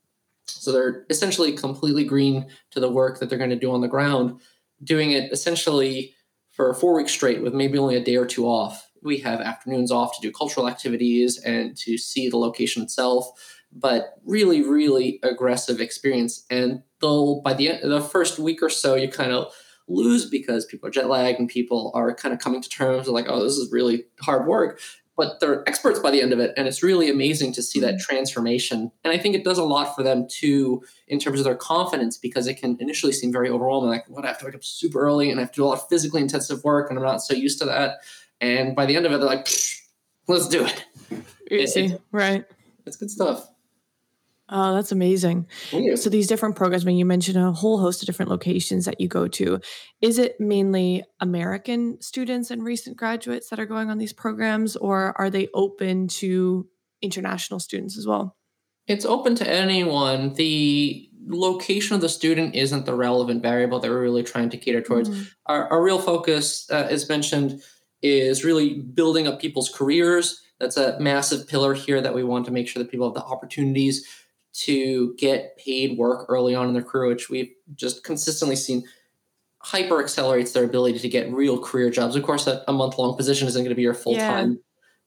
So 0.47 0.71
they're 0.71 1.05
essentially 1.09 1.53
completely 1.53 2.03
green 2.03 2.47
to 2.71 2.79
the 2.79 2.89
work 2.89 3.19
that 3.19 3.29
they're 3.29 3.37
going 3.37 3.49
to 3.49 3.55
do 3.55 3.71
on 3.71 3.81
the 3.81 3.87
ground, 3.87 4.39
doing 4.83 5.11
it 5.11 5.31
essentially 5.31 6.15
for 6.51 6.73
four 6.73 6.95
weeks 6.95 7.11
straight 7.11 7.41
with 7.41 7.53
maybe 7.53 7.77
only 7.77 7.95
a 7.95 8.03
day 8.03 8.15
or 8.15 8.25
two 8.25 8.45
off. 8.45 8.89
We 9.01 9.19
have 9.19 9.39
afternoons 9.39 9.91
off 9.91 10.15
to 10.15 10.21
do 10.21 10.31
cultural 10.31 10.67
activities 10.67 11.37
and 11.39 11.75
to 11.77 11.97
see 11.97 12.29
the 12.29 12.37
location 12.37 12.83
itself, 12.83 13.29
but 13.71 14.15
really, 14.25 14.61
really 14.61 15.19
aggressive 15.23 15.79
experience. 15.79 16.45
And 16.49 16.83
they'll 16.99 17.41
by 17.41 17.53
the 17.53 17.69
end, 17.69 17.91
the 17.91 18.01
first 18.01 18.39
week 18.39 18.61
or 18.61 18.69
so, 18.69 18.95
you 18.95 19.09
kind 19.09 19.31
of 19.31 19.53
lose 19.87 20.29
because 20.29 20.65
people 20.65 20.87
are 20.87 20.91
jet 20.91 21.09
lagged 21.09 21.39
and 21.39 21.49
people 21.49 21.91
are 21.95 22.13
kind 22.13 22.33
of 22.33 22.39
coming 22.39 22.61
to 22.61 22.69
terms 22.69 23.07
with 23.07 23.15
like, 23.15 23.25
oh, 23.27 23.43
this 23.43 23.53
is 23.53 23.71
really 23.71 24.05
hard 24.21 24.45
work 24.45 24.79
but 25.19 25.41
they're 25.41 25.67
experts 25.67 25.99
by 25.99 26.09
the 26.09 26.21
end 26.21 26.31
of 26.31 26.39
it 26.39 26.53
and 26.55 26.65
it's 26.65 26.81
really 26.81 27.09
amazing 27.09 27.51
to 27.51 27.61
see 27.61 27.81
that 27.81 27.95
mm-hmm. 27.95 28.09
transformation. 28.09 28.89
And 29.03 29.13
i 29.13 29.17
think 29.17 29.35
it 29.35 29.43
does 29.43 29.57
a 29.57 29.63
lot 29.63 29.93
for 29.93 30.01
them 30.01 30.27
too 30.29 30.81
in 31.09 31.19
terms 31.19 31.39
of 31.39 31.43
their 31.43 31.55
confidence 31.55 32.17
because 32.17 32.47
it 32.47 32.55
can 32.55 32.77
initially 32.79 33.11
seem 33.11 33.31
very 33.31 33.49
overwhelming 33.49 33.89
like 33.89 34.05
what 34.07 34.23
i 34.23 34.29
have 34.29 34.39
to 34.39 34.45
wake 34.45 34.55
up 34.55 34.63
super 34.63 35.01
early 35.01 35.29
and 35.29 35.39
i 35.39 35.43
have 35.43 35.51
to 35.51 35.57
do 35.57 35.65
a 35.65 35.67
lot 35.67 35.79
of 35.79 35.87
physically 35.89 36.21
intensive 36.21 36.63
work 36.63 36.89
and 36.89 36.97
i'm 36.97 37.03
not 37.03 37.21
so 37.21 37.33
used 37.33 37.59
to 37.59 37.65
that. 37.65 37.97
And 38.41 38.73
by 38.73 38.85
the 38.85 38.95
end 38.95 39.05
of 39.05 39.11
it 39.11 39.17
they're 39.17 39.27
like 39.27 39.49
let's 40.27 40.47
do 40.47 40.65
it. 40.65 40.85
Easy 41.51 41.85
it, 41.87 42.01
right. 42.13 42.45
it's 42.85 42.95
good 42.95 43.11
stuff 43.11 43.49
Oh, 44.51 44.73
that's 44.73 44.91
amazing. 44.91 45.47
So 45.95 46.09
these 46.09 46.27
different 46.27 46.55
programs, 46.55 46.83
I 46.83 46.87
mean, 46.87 46.97
you 46.97 47.05
mentioned 47.05 47.37
a 47.37 47.51
whole 47.51 47.79
host 47.79 48.01
of 48.01 48.07
different 48.07 48.31
locations 48.31 48.85
that 48.85 48.99
you 48.99 49.07
go 49.07 49.27
to. 49.27 49.59
Is 50.01 50.17
it 50.17 50.39
mainly 50.39 51.03
American 51.19 52.01
students 52.01 52.49
and 52.49 52.63
recent 52.63 52.97
graduates 52.97 53.49
that 53.49 53.59
are 53.59 53.67
going 53.67 53.91
on 53.91 53.99
these 53.99 54.13
programs, 54.13 54.75
or 54.75 55.13
are 55.19 55.29
they 55.29 55.49
open 55.53 56.07
to 56.07 56.67
international 57.01 57.59
students 57.59 57.95
as 57.95 58.07
well? 58.07 58.37
It's 58.87 59.05
open 59.05 59.35
to 59.35 59.47
anyone. 59.47 60.33
The 60.33 61.07
location 61.27 61.93
of 61.93 62.01
the 62.01 62.09
student 62.09 62.55
isn't 62.55 62.87
the 62.87 62.95
relevant 62.95 63.43
variable 63.43 63.79
that 63.79 63.91
we're 63.91 64.01
really 64.01 64.23
trying 64.23 64.49
to 64.49 64.57
cater 64.57 64.81
towards. 64.81 65.09
Mm-hmm. 65.09 65.23
Our, 65.45 65.67
our, 65.67 65.83
real 65.83 65.99
focus, 65.99 66.67
uh, 66.71 66.87
as 66.89 67.07
mentioned, 67.07 67.61
is 68.01 68.43
really 68.43 68.79
building 68.79 69.27
up 69.27 69.39
people's 69.39 69.69
careers. 69.69 70.41
That's 70.59 70.77
a 70.77 70.99
massive 70.99 71.47
pillar 71.47 71.75
here 71.75 72.01
that 72.01 72.15
we 72.15 72.23
want 72.23 72.45
to 72.45 72.51
make 72.51 72.67
sure 72.67 72.81
that 72.81 72.89
people 72.89 73.07
have 73.07 73.13
the 73.13 73.23
opportunities 73.23 74.07
to 74.51 75.15
get 75.15 75.57
paid 75.57 75.97
work 75.97 76.25
early 76.29 76.55
on 76.55 76.67
in 76.67 76.73
their 76.73 76.83
career, 76.83 77.09
which 77.09 77.29
we've 77.29 77.51
just 77.75 78.03
consistently 78.03 78.55
seen 78.55 78.83
hyper 79.61 80.01
accelerates 80.01 80.53
their 80.53 80.63
ability 80.63 80.99
to 80.99 81.09
get 81.09 81.31
real 81.31 81.59
career 81.59 81.89
jobs. 81.89 82.15
Of 82.15 82.23
course, 82.23 82.47
a, 82.47 82.63
a 82.67 82.73
month 82.73 82.97
long 82.97 83.15
position 83.15 83.47
isn't 83.47 83.61
going 83.61 83.69
to 83.69 83.75
be 83.75 83.81
your 83.81 83.93
full 83.93 84.15
time 84.15 84.59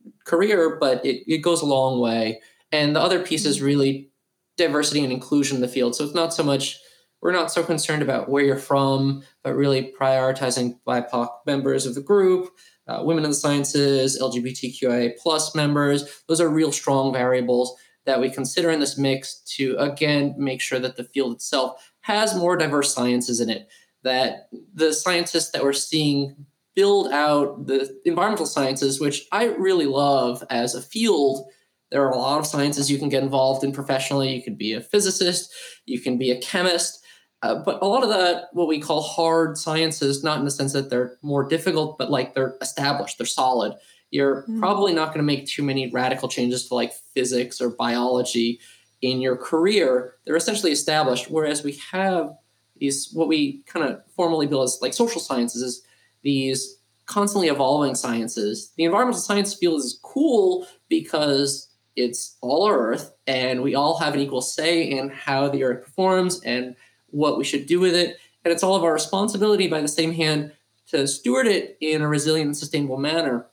yeah. 0.04 0.10
career, 0.24 0.76
but 0.78 1.04
it, 1.04 1.24
it 1.26 1.38
goes 1.38 1.62
a 1.62 1.66
long 1.66 2.00
way. 2.00 2.40
And 2.70 2.94
the 2.94 3.00
other 3.00 3.22
piece 3.22 3.44
is 3.44 3.62
really 3.62 4.10
diversity 4.56 5.02
and 5.02 5.12
inclusion 5.12 5.56
in 5.56 5.62
the 5.62 5.68
field. 5.68 5.96
So 5.96 6.04
it's 6.04 6.14
not 6.14 6.34
so 6.34 6.42
much, 6.42 6.78
we're 7.20 7.32
not 7.32 7.50
so 7.50 7.62
concerned 7.62 8.02
about 8.02 8.28
where 8.28 8.44
you're 8.44 8.56
from, 8.56 9.22
but 9.42 9.54
really 9.54 9.92
prioritizing 9.98 10.78
BIPOC 10.86 11.28
members 11.46 11.86
of 11.86 11.94
the 11.94 12.02
group. 12.02 12.50
Uh, 12.86 13.00
women 13.04 13.24
in 13.24 13.30
the 13.30 13.36
sciences, 13.36 14.20
LGBTQIA 14.20 15.16
plus 15.16 15.54
members, 15.54 16.22
those 16.26 16.40
are 16.40 16.48
real 16.48 16.72
strong 16.72 17.12
variables 17.12 17.76
that 18.04 18.20
we 18.20 18.30
consider 18.30 18.70
in 18.70 18.80
this 18.80 18.98
mix 18.98 19.40
to 19.56 19.76
again 19.78 20.34
make 20.36 20.60
sure 20.60 20.78
that 20.78 20.96
the 20.96 21.04
field 21.04 21.34
itself 21.34 21.92
has 22.00 22.34
more 22.34 22.56
diverse 22.56 22.92
sciences 22.94 23.40
in 23.40 23.48
it 23.48 23.68
that 24.02 24.48
the 24.74 24.92
scientists 24.92 25.50
that 25.50 25.62
we're 25.62 25.72
seeing 25.72 26.46
build 26.74 27.12
out 27.12 27.66
the 27.66 27.94
environmental 28.04 28.46
sciences 28.46 29.00
which 29.00 29.26
i 29.32 29.44
really 29.44 29.86
love 29.86 30.42
as 30.50 30.74
a 30.74 30.82
field. 30.82 31.46
There 31.90 32.02
are 32.02 32.10
a 32.10 32.16
lot 32.16 32.38
of 32.38 32.46
sciences 32.46 32.90
you 32.90 32.98
can 32.98 33.10
get 33.10 33.22
involved 33.22 33.62
in 33.62 33.70
professionally. 33.70 34.34
You 34.34 34.42
could 34.42 34.56
be 34.56 34.72
a 34.72 34.80
physicist 34.80 35.52
you 35.86 36.00
can 36.00 36.18
be 36.18 36.30
a 36.30 36.40
chemist 36.40 37.02
uh, 37.42 37.56
but 37.56 37.82
a 37.82 37.86
lot 37.86 38.04
of 38.04 38.08
the 38.08 38.46
what 38.52 38.68
we 38.68 38.80
call 38.80 39.02
hard 39.02 39.58
sciences 39.58 40.22
not 40.22 40.38
in 40.38 40.44
the 40.44 40.50
sense 40.50 40.72
that 40.72 40.90
they're 40.90 41.18
more 41.22 41.46
difficult 41.48 41.98
but 41.98 42.10
like 42.10 42.34
they're 42.34 42.56
established 42.60 43.18
they're 43.18 43.26
solid 43.26 43.74
you're 44.12 44.44
mm. 44.48 44.60
probably 44.60 44.94
not 44.94 45.08
going 45.08 45.18
to 45.18 45.24
make 45.24 45.46
too 45.46 45.64
many 45.64 45.90
radical 45.90 46.28
changes 46.28 46.68
to 46.68 46.74
like 46.74 46.92
physics 47.14 47.60
or 47.60 47.70
biology 47.70 48.60
in 49.00 49.20
your 49.20 49.36
career. 49.36 50.14
They're 50.24 50.36
essentially 50.36 50.70
established. 50.70 51.30
Whereas 51.30 51.64
we 51.64 51.80
have 51.90 52.32
these, 52.76 53.10
what 53.12 53.26
we 53.26 53.62
kind 53.64 53.88
of 53.88 54.02
formally 54.14 54.46
bill 54.46 54.62
as 54.62 54.78
like 54.80 54.94
social 54.94 55.20
sciences, 55.20 55.62
is 55.62 55.82
these 56.22 56.78
constantly 57.06 57.48
evolving 57.48 57.94
sciences. 57.94 58.72
The 58.76 58.84
environmental 58.84 59.20
science 59.20 59.54
field 59.54 59.80
is 59.80 59.98
cool 60.02 60.66
because 60.88 61.68
it's 61.96 62.36
all 62.42 62.68
Earth 62.68 63.12
and 63.26 63.62
we 63.62 63.74
all 63.74 63.98
have 63.98 64.14
an 64.14 64.20
equal 64.20 64.42
say 64.42 64.82
in 64.82 65.08
how 65.08 65.48
the 65.48 65.64
Earth 65.64 65.84
performs 65.84 66.40
and 66.44 66.76
what 67.08 67.38
we 67.38 67.44
should 67.44 67.66
do 67.66 67.80
with 67.80 67.94
it. 67.94 68.18
And 68.44 68.52
it's 68.52 68.62
all 68.62 68.76
of 68.76 68.84
our 68.84 68.92
responsibility 68.92 69.68
by 69.68 69.80
the 69.80 69.88
same 69.88 70.12
hand 70.12 70.52
to 70.88 71.06
steward 71.06 71.46
it 71.46 71.78
in 71.80 72.02
a 72.02 72.08
resilient 72.08 72.48
and 72.48 72.56
sustainable 72.56 72.98
manner. 72.98 73.46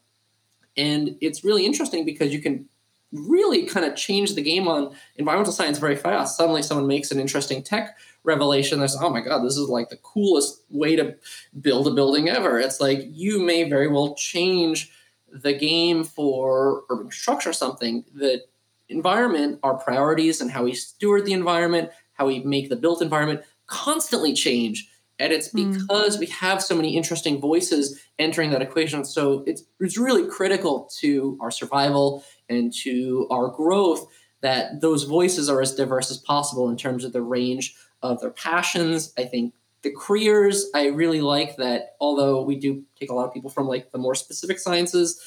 And 0.79 1.17
it's 1.19 1.43
really 1.43 1.65
interesting 1.65 2.05
because 2.05 2.31
you 2.31 2.41
can 2.41 2.67
really 3.11 3.65
kind 3.65 3.85
of 3.85 3.95
change 3.95 4.35
the 4.35 4.41
game 4.41 4.67
on 4.67 4.95
environmental 5.15 5.53
science 5.53 5.79
very 5.79 5.95
fast. 5.95 6.37
Suddenly, 6.37 6.61
someone 6.61 6.87
makes 6.87 7.11
an 7.11 7.19
interesting 7.19 7.63
tech 7.63 7.97
revelation. 8.23 8.79
There's, 8.79 8.95
oh 8.95 9.09
my 9.09 9.21
God, 9.21 9.43
this 9.43 9.57
is 9.57 9.67
like 9.67 9.89
the 9.89 9.97
coolest 9.97 10.61
way 10.69 10.95
to 10.95 11.15
build 11.59 11.87
a 11.87 11.91
building 11.91 12.29
ever. 12.29 12.59
It's 12.59 12.79
like 12.79 13.01
you 13.11 13.41
may 13.41 13.67
very 13.69 13.87
well 13.87 14.15
change 14.15 14.91
the 15.31 15.53
game 15.53 16.03
for 16.03 16.83
urban 16.89 17.07
construction 17.07 17.49
or 17.49 17.53
something. 17.53 18.05
The 18.13 18.43
environment, 18.89 19.59
our 19.63 19.75
priorities, 19.75 20.41
and 20.41 20.51
how 20.51 20.63
we 20.63 20.73
steward 20.73 21.25
the 21.25 21.33
environment, 21.33 21.89
how 22.13 22.27
we 22.27 22.39
make 22.39 22.69
the 22.69 22.75
built 22.75 23.01
environment 23.01 23.41
constantly 23.67 24.33
change 24.33 24.88
and 25.19 25.33
it's 25.33 25.51
hmm. 25.51 25.73
because 25.73 26.17
mm. 26.17 26.19
we 26.21 26.25
have 26.27 26.63
so 26.63 26.75
many 26.75 26.95
interesting 26.95 27.39
voices 27.39 27.99
entering 28.17 28.49
that 28.51 28.61
equation 28.61 29.03
so 29.03 29.43
it's, 29.45 29.63
it's 29.79 29.97
really 29.97 30.27
critical 30.27 30.89
to 30.99 31.37
our 31.41 31.51
survival 31.51 32.23
and 32.47 32.73
to 32.73 33.27
our 33.29 33.49
growth 33.49 34.07
that 34.41 34.81
those 34.81 35.03
voices 35.03 35.49
are 35.49 35.61
as 35.61 35.75
diverse 35.75 36.09
as 36.09 36.17
possible 36.17 36.69
in 36.69 36.77
terms 36.77 37.03
of 37.03 37.13
the 37.13 37.21
range 37.21 37.75
of 38.01 38.19
their 38.21 38.31
passions 38.31 39.13
i 39.17 39.23
think 39.23 39.53
the 39.81 39.93
careers 39.97 40.69
i 40.73 40.87
really 40.87 41.21
like 41.21 41.55
that 41.57 41.95
although 41.99 42.41
we 42.41 42.57
do 42.57 42.83
take 42.99 43.11
a 43.11 43.13
lot 43.13 43.25
of 43.25 43.33
people 43.33 43.49
from 43.49 43.67
like 43.67 43.91
the 43.91 43.97
more 43.97 44.15
specific 44.15 44.57
sciences 44.57 45.21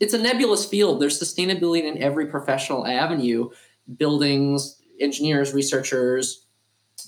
it's 0.00 0.14
a 0.14 0.18
nebulous 0.18 0.64
field 0.64 1.00
there's 1.00 1.20
sustainability 1.20 1.84
in 1.84 2.02
every 2.02 2.26
professional 2.26 2.86
avenue 2.86 3.48
buildings 3.96 4.80
engineers 5.00 5.52
researchers 5.52 6.43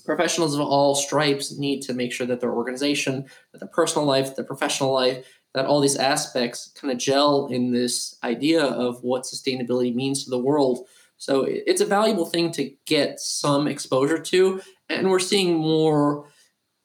professionals 0.07 0.55
of 0.55 0.61
all 0.61 0.95
stripes 0.95 1.55
need 1.57 1.81
to 1.81 1.93
make 1.93 2.11
sure 2.11 2.25
that 2.25 2.39
their 2.39 2.53
organization, 2.53 3.25
that 3.51 3.59
their 3.59 3.67
personal 3.67 4.07
life, 4.07 4.35
their 4.35 4.45
professional 4.45 4.93
life, 4.93 5.23
that 5.53 5.65
all 5.65 5.81
these 5.81 5.97
aspects 5.97 6.71
kind 6.79 6.91
of 6.91 6.97
gel 6.97 7.47
in 7.47 7.71
this 7.71 8.17
idea 8.23 8.63
of 8.63 9.03
what 9.03 9.23
sustainability 9.23 9.93
means 9.93 10.23
to 10.23 10.29
the 10.29 10.39
world. 10.39 10.87
So 11.17 11.45
it's 11.47 11.81
a 11.81 11.85
valuable 11.85 12.25
thing 12.25 12.51
to 12.53 12.71
get 12.85 13.19
some 13.19 13.67
exposure 13.67 14.19
to. 14.19 14.61
And 14.87 15.09
we're 15.09 15.19
seeing 15.19 15.57
more 15.57 16.29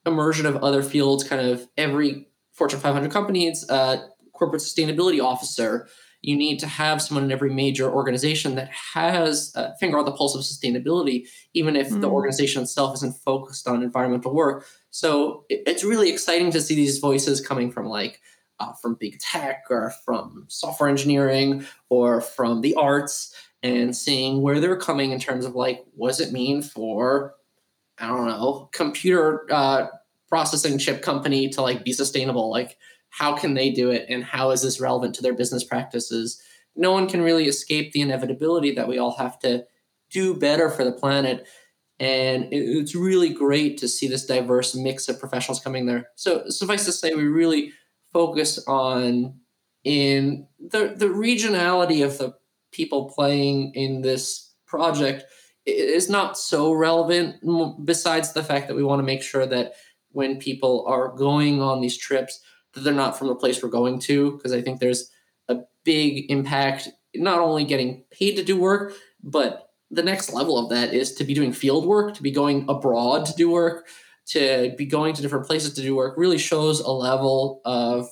immersion 0.04 0.46
of 0.46 0.56
other 0.56 0.82
fields, 0.82 1.22
kind 1.22 1.46
of 1.46 1.68
every 1.76 2.26
Fortune 2.52 2.80
500 2.80 3.10
companies, 3.10 3.68
uh, 3.70 4.08
corporate 4.32 4.62
sustainability 4.62 5.22
officer 5.22 5.86
you 6.22 6.36
need 6.36 6.58
to 6.60 6.66
have 6.68 7.02
someone 7.02 7.24
in 7.24 7.32
every 7.32 7.52
major 7.52 7.90
organization 7.92 8.54
that 8.54 8.70
has 8.70 9.52
a 9.56 9.76
finger 9.78 9.98
on 9.98 10.04
the 10.04 10.12
pulse 10.12 10.36
of 10.36 10.42
sustainability, 10.42 11.26
even 11.52 11.74
if 11.74 11.90
mm. 11.90 12.00
the 12.00 12.08
organization 12.08 12.62
itself 12.62 12.94
isn't 12.94 13.16
focused 13.16 13.66
on 13.66 13.82
environmental 13.82 14.32
work. 14.32 14.64
So 14.90 15.44
it, 15.48 15.64
it's 15.66 15.82
really 15.82 16.10
exciting 16.10 16.52
to 16.52 16.60
see 16.60 16.76
these 16.76 16.98
voices 16.98 17.40
coming 17.40 17.72
from 17.72 17.86
like 17.86 18.20
uh, 18.60 18.72
from 18.74 18.94
big 18.94 19.18
tech 19.18 19.64
or 19.68 19.92
from 20.04 20.46
software 20.48 20.88
engineering 20.88 21.66
or 21.88 22.20
from 22.20 22.60
the 22.60 22.74
arts 22.76 23.34
and 23.64 23.96
seeing 23.96 24.42
where 24.42 24.60
they're 24.60 24.76
coming 24.76 25.10
in 25.10 25.18
terms 25.18 25.44
of 25.44 25.54
like 25.54 25.84
what 25.94 26.08
does 26.08 26.20
it 26.20 26.32
mean 26.32 26.62
for 26.62 27.34
I 27.98 28.06
don't 28.06 28.26
know 28.26 28.68
computer 28.72 29.46
uh, 29.50 29.86
processing 30.28 30.78
chip 30.78 31.02
company 31.02 31.48
to 31.50 31.62
like 31.62 31.84
be 31.84 31.92
sustainable 31.92 32.50
like 32.50 32.76
how 33.12 33.36
can 33.36 33.52
they 33.54 33.70
do 33.70 33.90
it 33.90 34.06
and 34.08 34.24
how 34.24 34.50
is 34.50 34.62
this 34.62 34.80
relevant 34.80 35.14
to 35.14 35.22
their 35.22 35.34
business 35.34 35.62
practices? 35.62 36.42
No 36.74 36.92
one 36.92 37.06
can 37.06 37.20
really 37.20 37.46
escape 37.46 37.92
the 37.92 38.00
inevitability 38.00 38.72
that 38.72 38.88
we 38.88 38.98
all 38.98 39.16
have 39.16 39.38
to 39.40 39.64
do 40.10 40.34
better 40.34 40.70
for 40.70 40.82
the 40.82 40.92
planet. 40.92 41.46
And 42.00 42.48
it's 42.50 42.94
really 42.94 43.28
great 43.28 43.76
to 43.78 43.88
see 43.88 44.08
this 44.08 44.24
diverse 44.24 44.74
mix 44.74 45.08
of 45.08 45.20
professionals 45.20 45.60
coming 45.60 45.84
there. 45.84 46.08
So 46.16 46.44
suffice 46.48 46.86
to 46.86 46.92
say 46.92 47.14
we 47.14 47.24
really 47.24 47.72
focus 48.14 48.58
on 48.66 49.34
in 49.84 50.46
the 50.58 50.94
the 50.96 51.06
regionality 51.06 52.04
of 52.04 52.16
the 52.16 52.34
people 52.72 53.12
playing 53.14 53.72
in 53.74 54.00
this 54.00 54.54
project. 54.66 55.24
Is 55.64 56.10
not 56.10 56.36
so 56.36 56.72
relevant 56.72 57.36
besides 57.84 58.32
the 58.32 58.42
fact 58.42 58.66
that 58.66 58.74
we 58.74 58.82
want 58.82 58.98
to 58.98 59.04
make 59.04 59.22
sure 59.22 59.46
that 59.46 59.74
when 60.10 60.38
people 60.38 60.84
are 60.88 61.14
going 61.14 61.62
on 61.62 61.80
these 61.80 61.96
trips 61.96 62.40
that 62.74 62.80
they're 62.80 62.94
not 62.94 63.18
from 63.18 63.28
the 63.28 63.34
place 63.34 63.62
we're 63.62 63.68
going 63.68 63.98
to 64.00 64.32
because 64.32 64.52
I 64.52 64.62
think 64.62 64.80
there's 64.80 65.10
a 65.48 65.60
big 65.84 66.30
impact, 66.30 66.88
not 67.14 67.38
only 67.38 67.64
getting 67.64 68.04
paid 68.10 68.36
to 68.36 68.44
do 68.44 68.58
work, 68.58 68.94
but 69.22 69.70
the 69.90 70.02
next 70.02 70.32
level 70.32 70.58
of 70.58 70.70
that 70.70 70.94
is 70.94 71.14
to 71.14 71.24
be 71.24 71.34
doing 71.34 71.52
field 71.52 71.84
work, 71.84 72.14
to 72.14 72.22
be 72.22 72.30
going 72.30 72.64
abroad 72.68 73.26
to 73.26 73.34
do 73.34 73.50
work, 73.50 73.86
to 74.26 74.74
be 74.76 74.86
going 74.86 75.14
to 75.14 75.22
different 75.22 75.46
places 75.46 75.74
to 75.74 75.82
do 75.82 75.96
work 75.96 76.16
really 76.16 76.38
shows 76.38 76.80
a 76.80 76.90
level 76.90 77.60
of 77.64 78.08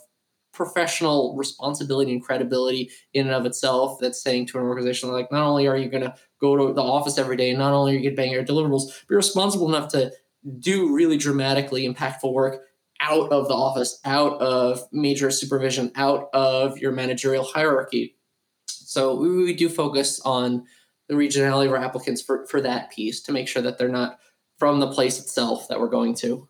professional 0.52 1.36
responsibility 1.36 2.12
and 2.12 2.22
credibility 2.22 2.90
in 3.14 3.26
and 3.26 3.34
of 3.34 3.46
itself 3.46 3.98
that's 4.00 4.22
saying 4.22 4.46
to 4.46 4.58
an 4.58 4.64
organization 4.64 5.10
like 5.10 5.30
not 5.30 5.46
only 5.46 5.68
are 5.68 5.76
you 5.76 5.88
going 5.88 6.02
to 6.02 6.14
go 6.40 6.56
to 6.56 6.74
the 6.74 6.82
office 6.82 7.18
every 7.18 7.36
day 7.36 7.54
not 7.54 7.72
only 7.72 7.92
are 7.92 7.94
you 7.94 8.02
going 8.02 8.16
to 8.16 8.20
bang 8.20 8.32
your 8.32 8.44
deliverables 8.44 9.04
you're 9.08 9.16
responsible 9.16 9.72
enough 9.72 9.88
to 9.88 10.12
do 10.58 10.92
really 10.92 11.16
dramatically 11.16 11.88
impactful 11.88 12.32
work 12.32 12.64
out 13.00 13.32
of 13.32 13.48
the 13.48 13.54
office 13.54 13.98
out 14.04 14.40
of 14.40 14.82
major 14.92 15.30
supervision 15.30 15.90
out 15.96 16.28
of 16.32 16.78
your 16.78 16.92
managerial 16.92 17.44
hierarchy 17.44 18.16
so 18.66 19.14
we, 19.14 19.44
we 19.44 19.54
do 19.54 19.68
focus 19.68 20.20
on 20.24 20.64
the 21.08 21.14
regionality 21.14 21.66
of 21.66 21.72
our 21.72 21.78
applicants 21.78 22.22
for, 22.22 22.46
for 22.46 22.60
that 22.60 22.90
piece 22.90 23.20
to 23.22 23.32
make 23.32 23.48
sure 23.48 23.62
that 23.62 23.78
they're 23.78 23.88
not 23.88 24.18
from 24.58 24.78
the 24.78 24.90
place 24.90 25.18
itself 25.18 25.68
that 25.68 25.80
we're 25.80 25.88
going 25.88 26.14
to. 26.14 26.48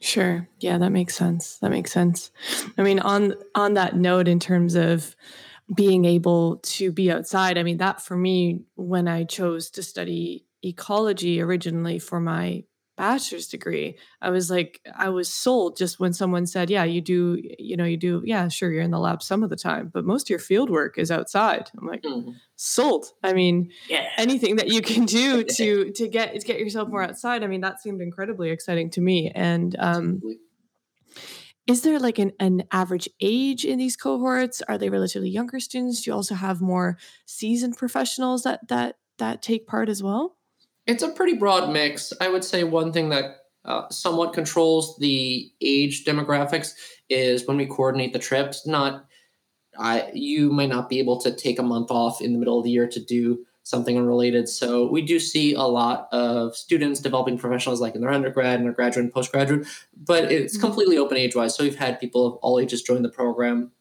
Sure. 0.00 0.48
Yeah, 0.60 0.78
that 0.78 0.90
makes 0.90 1.16
sense. 1.16 1.56
That 1.58 1.70
makes 1.70 1.90
sense. 1.90 2.30
I 2.76 2.82
mean, 2.82 3.00
on 3.00 3.34
on 3.56 3.74
that 3.74 3.96
note, 3.96 4.28
in 4.28 4.38
terms 4.38 4.76
of 4.76 5.16
being 5.74 6.04
able 6.04 6.58
to 6.58 6.92
be 6.92 7.10
outside, 7.10 7.58
I 7.58 7.64
mean, 7.64 7.78
that 7.78 8.00
for 8.00 8.16
me, 8.16 8.62
when 8.76 9.08
I 9.08 9.24
chose 9.24 9.70
to 9.70 9.82
study 9.82 10.44
ecology 10.62 11.40
originally 11.40 11.98
for 11.98 12.20
my 12.20 12.62
bachelor's 12.98 13.46
degree 13.46 13.96
i 14.20 14.28
was 14.28 14.50
like 14.50 14.80
i 14.96 15.08
was 15.08 15.32
sold 15.32 15.76
just 15.76 16.00
when 16.00 16.12
someone 16.12 16.46
said 16.46 16.68
yeah 16.68 16.84
you 16.84 17.00
do 17.00 17.40
you 17.58 17.76
know 17.76 17.84
you 17.84 17.96
do 17.96 18.20
yeah 18.24 18.48
sure 18.48 18.72
you're 18.72 18.82
in 18.82 18.90
the 18.90 18.98
lab 18.98 19.22
some 19.22 19.42
of 19.44 19.50
the 19.50 19.56
time 19.56 19.88
but 19.94 20.04
most 20.04 20.26
of 20.26 20.30
your 20.30 20.38
field 20.38 20.68
work 20.68 20.98
is 20.98 21.10
outside. 21.10 21.70
I'm 21.78 21.86
like 21.86 22.02
mm. 22.02 22.34
sold. 22.56 23.06
I 23.22 23.32
mean 23.32 23.70
yeah. 23.88 24.08
anything 24.16 24.56
that 24.56 24.68
you 24.68 24.82
can 24.82 25.04
do 25.04 25.44
to 25.56 25.92
to 25.92 26.08
get 26.08 26.38
to 26.38 26.46
get 26.46 26.58
yourself 26.58 26.88
more 26.88 27.02
outside 27.02 27.44
i 27.44 27.46
mean 27.46 27.60
that 27.60 27.80
seemed 27.80 28.00
incredibly 28.00 28.50
exciting 28.50 28.90
to 28.90 29.00
me 29.00 29.30
and 29.34 29.76
um 29.78 30.20
is 31.68 31.82
there 31.82 31.98
like 31.98 32.18
an, 32.18 32.32
an 32.40 32.64
average 32.72 33.10
age 33.20 33.66
in 33.66 33.78
these 33.78 33.94
cohorts? 33.94 34.62
Are 34.62 34.78
they 34.78 34.88
relatively 34.88 35.28
younger 35.28 35.60
students? 35.60 36.00
Do 36.00 36.10
you 36.10 36.14
also 36.14 36.34
have 36.34 36.62
more 36.62 36.96
seasoned 37.26 37.76
professionals 37.76 38.42
that 38.44 38.66
that 38.68 38.96
that 39.18 39.42
take 39.42 39.66
part 39.66 39.90
as 39.90 40.02
well 40.02 40.37
it's 40.88 41.02
a 41.02 41.08
pretty 41.10 41.34
broad 41.34 41.70
mix. 41.70 42.12
I 42.20 42.28
would 42.28 42.42
say 42.42 42.64
one 42.64 42.92
thing 42.92 43.10
that 43.10 43.36
uh, 43.64 43.88
somewhat 43.90 44.32
controls 44.32 44.96
the 44.98 45.52
age 45.60 46.04
demographics 46.04 46.72
is 47.10 47.46
when 47.46 47.58
we 47.58 47.66
coordinate 47.66 48.14
the 48.14 48.18
trips. 48.18 48.66
Not, 48.66 49.04
I 49.78 50.10
you 50.14 50.50
might 50.50 50.70
not 50.70 50.88
be 50.88 50.98
able 50.98 51.20
to 51.20 51.32
take 51.32 51.58
a 51.58 51.62
month 51.62 51.90
off 51.90 52.22
in 52.22 52.32
the 52.32 52.38
middle 52.38 52.58
of 52.58 52.64
the 52.64 52.70
year 52.70 52.88
to 52.88 53.04
do 53.04 53.44
something 53.64 53.98
unrelated. 53.98 54.48
So 54.48 54.90
we 54.90 55.02
do 55.02 55.20
see 55.20 55.52
a 55.52 55.60
lot 55.60 56.08
of 56.10 56.56
students 56.56 57.00
developing 57.00 57.36
professionals 57.36 57.82
like 57.82 57.94
in 57.94 58.00
their 58.00 58.10
undergrad, 58.10 58.58
undergraduate, 58.58 59.04
and 59.04 59.12
postgraduate, 59.12 59.66
but 59.94 60.32
it's 60.32 60.56
mm-hmm. 60.56 60.66
completely 60.66 60.96
open 60.96 61.18
age 61.18 61.36
wise. 61.36 61.54
So 61.54 61.64
we've 61.64 61.76
had 61.76 62.00
people 62.00 62.26
of 62.26 62.34
all 62.36 62.58
ages 62.58 62.80
join 62.80 63.02
the 63.02 63.10
program. 63.10 63.72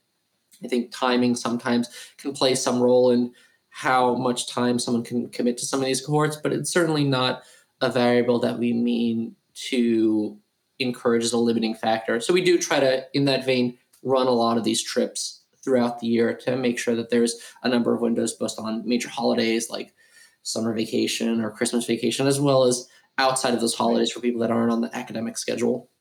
I 0.61 0.67
think 0.67 0.91
timing 0.91 1.35
sometimes 1.35 1.89
can 2.17 2.33
play 2.33 2.53
some 2.55 2.81
role 2.81 3.11
in 3.11 3.31
how 3.77 4.15
much 4.15 4.47
time 4.47 4.79
someone 4.79 5.03
can 5.03 5.29
commit 5.29 5.55
to 5.55 5.63
some 5.63 5.79
of 5.79 5.85
these 5.85 6.03
cohorts, 6.03 6.35
but 6.35 6.51
it's 6.51 6.71
certainly 6.71 7.03
not 7.03 7.43
a 7.79 7.91
variable 7.91 8.39
that 8.39 8.57
we 8.57 8.73
mean 8.73 9.35
to 9.53 10.35
encourage 10.79 11.23
as 11.23 11.31
a 11.31 11.37
limiting 11.37 11.75
factor. 11.75 12.19
So 12.19 12.33
we 12.33 12.43
do 12.43 12.57
try 12.57 12.79
to, 12.79 13.05
in 13.13 13.25
that 13.25 13.45
vein, 13.45 13.77
run 14.01 14.25
a 14.25 14.31
lot 14.31 14.57
of 14.57 14.63
these 14.63 14.81
trips 14.81 15.43
throughout 15.63 15.99
the 15.99 16.07
year 16.07 16.33
to 16.33 16.55
make 16.55 16.79
sure 16.79 16.95
that 16.95 17.11
there's 17.11 17.39
a 17.61 17.69
number 17.69 17.93
of 17.93 18.01
windows 18.01 18.33
both 18.33 18.57
on 18.57 18.81
major 18.83 19.09
holidays 19.09 19.69
like 19.69 19.93
summer 20.41 20.73
vacation 20.73 21.39
or 21.39 21.51
Christmas 21.51 21.85
vacation, 21.85 22.25
as 22.25 22.39
well 22.39 22.63
as 22.63 22.87
outside 23.19 23.53
of 23.53 23.61
those 23.61 23.75
holidays 23.75 24.09
for 24.09 24.21
people 24.21 24.41
that 24.41 24.49
aren't 24.49 24.71
on 24.71 24.81
the 24.81 24.95
academic 24.97 25.37
schedule. 25.37 25.91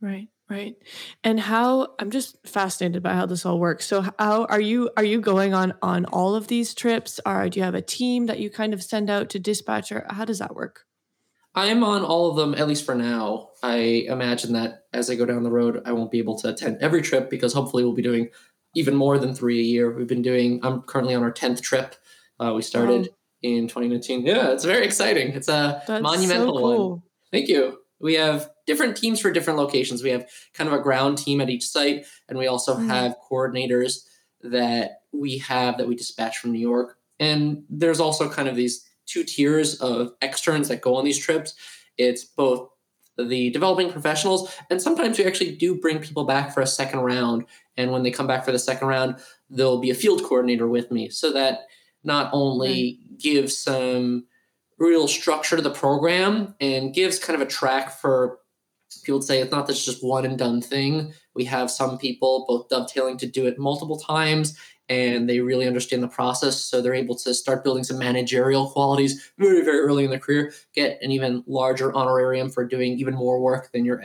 Right. 0.00 0.26
Right. 0.52 0.76
And 1.24 1.40
how 1.40 1.94
I'm 1.98 2.10
just 2.10 2.36
fascinated 2.46 3.02
by 3.02 3.14
how 3.14 3.24
this 3.24 3.46
all 3.46 3.58
works. 3.58 3.86
So 3.86 4.04
how 4.18 4.44
are 4.44 4.60
you 4.60 4.90
are 4.98 5.04
you 5.04 5.18
going 5.18 5.54
on 5.54 5.72
on 5.80 6.04
all 6.04 6.34
of 6.34 6.48
these 6.48 6.74
trips 6.74 7.18
or 7.24 7.48
do 7.48 7.58
you 7.58 7.64
have 7.64 7.74
a 7.74 7.80
team 7.80 8.26
that 8.26 8.38
you 8.38 8.50
kind 8.50 8.74
of 8.74 8.82
send 8.82 9.08
out 9.08 9.30
to 9.30 9.38
dispatch 9.38 9.90
or 9.90 10.04
how 10.10 10.26
does 10.26 10.40
that 10.40 10.54
work? 10.54 10.84
I 11.54 11.68
am 11.68 11.82
on 11.82 12.04
all 12.04 12.28
of 12.28 12.36
them 12.36 12.54
at 12.54 12.68
least 12.68 12.84
for 12.84 12.94
now. 12.94 13.48
I 13.62 14.04
imagine 14.08 14.52
that 14.52 14.84
as 14.92 15.08
I 15.08 15.14
go 15.14 15.24
down 15.24 15.42
the 15.42 15.50
road 15.50 15.80
I 15.86 15.92
won't 15.92 16.10
be 16.10 16.18
able 16.18 16.38
to 16.40 16.50
attend 16.50 16.82
every 16.82 17.00
trip 17.00 17.30
because 17.30 17.54
hopefully 17.54 17.82
we'll 17.82 17.94
be 17.94 18.02
doing 18.02 18.28
even 18.74 18.94
more 18.94 19.18
than 19.18 19.34
3 19.34 19.58
a 19.58 19.62
year. 19.62 19.90
We've 19.90 20.06
been 20.06 20.20
doing 20.20 20.60
I'm 20.62 20.82
currently 20.82 21.14
on 21.14 21.22
our 21.22 21.32
10th 21.32 21.62
trip. 21.62 21.94
Uh, 22.38 22.52
we 22.54 22.60
started 22.60 23.08
wow. 23.08 23.16
in 23.40 23.68
2019. 23.68 24.26
Yeah, 24.26 24.50
it's 24.50 24.66
very 24.66 24.84
exciting. 24.84 25.28
It's 25.28 25.48
a 25.48 25.82
That's 25.86 26.02
monumental 26.02 26.56
so 26.56 26.60
cool. 26.60 26.90
one. 26.90 27.02
Thank 27.32 27.48
you. 27.48 27.78
We 28.02 28.14
have 28.14 28.50
different 28.66 28.96
teams 28.96 29.20
for 29.20 29.30
different 29.30 29.58
locations. 29.58 30.02
We 30.02 30.10
have 30.10 30.28
kind 30.52 30.68
of 30.68 30.74
a 30.74 30.82
ground 30.82 31.18
team 31.18 31.40
at 31.40 31.48
each 31.48 31.66
site, 31.66 32.04
and 32.28 32.36
we 32.36 32.48
also 32.48 32.74
mm-hmm. 32.74 32.88
have 32.88 33.16
coordinators 33.30 34.04
that 34.42 35.02
we 35.12 35.38
have 35.38 35.78
that 35.78 35.86
we 35.88 35.94
dispatch 35.94 36.38
from 36.38 36.52
New 36.52 36.58
York. 36.58 36.98
And 37.20 37.64
there's 37.70 38.00
also 38.00 38.28
kind 38.28 38.48
of 38.48 38.56
these 38.56 38.84
two 39.06 39.22
tiers 39.22 39.76
of 39.80 40.12
externs 40.20 40.68
that 40.68 40.80
go 40.80 40.96
on 40.96 41.04
these 41.04 41.18
trips. 41.18 41.54
It's 41.96 42.24
both 42.24 42.68
the 43.16 43.50
developing 43.50 43.92
professionals, 43.92 44.52
and 44.68 44.82
sometimes 44.82 45.18
we 45.18 45.24
actually 45.24 45.54
do 45.54 45.76
bring 45.76 46.00
people 46.00 46.24
back 46.24 46.52
for 46.52 46.60
a 46.60 46.66
second 46.66 47.00
round. 47.00 47.44
And 47.76 47.92
when 47.92 48.02
they 48.02 48.10
come 48.10 48.26
back 48.26 48.44
for 48.44 48.52
the 48.52 48.58
second 48.58 48.88
round, 48.88 49.16
there'll 49.48 49.80
be 49.80 49.90
a 49.90 49.94
field 49.94 50.24
coordinator 50.24 50.66
with 50.66 50.90
me 50.90 51.08
so 51.08 51.32
that 51.32 51.66
not 52.04 52.30
only 52.32 52.98
mm-hmm. 53.00 53.16
gives 53.18 53.56
some 53.56 54.24
real 54.82 55.06
structure 55.06 55.56
to 55.56 55.62
the 55.62 55.70
program 55.70 56.54
and 56.60 56.92
gives 56.92 57.18
kind 57.18 57.40
of 57.40 57.46
a 57.46 57.50
track 57.50 57.92
for 57.92 58.38
people 59.04 59.20
to 59.20 59.26
say 59.26 59.40
it's 59.40 59.52
not 59.52 59.66
this 59.66 59.84
just 59.84 60.04
one 60.04 60.24
and 60.24 60.36
done 60.36 60.60
thing. 60.60 61.14
We 61.34 61.44
have 61.44 61.70
some 61.70 61.98
people 61.98 62.44
both 62.48 62.68
dovetailing 62.68 63.16
to 63.18 63.26
do 63.26 63.46
it 63.46 63.58
multiple 63.58 63.98
times 63.98 64.58
and 64.88 65.28
they 65.28 65.40
really 65.40 65.66
understand 65.66 66.02
the 66.02 66.08
process. 66.08 66.60
So 66.60 66.82
they're 66.82 66.94
able 66.94 67.14
to 67.16 67.32
start 67.32 67.62
building 67.62 67.84
some 67.84 67.98
managerial 67.98 68.68
qualities 68.68 69.32
very, 69.38 69.64
very 69.64 69.78
early 69.78 70.04
in 70.04 70.10
their 70.10 70.18
career, 70.18 70.52
get 70.74 70.98
an 71.00 71.12
even 71.12 71.44
larger 71.46 71.94
honorarium 71.94 72.50
for 72.50 72.66
doing 72.66 72.98
even 72.98 73.14
more 73.14 73.40
work 73.40 73.70
than 73.72 73.84
your 73.84 74.02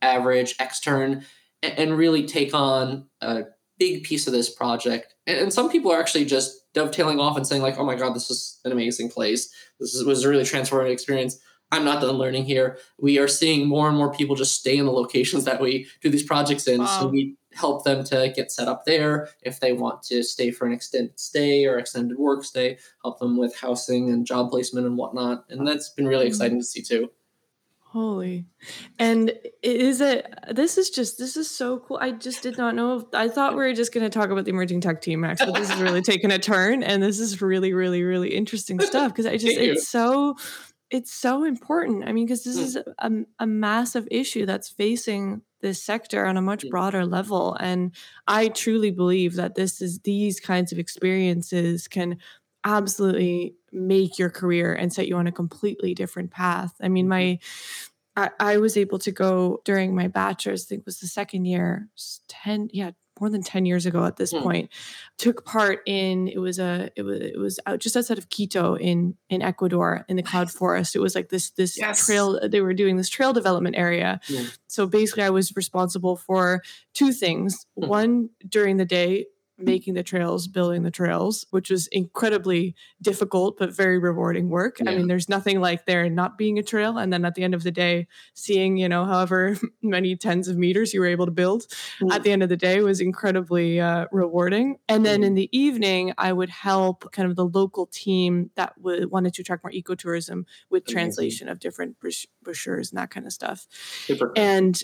average 0.00 0.54
extern, 0.58 1.24
and 1.62 1.98
really 1.98 2.26
take 2.26 2.54
on 2.54 3.06
a 3.20 3.42
big 3.78 4.04
piece 4.04 4.26
of 4.26 4.32
this 4.32 4.48
project. 4.48 5.14
And 5.26 5.52
some 5.52 5.68
people 5.68 5.92
are 5.92 6.00
actually 6.00 6.24
just 6.24 6.72
dovetailing 6.72 7.20
off 7.20 7.36
and 7.36 7.46
saying 7.46 7.62
like, 7.62 7.78
"Oh 7.78 7.84
my 7.84 7.94
god, 7.94 8.14
this 8.14 8.30
is 8.30 8.58
an 8.64 8.72
amazing 8.72 9.10
place. 9.10 9.52
This 9.82 9.94
is, 9.94 10.04
was 10.04 10.24
a 10.24 10.28
really 10.28 10.44
transformative 10.44 10.92
experience." 10.92 11.38
I'm 11.72 11.86
not 11.86 12.02
done 12.02 12.16
learning 12.16 12.44
here. 12.44 12.76
We 12.98 13.18
are 13.18 13.26
seeing 13.26 13.66
more 13.66 13.88
and 13.88 13.96
more 13.96 14.12
people 14.12 14.36
just 14.36 14.58
stay 14.60 14.76
in 14.76 14.84
the 14.84 14.92
locations 14.92 15.44
that 15.44 15.58
we 15.58 15.86
do 16.02 16.10
these 16.10 16.22
projects 16.22 16.66
in. 16.68 16.80
Wow. 16.80 17.00
So 17.00 17.08
we 17.08 17.34
help 17.54 17.84
them 17.84 18.04
to 18.04 18.30
get 18.36 18.52
set 18.52 18.68
up 18.68 18.84
there. 18.84 19.30
If 19.40 19.60
they 19.60 19.72
want 19.72 20.02
to 20.04 20.22
stay 20.22 20.50
for 20.50 20.66
an 20.66 20.72
extended 20.72 21.18
stay 21.18 21.64
or 21.64 21.78
extended 21.78 22.18
work 22.18 22.44
stay, 22.44 22.78
help 23.02 23.18
them 23.18 23.38
with 23.38 23.56
housing 23.56 24.10
and 24.10 24.26
job 24.26 24.50
placement 24.50 24.86
and 24.86 24.98
whatnot. 24.98 25.46
And 25.48 25.66
that's 25.66 25.88
been 25.88 26.06
really 26.06 26.24
mm-hmm. 26.24 26.28
exciting 26.28 26.58
to 26.60 26.64
see 26.64 26.82
too. 26.82 27.10
Holy. 27.92 28.46
And 28.98 29.34
is 29.62 30.00
it 30.00 30.26
this 30.50 30.78
is 30.78 30.88
just 30.88 31.18
this 31.18 31.36
is 31.36 31.50
so 31.50 31.78
cool. 31.78 31.98
I 32.00 32.12
just 32.12 32.42
did 32.42 32.56
not 32.56 32.74
know. 32.74 33.06
I 33.12 33.28
thought 33.28 33.52
we 33.52 33.58
were 33.58 33.74
just 33.74 33.92
going 33.92 34.02
to 34.02 34.08
talk 34.08 34.30
about 34.30 34.46
the 34.46 34.50
emerging 34.50 34.80
tech 34.80 35.02
team 35.02 35.20
Max, 35.20 35.44
but 35.44 35.54
this 35.54 35.70
is 35.70 35.78
really 35.78 36.00
taking 36.02 36.30
a 36.32 36.38
turn 36.38 36.82
and 36.82 37.02
this 37.02 37.20
is 37.20 37.42
really 37.42 37.74
really 37.74 38.02
really 38.02 38.34
interesting 38.34 38.80
stuff 38.80 39.12
because 39.12 39.26
I 39.26 39.36
just 39.36 39.58
it's 39.58 39.88
so 39.88 40.36
it's 40.90 41.12
so 41.12 41.44
important. 41.44 42.08
I 42.08 42.12
mean 42.12 42.24
because 42.24 42.44
this 42.44 42.58
mm. 42.58 42.62
is 42.62 42.76
a, 42.76 43.10
a 43.38 43.46
massive 43.46 44.08
issue 44.10 44.46
that's 44.46 44.70
facing 44.70 45.42
this 45.60 45.82
sector 45.82 46.24
on 46.24 46.38
a 46.38 46.42
much 46.42 46.64
broader 46.70 47.04
level 47.04 47.58
and 47.60 47.94
I 48.26 48.48
truly 48.48 48.90
believe 48.90 49.34
that 49.34 49.54
this 49.54 49.82
is 49.82 49.98
these 49.98 50.40
kinds 50.40 50.72
of 50.72 50.78
experiences 50.78 51.88
can 51.88 52.16
absolutely 52.64 53.56
make 53.72 54.18
your 54.18 54.30
career 54.30 54.74
and 54.74 54.92
set 54.92 55.08
you 55.08 55.16
on 55.16 55.26
a 55.26 55.32
completely 55.32 55.94
different 55.94 56.30
path. 56.30 56.74
I 56.80 56.88
mean, 56.88 57.04
mm-hmm. 57.04 57.08
my 57.08 57.38
I, 58.14 58.30
I 58.38 58.56
was 58.58 58.76
able 58.76 58.98
to 59.00 59.10
go 59.10 59.62
during 59.64 59.94
my 59.94 60.06
bachelor's, 60.06 60.66
I 60.66 60.68
think 60.68 60.84
was 60.84 61.00
the 61.00 61.06
second 61.06 61.46
year, 61.46 61.88
10, 62.28 62.68
yeah, 62.72 62.90
more 63.20 63.30
than 63.30 63.42
10 63.42 63.66
years 63.66 63.86
ago 63.86 64.04
at 64.04 64.16
this 64.16 64.32
mm. 64.32 64.42
point 64.42 64.70
took 65.18 65.44
part 65.44 65.80
in 65.86 66.28
it 66.28 66.38
was 66.38 66.58
a 66.58 66.90
it 66.96 67.02
was 67.02 67.20
it 67.20 67.38
was 67.38 67.60
out 67.66 67.78
just 67.78 67.96
outside 67.96 68.18
of 68.18 68.28
quito 68.30 68.74
in 68.74 69.14
in 69.28 69.42
ecuador 69.42 70.04
in 70.08 70.16
the 70.16 70.22
cloud 70.22 70.50
forest 70.50 70.96
it 70.96 70.98
was 70.98 71.14
like 71.14 71.28
this 71.28 71.50
this 71.50 71.78
yes. 71.78 72.06
trail 72.06 72.40
they 72.48 72.60
were 72.60 72.74
doing 72.74 72.96
this 72.96 73.08
trail 73.08 73.32
development 73.32 73.76
area 73.76 74.20
so 74.66 74.86
basically 74.86 75.22
i 75.22 75.30
was 75.30 75.54
responsible 75.54 76.16
for 76.16 76.62
two 76.94 77.12
things 77.12 77.66
mm. 77.78 77.86
one 77.86 78.30
during 78.48 78.76
the 78.76 78.84
day 78.84 79.26
making 79.62 79.94
the 79.94 80.02
trails, 80.02 80.46
building 80.46 80.82
the 80.82 80.90
trails, 80.90 81.46
which 81.50 81.70
was 81.70 81.86
incredibly 81.88 82.74
difficult 83.00 83.58
but 83.58 83.74
very 83.74 83.98
rewarding 83.98 84.48
work. 84.48 84.78
Yeah. 84.80 84.90
I 84.90 84.96
mean, 84.96 85.08
there's 85.08 85.28
nothing 85.28 85.60
like 85.60 85.86
there 85.86 86.08
not 86.08 86.38
being 86.38 86.58
a 86.58 86.62
trail. 86.62 86.98
And 86.98 87.12
then 87.12 87.24
at 87.24 87.34
the 87.34 87.44
end 87.44 87.54
of 87.54 87.62
the 87.62 87.70
day, 87.70 88.06
seeing, 88.34 88.76
you 88.76 88.88
know, 88.88 89.04
however 89.04 89.56
many 89.82 90.16
tens 90.16 90.48
of 90.48 90.56
meters 90.56 90.92
you 90.92 91.00
were 91.00 91.06
able 91.06 91.26
to 91.26 91.32
build 91.32 91.66
mm. 92.00 92.12
at 92.12 92.22
the 92.22 92.32
end 92.32 92.42
of 92.42 92.48
the 92.48 92.56
day 92.56 92.80
was 92.80 93.00
incredibly 93.00 93.80
uh, 93.80 94.06
rewarding. 94.12 94.76
And 94.88 95.04
then 95.04 95.22
mm. 95.22 95.26
in 95.26 95.34
the 95.34 95.48
evening, 95.56 96.12
I 96.18 96.32
would 96.32 96.50
help 96.50 97.10
kind 97.12 97.28
of 97.28 97.36
the 97.36 97.46
local 97.46 97.86
team 97.86 98.50
that 98.56 98.74
w- 98.76 99.08
wanted 99.08 99.34
to 99.34 99.42
attract 99.42 99.64
more 99.64 99.72
ecotourism 99.72 100.44
with 100.70 100.84
Amazing. 100.84 100.92
translation 100.92 101.48
of 101.48 101.58
different 101.58 101.96
brochures 102.42 102.90
and 102.90 102.98
that 102.98 103.10
kind 103.10 103.26
of 103.26 103.32
stuff. 103.32 103.66
Super. 104.06 104.32
And 104.36 104.82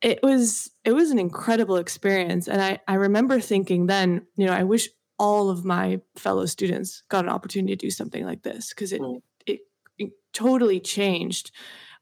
it 0.00 0.20
was 0.22 0.70
it 0.84 0.92
was 0.92 1.10
an 1.10 1.18
incredible 1.18 1.76
experience 1.76 2.48
and 2.48 2.62
I, 2.62 2.78
I 2.86 2.94
remember 2.94 3.40
thinking 3.40 3.86
then 3.86 4.26
you 4.36 4.46
know 4.46 4.52
i 4.52 4.62
wish 4.62 4.88
all 5.18 5.50
of 5.50 5.64
my 5.64 6.00
fellow 6.16 6.46
students 6.46 7.02
got 7.08 7.24
an 7.24 7.30
opportunity 7.30 7.74
to 7.74 7.86
do 7.86 7.90
something 7.90 8.24
like 8.24 8.42
this 8.42 8.68
because 8.70 8.92
it, 8.92 9.00
mm. 9.00 9.20
it, 9.46 9.60
it 9.98 10.10
totally 10.32 10.80
changed 10.80 11.50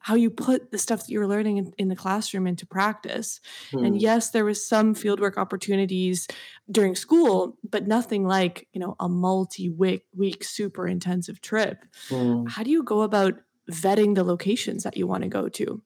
how 0.00 0.14
you 0.14 0.30
put 0.30 0.70
the 0.70 0.78
stuff 0.78 1.00
that 1.00 1.08
you 1.08 1.18
were 1.18 1.26
learning 1.26 1.56
in, 1.56 1.72
in 1.78 1.88
the 1.88 1.96
classroom 1.96 2.46
into 2.46 2.66
practice 2.66 3.40
mm. 3.72 3.86
and 3.86 4.00
yes 4.00 4.30
there 4.30 4.44
was 4.44 4.66
some 4.66 4.94
fieldwork 4.94 5.38
opportunities 5.38 6.28
during 6.70 6.94
school 6.94 7.56
but 7.68 7.86
nothing 7.86 8.26
like 8.26 8.68
you 8.72 8.80
know 8.80 8.94
a 9.00 9.08
multi-week 9.08 10.04
week 10.14 10.44
super 10.44 10.86
intensive 10.86 11.40
trip 11.40 11.84
mm. 12.10 12.48
how 12.48 12.62
do 12.62 12.70
you 12.70 12.82
go 12.82 13.00
about 13.00 13.34
vetting 13.70 14.14
the 14.14 14.22
locations 14.22 14.84
that 14.84 14.96
you 14.96 15.06
want 15.06 15.22
to 15.22 15.28
go 15.28 15.48
to 15.48 15.82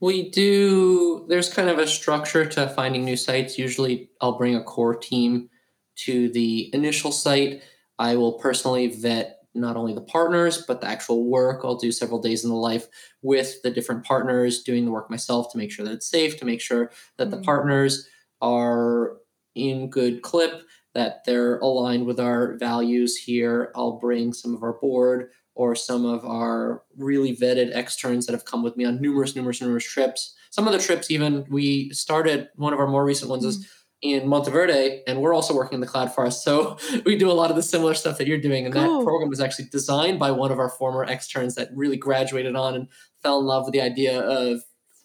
we 0.00 0.30
do, 0.30 1.26
there's 1.28 1.52
kind 1.52 1.68
of 1.68 1.78
a 1.78 1.86
structure 1.86 2.46
to 2.46 2.68
finding 2.68 3.04
new 3.04 3.16
sites. 3.16 3.58
Usually, 3.58 4.10
I'll 4.20 4.38
bring 4.38 4.54
a 4.54 4.62
core 4.62 4.94
team 4.96 5.50
to 5.96 6.28
the 6.30 6.70
initial 6.72 7.10
site. 7.10 7.62
I 7.98 8.16
will 8.16 8.34
personally 8.34 8.86
vet 8.88 9.38
not 9.54 9.76
only 9.76 9.94
the 9.94 10.00
partners, 10.00 10.64
but 10.66 10.80
the 10.80 10.86
actual 10.86 11.24
work. 11.24 11.62
I'll 11.64 11.74
do 11.76 11.90
several 11.90 12.20
days 12.20 12.44
in 12.44 12.50
the 12.50 12.56
life 12.56 12.86
with 13.22 13.60
the 13.62 13.70
different 13.70 14.04
partners, 14.04 14.62
doing 14.62 14.84
the 14.84 14.92
work 14.92 15.10
myself 15.10 15.50
to 15.52 15.58
make 15.58 15.72
sure 15.72 15.84
that 15.84 15.94
it's 15.94 16.08
safe, 16.08 16.38
to 16.38 16.44
make 16.44 16.60
sure 16.60 16.92
that 17.16 17.28
mm-hmm. 17.28 17.38
the 17.38 17.44
partners 17.44 18.06
are 18.40 19.16
in 19.56 19.90
good 19.90 20.22
clip, 20.22 20.62
that 20.94 21.24
they're 21.24 21.58
aligned 21.58 22.06
with 22.06 22.20
our 22.20 22.56
values 22.56 23.16
here. 23.16 23.72
I'll 23.74 23.98
bring 23.98 24.32
some 24.32 24.54
of 24.54 24.62
our 24.62 24.74
board 24.74 25.30
or 25.58 25.74
some 25.74 26.06
of 26.06 26.24
our 26.24 26.84
really 26.96 27.36
vetted 27.36 27.74
externs 27.74 28.26
that 28.26 28.32
have 28.32 28.44
come 28.44 28.62
with 28.62 28.76
me 28.76 28.84
on 28.84 29.00
numerous, 29.00 29.34
numerous, 29.34 29.60
numerous 29.60 29.84
trips. 29.84 30.36
Some 30.50 30.68
of 30.68 30.72
the 30.72 30.78
trips, 30.78 31.10
even 31.10 31.44
we 31.50 31.90
started 31.90 32.48
one 32.54 32.72
of 32.72 32.78
our 32.78 32.86
more 32.86 33.04
recent 33.04 33.28
ones 33.28 33.44
is 33.44 33.58
mm-hmm. 33.58 34.22
in 34.22 34.28
Monteverde, 34.28 35.02
and 35.08 35.20
we're 35.20 35.34
also 35.34 35.52
working 35.52 35.74
in 35.74 35.80
the 35.80 35.86
cloud 35.88 36.14
forest. 36.14 36.44
So 36.44 36.78
we 37.04 37.16
do 37.16 37.28
a 37.28 37.34
lot 37.34 37.50
of 37.50 37.56
the 37.56 37.62
similar 37.64 37.94
stuff 37.94 38.18
that 38.18 38.28
you're 38.28 38.38
doing. 38.38 38.66
And 38.66 38.72
cool. 38.72 38.98
that 38.98 39.04
program 39.04 39.28
was 39.28 39.40
actually 39.40 39.64
designed 39.64 40.20
by 40.20 40.30
one 40.30 40.52
of 40.52 40.60
our 40.60 40.70
former 40.70 41.02
externs 41.02 41.56
that 41.56 41.70
really 41.74 41.96
graduated 41.96 42.54
on 42.54 42.76
and 42.76 42.86
fell 43.24 43.40
in 43.40 43.46
love 43.46 43.64
with 43.64 43.72
the 43.72 43.80
idea 43.80 44.20
of 44.20 44.60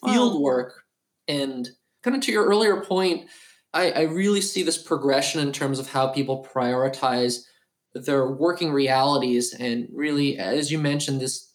field 0.06 0.34
wow. 0.34 0.40
work. 0.40 0.84
And 1.26 1.68
kind 2.04 2.16
of 2.16 2.22
to 2.22 2.32
your 2.32 2.46
earlier 2.46 2.80
point, 2.80 3.28
I, 3.72 3.90
I 3.90 4.02
really 4.02 4.40
see 4.40 4.62
this 4.62 4.78
progression 4.78 5.40
in 5.40 5.50
terms 5.50 5.80
of 5.80 5.88
how 5.88 6.06
people 6.06 6.46
prioritize 6.54 7.40
their 7.94 8.30
working 8.30 8.72
realities 8.72 9.54
and 9.54 9.88
really 9.92 10.38
as 10.38 10.70
you 10.70 10.78
mentioned 10.78 11.20
this 11.20 11.52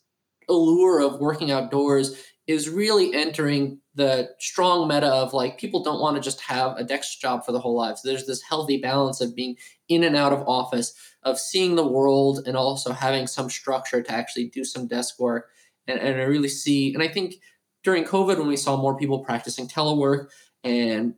allure 0.47 0.99
of 0.99 1.19
working 1.19 1.51
outdoors 1.51 2.15
is 2.49 2.67
really 2.67 3.13
entering 3.13 3.79
the 3.93 4.27
strong 4.39 4.87
meta 4.87 5.05
of 5.05 5.33
like 5.33 5.59
people 5.59 5.83
don't 5.83 6.01
want 6.01 6.15
to 6.15 6.21
just 6.21 6.41
have 6.41 6.75
a 6.77 6.83
desk 6.83 7.19
job 7.19 7.45
for 7.45 7.51
the 7.51 7.59
whole 7.59 7.75
lives. 7.75 8.01
There's 8.01 8.25
this 8.25 8.41
healthy 8.41 8.77
balance 8.77 9.21
of 9.21 9.35
being 9.35 9.55
in 9.87 10.03
and 10.03 10.15
out 10.15 10.33
of 10.33 10.47
office, 10.47 10.95
of 11.21 11.37
seeing 11.37 11.75
the 11.75 11.87
world, 11.87 12.39
and 12.47 12.57
also 12.57 12.91
having 12.91 13.27
some 13.27 13.51
structure 13.51 14.01
to 14.01 14.11
actually 14.11 14.47
do 14.47 14.63
some 14.63 14.87
desk 14.87 15.19
work. 15.19 15.49
And, 15.85 15.99
and 15.99 16.19
I 16.19 16.23
really 16.23 16.49
see, 16.49 16.91
and 16.93 17.03
I 17.03 17.07
think 17.07 17.35
during 17.83 18.03
COVID, 18.03 18.39
when 18.39 18.47
we 18.47 18.57
saw 18.57 18.77
more 18.77 18.97
people 18.97 19.19
practicing 19.19 19.67
telework 19.67 20.29
and 20.63 21.13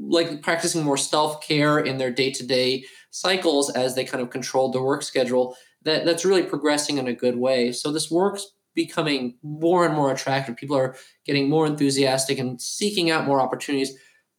like 0.00 0.42
practicing 0.42 0.82
more 0.82 0.96
self 0.96 1.46
care 1.46 1.78
in 1.78 1.98
their 1.98 2.10
day 2.10 2.30
to 2.32 2.46
day 2.46 2.84
cycles 3.10 3.70
as 3.70 3.94
they 3.94 4.04
kind 4.04 4.22
of 4.22 4.30
controlled 4.30 4.74
their 4.74 4.82
work 4.82 5.02
schedule, 5.02 5.56
that, 5.82 6.04
that's 6.04 6.24
really 6.24 6.42
progressing 6.42 6.98
in 6.98 7.08
a 7.08 7.12
good 7.12 7.36
way. 7.36 7.72
So 7.72 7.92
this 7.92 8.10
work's 8.10 8.46
becoming 8.74 9.36
more 9.42 9.84
and 9.84 9.94
more 9.94 10.12
attractive. 10.12 10.56
People 10.56 10.76
are 10.76 10.96
getting 11.24 11.48
more 11.48 11.66
enthusiastic 11.66 12.38
and 12.38 12.60
seeking 12.60 13.10
out 13.10 13.26
more 13.26 13.40
opportunities 13.40 13.92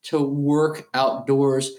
to 0.03 0.21
work 0.21 0.87
outdoors 0.93 1.71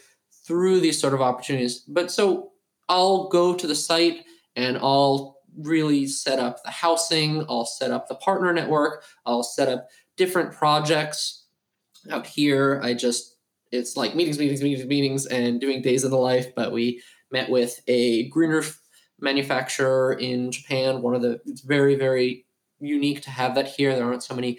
through 0.46 0.80
these 0.80 1.00
sort 1.00 1.14
of 1.14 1.22
opportunities. 1.22 1.80
But 1.80 2.10
so 2.10 2.50
I'll 2.88 3.28
go 3.28 3.54
to 3.54 3.66
the 3.66 3.74
site 3.74 4.24
and 4.56 4.76
I'll 4.76 5.38
really 5.56 6.06
set 6.06 6.38
up 6.38 6.62
the 6.64 6.70
housing, 6.70 7.44
I'll 7.48 7.64
set 7.64 7.90
up 7.90 8.08
the 8.08 8.14
partner 8.16 8.52
network, 8.52 9.04
I'll 9.24 9.42
set 9.42 9.68
up 9.68 9.88
different 10.16 10.52
projects 10.52 11.46
out 12.10 12.26
here. 12.26 12.80
I 12.82 12.94
just 12.94 13.36
it's 13.72 13.96
like 13.96 14.14
meetings, 14.14 14.38
meetings, 14.38 14.62
meetings, 14.62 14.86
meetings, 14.86 15.26
and 15.26 15.60
doing 15.60 15.82
days 15.82 16.04
in 16.04 16.10
the 16.10 16.16
life. 16.16 16.54
But 16.54 16.72
we 16.72 17.02
met 17.30 17.50
with 17.50 17.80
a 17.86 18.28
green 18.28 18.50
roof 18.50 18.80
manufacturer 19.20 20.14
in 20.14 20.50
Japan. 20.50 21.02
One 21.02 21.14
of 21.14 21.22
the 21.22 21.40
it's 21.46 21.60
very 21.60 21.94
very 21.94 22.46
unique 22.80 23.22
to 23.22 23.30
have 23.30 23.54
that 23.54 23.68
here. 23.68 23.94
There 23.94 24.04
aren't 24.04 24.22
so 24.22 24.34
many 24.34 24.58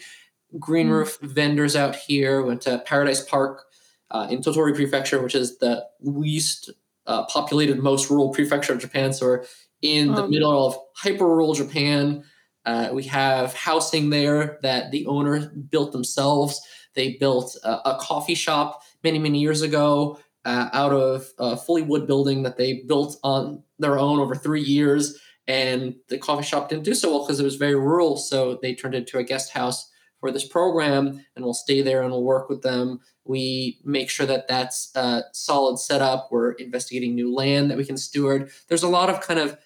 green 0.59 0.88
mm. 0.88 0.91
roof 0.91 1.18
vendors 1.22 1.76
out 1.76 1.95
here. 1.95 2.41
Went 2.41 2.62
to 2.62 2.80
Paradise 2.86 3.24
Park 3.24 3.64
uh, 4.12 4.28
in 4.30 4.39
Tottori 4.39 4.76
Prefecture, 4.76 5.22
which 5.22 5.36
is 5.36 5.57
the 5.57 5.86
least 6.01 6.70
uh, 7.07 7.26
populated, 7.26 7.80
most 7.80 8.09
rural 8.09 8.30
prefecture 8.30 8.74
of 8.74 8.80
Japan. 8.80 9.14
So 9.14 9.26
we're 9.26 9.45
in 9.82 10.14
the 10.14 10.24
um, 10.24 10.30
middle 10.30 10.68
of 10.68 10.78
hyper 10.95 11.26
rural 11.26 11.53
Japan. 11.53 12.24
Uh, 12.66 12.89
we 12.93 13.03
have 13.03 13.53
housing 13.53 14.09
there 14.09 14.59
that 14.62 14.91
the 14.91 15.05
owner 15.05 15.49
built 15.49 15.91
themselves. 15.91 16.62
They 16.95 17.18
built 17.20 17.55
a, 17.64 17.89
a 17.91 17.97
coffee 17.99 18.36
shop 18.36 18.84
many, 19.03 19.20
many 19.20 19.39
years 19.39 19.62
ago 19.62 20.20
uh, 20.45 20.70
out 20.74 20.93
of 20.93 21.28
a 21.38 21.57
fully 21.57 21.82
wood 21.82 22.07
building 22.07 22.43
that 22.43 22.57
they 22.57 22.84
built 22.88 23.18
on 23.24 23.64
their 23.80 23.97
own 23.97 24.20
over 24.20 24.36
three 24.36 24.62
years. 24.62 25.20
And 25.47 25.95
the 26.09 26.18
coffee 26.18 26.43
shop 26.43 26.70
didn't 26.70 26.84
do 26.84 26.93
so 26.93 27.12
well 27.12 27.26
because 27.26 27.39
it 27.39 27.43
was 27.43 27.55
very 27.55 27.76
rural. 27.76 28.18
So 28.18 28.59
they 28.62 28.76
turned 28.76 28.95
it 28.95 28.99
into 28.99 29.18
a 29.18 29.24
guest 29.24 29.51
house 29.51 29.89
for 30.20 30.32
this 30.32 30.47
program 30.47 31.26
and 31.36 31.43
we'll 31.43 31.53
stay 31.53 31.82
there 31.82 32.03
and 32.03 32.12
we'll 32.12 32.24
work 32.24 32.47
with 32.47 32.62
them. 32.62 32.99
We 33.26 33.80
make 33.84 34.09
sure 34.09 34.26
that 34.28 34.47
that's 34.47 34.95
a 34.95 35.24
solid 35.34 35.80
setup. 35.80 36.30
We're 36.32 36.51
investigating 36.53 37.16
new 37.16 37.34
land 37.34 37.70
that 37.70 37.78
we 37.78 37.86
can 37.86 37.97
steward. 37.97 38.51
There's 38.68 38.84
a 38.84 38.88
lot 38.88 39.09
of 39.09 39.22
kind 39.22 39.39
of 39.39 39.57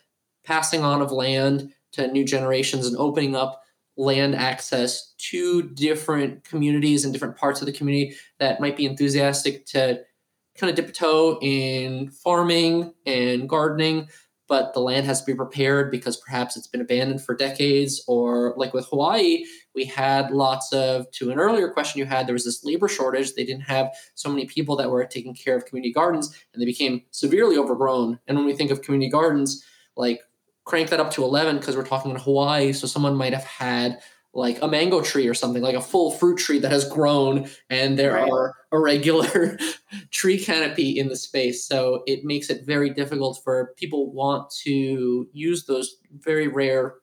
passing 0.43 0.84
on 0.84 1.02
of 1.02 1.12
land 1.12 1.72
to 1.96 2.08
new 2.08 2.24
generations 2.24 2.88
and 2.88 2.98
opening 2.98 3.36
up 3.36 3.62
land 3.98 4.36
access 4.36 5.14
to 5.18 5.64
different 5.70 6.43
communities 6.43 7.04
and 7.04 7.14
different 7.14 7.38
parts 7.38 7.62
of 7.62 7.66
the 7.66 7.72
community 7.72 8.16
that 8.39 8.60
might 8.60 8.76
be 8.76 8.86
enthusiastic 8.86 9.66
to 9.66 10.02
kind 10.58 10.70
of 10.70 10.76
dip 10.76 10.89
a 10.89 10.91
toe 10.91 11.38
in 11.41 12.10
farming 12.12 12.93
and 13.06 13.48
gardening, 13.48 14.08
but 14.48 14.74
the 14.74 14.80
land 14.80 15.06
has 15.06 15.22
to 15.22 15.26
be 15.26 15.36
prepared 15.36 15.89
because 15.91 16.18
perhaps 16.18 16.56
it's 16.56 16.68
been 16.68 16.82
abandoned 16.82 17.22
for 17.22 17.36
decades. 17.36 18.04
Or, 18.08 18.54
like 18.58 18.74
with 18.74 18.86
Hawaii, 18.88 19.43
we 19.74 19.86
had 19.86 20.32
lots 20.32 20.72
of, 20.72 21.10
to 21.12 21.32
an 21.32 21.39
earlier 21.39 21.70
question 21.70 22.00
you 22.00 22.06
had, 22.06 22.28
there 22.28 22.34
was 22.34 22.46
this 22.46 22.64
labor 22.64 22.88
shortage. 22.88 23.34
They 23.34 23.43
didn't 23.43 23.64
have 23.64 23.93
so 24.14 24.30
many 24.30 24.46
people 24.46 24.76
that 24.76 24.89
were 24.89 25.04
taking 25.06 25.34
care 25.34 25.58
of 25.58 25.66
community 25.66 25.93
gardens, 25.93 26.34
and 26.54 26.62
they 26.62 26.66
became 26.66 27.02
severely 27.12 27.58
overgrown. 27.58 28.20
And 28.28 28.38
when 28.38 28.46
we 28.46 28.54
think 28.54 28.72
of 28.72 28.82
community 28.82 29.10
gardens, 29.10 29.64
like 29.98 30.22
crank 30.66 30.89
that 30.89 30.99
up 30.99 31.11
to 31.11 31.24
11 31.24 31.57
because 31.59 31.78
we're 31.78 31.86
talking 31.86 32.11
in 32.11 32.18
Hawaii. 32.18 32.74
So 32.74 32.88
someone 32.88 33.16
might 33.16 33.34
have 33.34 33.45
had 33.45 33.99
like 34.34 34.61
a 34.61 34.68
mango 34.68 35.01
tree 35.01 35.28
or 35.28 35.34
something, 35.34 35.63
like 35.63 35.76
a 35.76 35.82
full 35.82 36.11
fruit 36.11 36.38
tree 36.38 36.59
that 36.59 36.72
has 36.72 36.88
grown, 36.89 37.49
and 37.70 37.97
there 37.97 38.13
right. 38.13 38.30
are 38.30 38.53
a 38.72 38.80
regular 38.80 39.57
tree 40.11 40.38
canopy 40.38 40.99
in 40.99 41.07
the 41.07 41.16
space. 41.16 41.66
So 41.66 42.03
it 42.05 42.26
makes 42.26 42.49
it 42.49 42.66
very 42.66 42.89
difficult 42.89 43.39
for 43.43 43.74
people 43.78 44.11
want 44.11 44.49
to 44.63 45.30
use 45.32 45.66
those 45.66 45.95
very 46.20 46.49
rare 46.49 46.95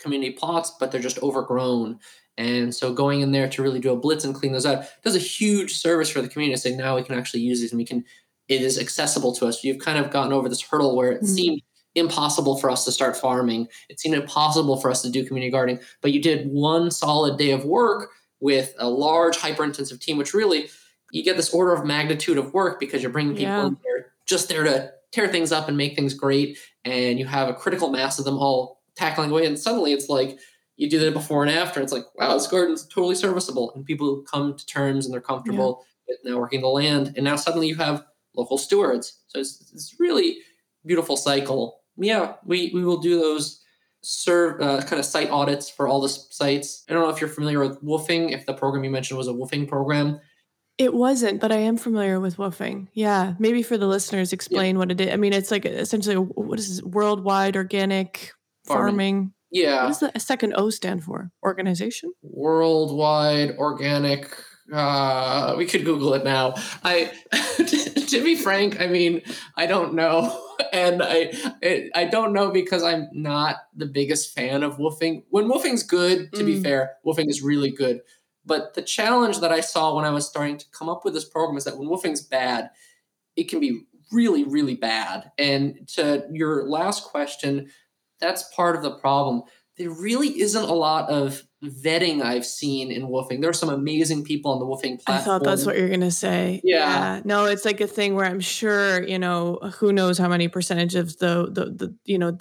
community 0.00 0.32
plots, 0.32 0.72
but 0.80 0.90
they're 0.90 1.00
just 1.00 1.22
overgrown. 1.22 2.00
And 2.36 2.74
so 2.74 2.92
going 2.92 3.20
in 3.20 3.30
there 3.30 3.48
to 3.48 3.62
really 3.62 3.78
do 3.78 3.92
a 3.92 3.96
blitz 3.96 4.24
and 4.24 4.34
clean 4.34 4.52
those 4.52 4.66
out 4.66 4.86
does 5.04 5.14
a 5.14 5.20
huge 5.20 5.76
service 5.76 6.10
for 6.10 6.20
the 6.20 6.28
community. 6.28 6.58
Saying 6.58 6.76
now 6.76 6.96
we 6.96 7.04
can 7.04 7.16
actually 7.16 7.42
use 7.42 7.60
these 7.60 7.70
and 7.70 7.78
we 7.78 7.84
can 7.84 8.04
it 8.48 8.60
is 8.60 8.78
accessible 8.78 9.32
to 9.36 9.46
us. 9.46 9.62
You've 9.62 9.78
kind 9.78 10.04
of 10.04 10.10
gotten 10.10 10.32
over 10.32 10.48
this 10.48 10.60
hurdle 10.60 10.96
where 10.96 11.12
it 11.12 11.22
mm-hmm. 11.22 11.34
seemed 11.34 11.62
impossible 11.94 12.56
for 12.58 12.70
us 12.70 12.84
to 12.84 12.92
start 12.92 13.16
farming. 13.16 13.68
It 13.88 14.00
seemed 14.00 14.14
impossible 14.14 14.80
for 14.80 14.90
us 14.90 15.02
to 15.02 15.10
do 15.10 15.24
community 15.24 15.50
gardening. 15.50 15.80
But 16.00 16.12
you 16.12 16.20
did 16.20 16.48
one 16.48 16.90
solid 16.90 17.38
day 17.38 17.52
of 17.52 17.64
work 17.64 18.10
with 18.40 18.74
a 18.78 18.88
large, 18.88 19.36
hyper 19.36 19.64
intensive 19.64 20.00
team, 20.00 20.18
which 20.18 20.34
really 20.34 20.68
you 21.12 21.22
get 21.22 21.36
this 21.36 21.54
order 21.54 21.72
of 21.72 21.84
magnitude 21.84 22.38
of 22.38 22.52
work 22.52 22.80
because 22.80 23.02
you're 23.02 23.12
bringing 23.12 23.34
people 23.34 23.52
yeah. 23.52 23.66
in 23.66 23.78
there 23.84 24.12
just 24.26 24.48
there 24.48 24.64
to 24.64 24.90
tear 25.12 25.28
things 25.28 25.52
up 25.52 25.68
and 25.68 25.76
make 25.76 25.94
things 25.94 26.14
great. 26.14 26.58
And 26.84 27.18
you 27.18 27.26
have 27.26 27.48
a 27.48 27.54
critical 27.54 27.90
mass 27.90 28.18
of 28.18 28.24
them 28.24 28.38
all 28.38 28.82
tackling 28.96 29.30
away. 29.30 29.46
And 29.46 29.58
suddenly 29.58 29.92
it's 29.92 30.08
like 30.08 30.38
you 30.76 30.90
do 30.90 30.98
that 30.98 31.14
before 31.14 31.44
and 31.44 31.52
after. 31.52 31.80
It's 31.80 31.92
like, 31.92 32.04
wow, 32.16 32.34
this 32.34 32.46
garden's 32.46 32.86
totally 32.86 33.14
serviceable. 33.14 33.72
And 33.74 33.84
people 33.84 34.24
come 34.30 34.56
to 34.56 34.66
terms 34.66 35.04
and 35.04 35.14
they're 35.14 35.20
comfortable 35.20 35.84
yeah. 36.08 36.14
with 36.14 36.18
now 36.24 36.40
working 36.40 36.62
the 36.62 36.68
land. 36.68 37.12
And 37.16 37.24
now 37.24 37.36
suddenly 37.36 37.68
you 37.68 37.76
have 37.76 38.04
local 38.34 38.58
stewards. 38.58 39.20
So 39.28 39.38
it's, 39.38 39.70
it's 39.72 39.94
really 39.98 40.38
beautiful 40.84 41.16
cycle. 41.16 41.80
Yeah, 41.96 42.34
we, 42.44 42.70
we 42.74 42.84
will 42.84 42.98
do 42.98 43.18
those 43.18 43.60
serve 44.04 44.60
uh, 44.60 44.82
kind 44.82 45.00
of 45.00 45.04
site 45.04 45.30
audits 45.30 45.68
for 45.70 45.88
all 45.88 46.00
the 46.00 46.08
sites. 46.08 46.84
I 46.88 46.92
don't 46.92 47.02
know 47.02 47.14
if 47.14 47.20
you're 47.20 47.30
familiar 47.30 47.60
with 47.60 47.82
WWOOFing, 47.82 48.32
if 48.32 48.46
the 48.46 48.54
program 48.54 48.84
you 48.84 48.90
mentioned 48.90 49.16
was 49.16 49.28
a 49.28 49.32
WWOOFing 49.32 49.68
program. 49.68 50.20
It 50.76 50.92
wasn't, 50.92 51.40
but 51.40 51.52
I 51.52 51.58
am 51.58 51.76
familiar 51.76 52.20
with 52.20 52.36
WWOOFing. 52.36 52.88
Yeah, 52.92 53.34
maybe 53.38 53.62
for 53.62 53.78
the 53.78 53.86
listeners, 53.86 54.32
explain 54.32 54.74
yeah. 54.74 54.78
what 54.78 54.90
it 54.90 55.00
is. 55.00 55.12
I 55.12 55.16
mean, 55.16 55.32
it's 55.32 55.50
like 55.50 55.64
essentially 55.64 56.16
what 56.16 56.58
is 56.58 56.68
this, 56.68 56.82
worldwide 56.82 57.56
organic 57.56 58.32
farming. 58.66 58.88
farming. 58.88 59.32
Yeah. 59.50 59.84
What 59.84 60.00
does 60.00 60.12
the 60.12 60.20
second 60.20 60.54
O 60.56 60.70
stand 60.70 61.04
for? 61.04 61.30
Organization? 61.44 62.12
Worldwide 62.22 63.56
organic. 63.56 64.36
Uh, 64.72 65.54
we 65.56 65.66
could 65.66 65.84
Google 65.84 66.14
it 66.14 66.24
now. 66.24 66.54
I, 66.82 67.12
to 67.56 68.24
be 68.24 68.34
frank, 68.34 68.80
I 68.80 68.88
mean, 68.88 69.22
I 69.56 69.66
don't 69.66 69.94
know, 69.94 70.44
and 70.74 71.02
I, 71.02 71.90
I 71.94 72.04
don't 72.04 72.32
know 72.32 72.50
because 72.50 72.82
I'm 72.82 73.08
not 73.12 73.56
the 73.76 73.86
biggest 73.86 74.34
fan 74.34 74.64
of 74.64 74.76
WWOOFing. 74.76 75.22
When 75.30 75.44
WWOOFing's 75.44 75.84
good, 75.84 76.32
to 76.32 76.42
mm. 76.42 76.46
be 76.46 76.62
fair, 76.62 76.96
WWOOFing 77.06 77.28
is 77.28 77.42
really 77.42 77.70
good. 77.70 78.00
But 78.44 78.74
the 78.74 78.82
challenge 78.82 79.38
that 79.38 79.52
I 79.52 79.60
saw 79.60 79.94
when 79.94 80.04
I 80.04 80.10
was 80.10 80.26
starting 80.26 80.58
to 80.58 80.66
come 80.76 80.88
up 80.88 81.04
with 81.04 81.14
this 81.14 81.24
program 81.24 81.56
is 81.56 81.64
that 81.64 81.78
when 81.78 81.88
WWOOFing's 81.88 82.22
bad, 82.22 82.70
it 83.36 83.48
can 83.48 83.60
be 83.60 83.86
really, 84.10 84.42
really 84.42 84.74
bad. 84.74 85.30
And 85.38 85.88
to 85.94 86.26
your 86.32 86.68
last 86.68 87.04
question, 87.04 87.70
that's 88.18 88.52
part 88.54 88.74
of 88.74 88.82
the 88.82 88.96
problem. 88.96 89.42
There 89.78 89.90
really 89.90 90.40
isn't 90.40 90.62
a 90.62 90.74
lot 90.74 91.08
of 91.08 91.42
vetting 91.64 92.22
I've 92.22 92.46
seen 92.46 92.90
in 92.90 93.02
WWOOFing. 93.02 93.40
There 93.40 93.50
are 93.50 93.54
some 93.54 93.68
amazing 93.68 94.24
people 94.24 94.52
on 94.52 94.58
the 94.58 94.66
WWOOFing 94.66 95.04
platform. 95.04 95.18
I 95.18 95.20
thought 95.20 95.44
that's 95.44 95.66
what 95.66 95.76
you're 95.76 95.88
going 95.88 96.00
to 96.00 96.10
say. 96.10 96.60
Yeah. 96.64 96.78
yeah. 96.78 97.20
No, 97.24 97.46
it's 97.46 97.64
like 97.64 97.80
a 97.80 97.86
thing 97.86 98.14
where 98.14 98.26
I'm 98.26 98.40
sure, 98.40 99.02
you 99.02 99.18
know, 99.18 99.56
who 99.78 99.92
knows 99.92 100.18
how 100.18 100.28
many 100.28 100.48
percentage 100.48 100.94
of 100.94 101.18
the, 101.18 101.48
the, 101.50 101.64
the 101.66 101.94
you 102.04 102.18
know, 102.18 102.38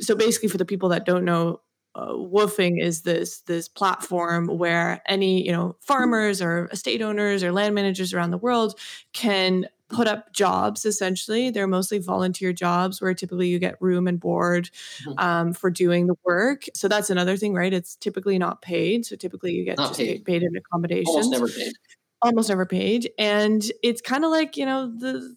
so 0.00 0.14
basically 0.14 0.48
for 0.48 0.58
the 0.58 0.64
people 0.64 0.88
that 0.90 1.04
don't 1.04 1.24
know, 1.24 1.60
uh, 1.96 2.12
WWOOFing 2.12 2.82
is 2.82 3.02
this 3.02 3.40
this 3.40 3.68
platform 3.68 4.48
where 4.48 5.00
any 5.06 5.44
you 5.46 5.50
know 5.50 5.76
farmers 5.80 6.42
or 6.42 6.68
estate 6.70 7.00
owners 7.00 7.42
or 7.42 7.52
land 7.52 7.74
managers 7.74 8.12
around 8.12 8.32
the 8.32 8.38
world 8.38 8.78
can 9.14 9.66
put 9.88 10.08
up 10.08 10.32
jobs 10.32 10.84
essentially. 10.84 11.50
They're 11.50 11.66
mostly 11.66 11.98
volunteer 11.98 12.52
jobs 12.52 13.00
where 13.00 13.14
typically 13.14 13.48
you 13.48 13.58
get 13.58 13.80
room 13.80 14.06
and 14.06 14.18
board 14.18 14.70
mm-hmm. 15.04 15.18
um, 15.18 15.52
for 15.52 15.70
doing 15.70 16.06
the 16.06 16.16
work. 16.24 16.64
So 16.74 16.88
that's 16.88 17.10
another 17.10 17.36
thing 17.36 17.54
right? 17.54 17.72
It's 17.72 17.96
typically 17.96 18.38
not 18.38 18.62
paid. 18.62 19.06
So 19.06 19.16
typically 19.16 19.52
you 19.52 19.64
get 19.64 19.78
not 19.78 19.88
just 19.88 20.00
paid. 20.00 20.24
paid. 20.24 20.42
in 20.42 20.56
accommodations. 20.56 21.08
almost 21.08 21.30
never 21.30 21.48
paid. 21.48 21.72
Almost 22.22 22.48
never 22.48 22.66
paid. 22.66 23.10
And 23.18 23.62
it's 23.82 24.00
kind 24.00 24.24
of 24.24 24.30
like 24.30 24.56
you 24.56 24.66
know 24.66 24.92
the 24.96 25.36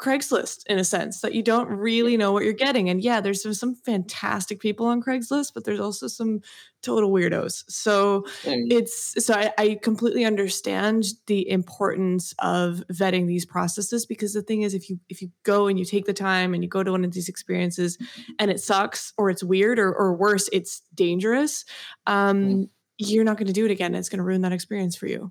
Craigslist 0.00 0.62
in 0.66 0.78
a 0.78 0.84
sense 0.84 1.20
that 1.20 1.34
you 1.34 1.42
don't 1.42 1.68
really 1.68 2.16
know 2.16 2.32
what 2.32 2.42
you're 2.42 2.54
getting. 2.54 2.88
And 2.88 3.02
yeah, 3.02 3.20
there's 3.20 3.42
some, 3.42 3.52
some 3.52 3.74
fantastic 3.74 4.58
people 4.58 4.86
on 4.86 5.02
Craigslist, 5.02 5.52
but 5.54 5.64
there's 5.64 5.80
also 5.80 6.06
some 6.08 6.40
total 6.82 7.10
weirdos. 7.10 7.64
So 7.68 8.24
mm. 8.42 8.72
it's 8.72 9.22
so 9.24 9.34
I, 9.34 9.52
I, 9.58 9.78
completely 9.82 10.24
understand 10.24 11.04
the 11.26 11.46
importance 11.50 12.34
of 12.38 12.82
vetting 12.90 13.26
these 13.26 13.44
processes 13.44 14.06
because 14.06 14.32
the 14.32 14.40
thing 14.40 14.62
is 14.62 14.72
if 14.72 14.88
you 14.88 14.98
if 15.10 15.20
you 15.20 15.30
go 15.42 15.66
and 15.66 15.78
you 15.78 15.84
take 15.84 16.06
the 16.06 16.14
time 16.14 16.54
and 16.54 16.62
you 16.62 16.70
go 16.70 16.82
to 16.82 16.92
one 16.92 17.04
of 17.04 17.12
these 17.12 17.28
experiences 17.28 17.98
and 18.38 18.50
it 18.50 18.60
sucks 18.60 19.12
or 19.18 19.28
it's 19.28 19.44
weird 19.44 19.78
or 19.78 19.92
or 19.92 20.14
worse, 20.14 20.48
it's 20.52 20.80
dangerous, 20.94 21.66
um, 22.06 22.44
mm. 22.44 22.68
you're 22.96 23.24
not 23.24 23.36
going 23.36 23.48
to 23.48 23.52
do 23.52 23.66
it 23.66 23.70
again. 23.70 23.94
It's 23.94 24.08
going 24.08 24.18
to 24.18 24.24
ruin 24.24 24.40
that 24.42 24.52
experience 24.52 24.96
for 24.96 25.06
you. 25.06 25.30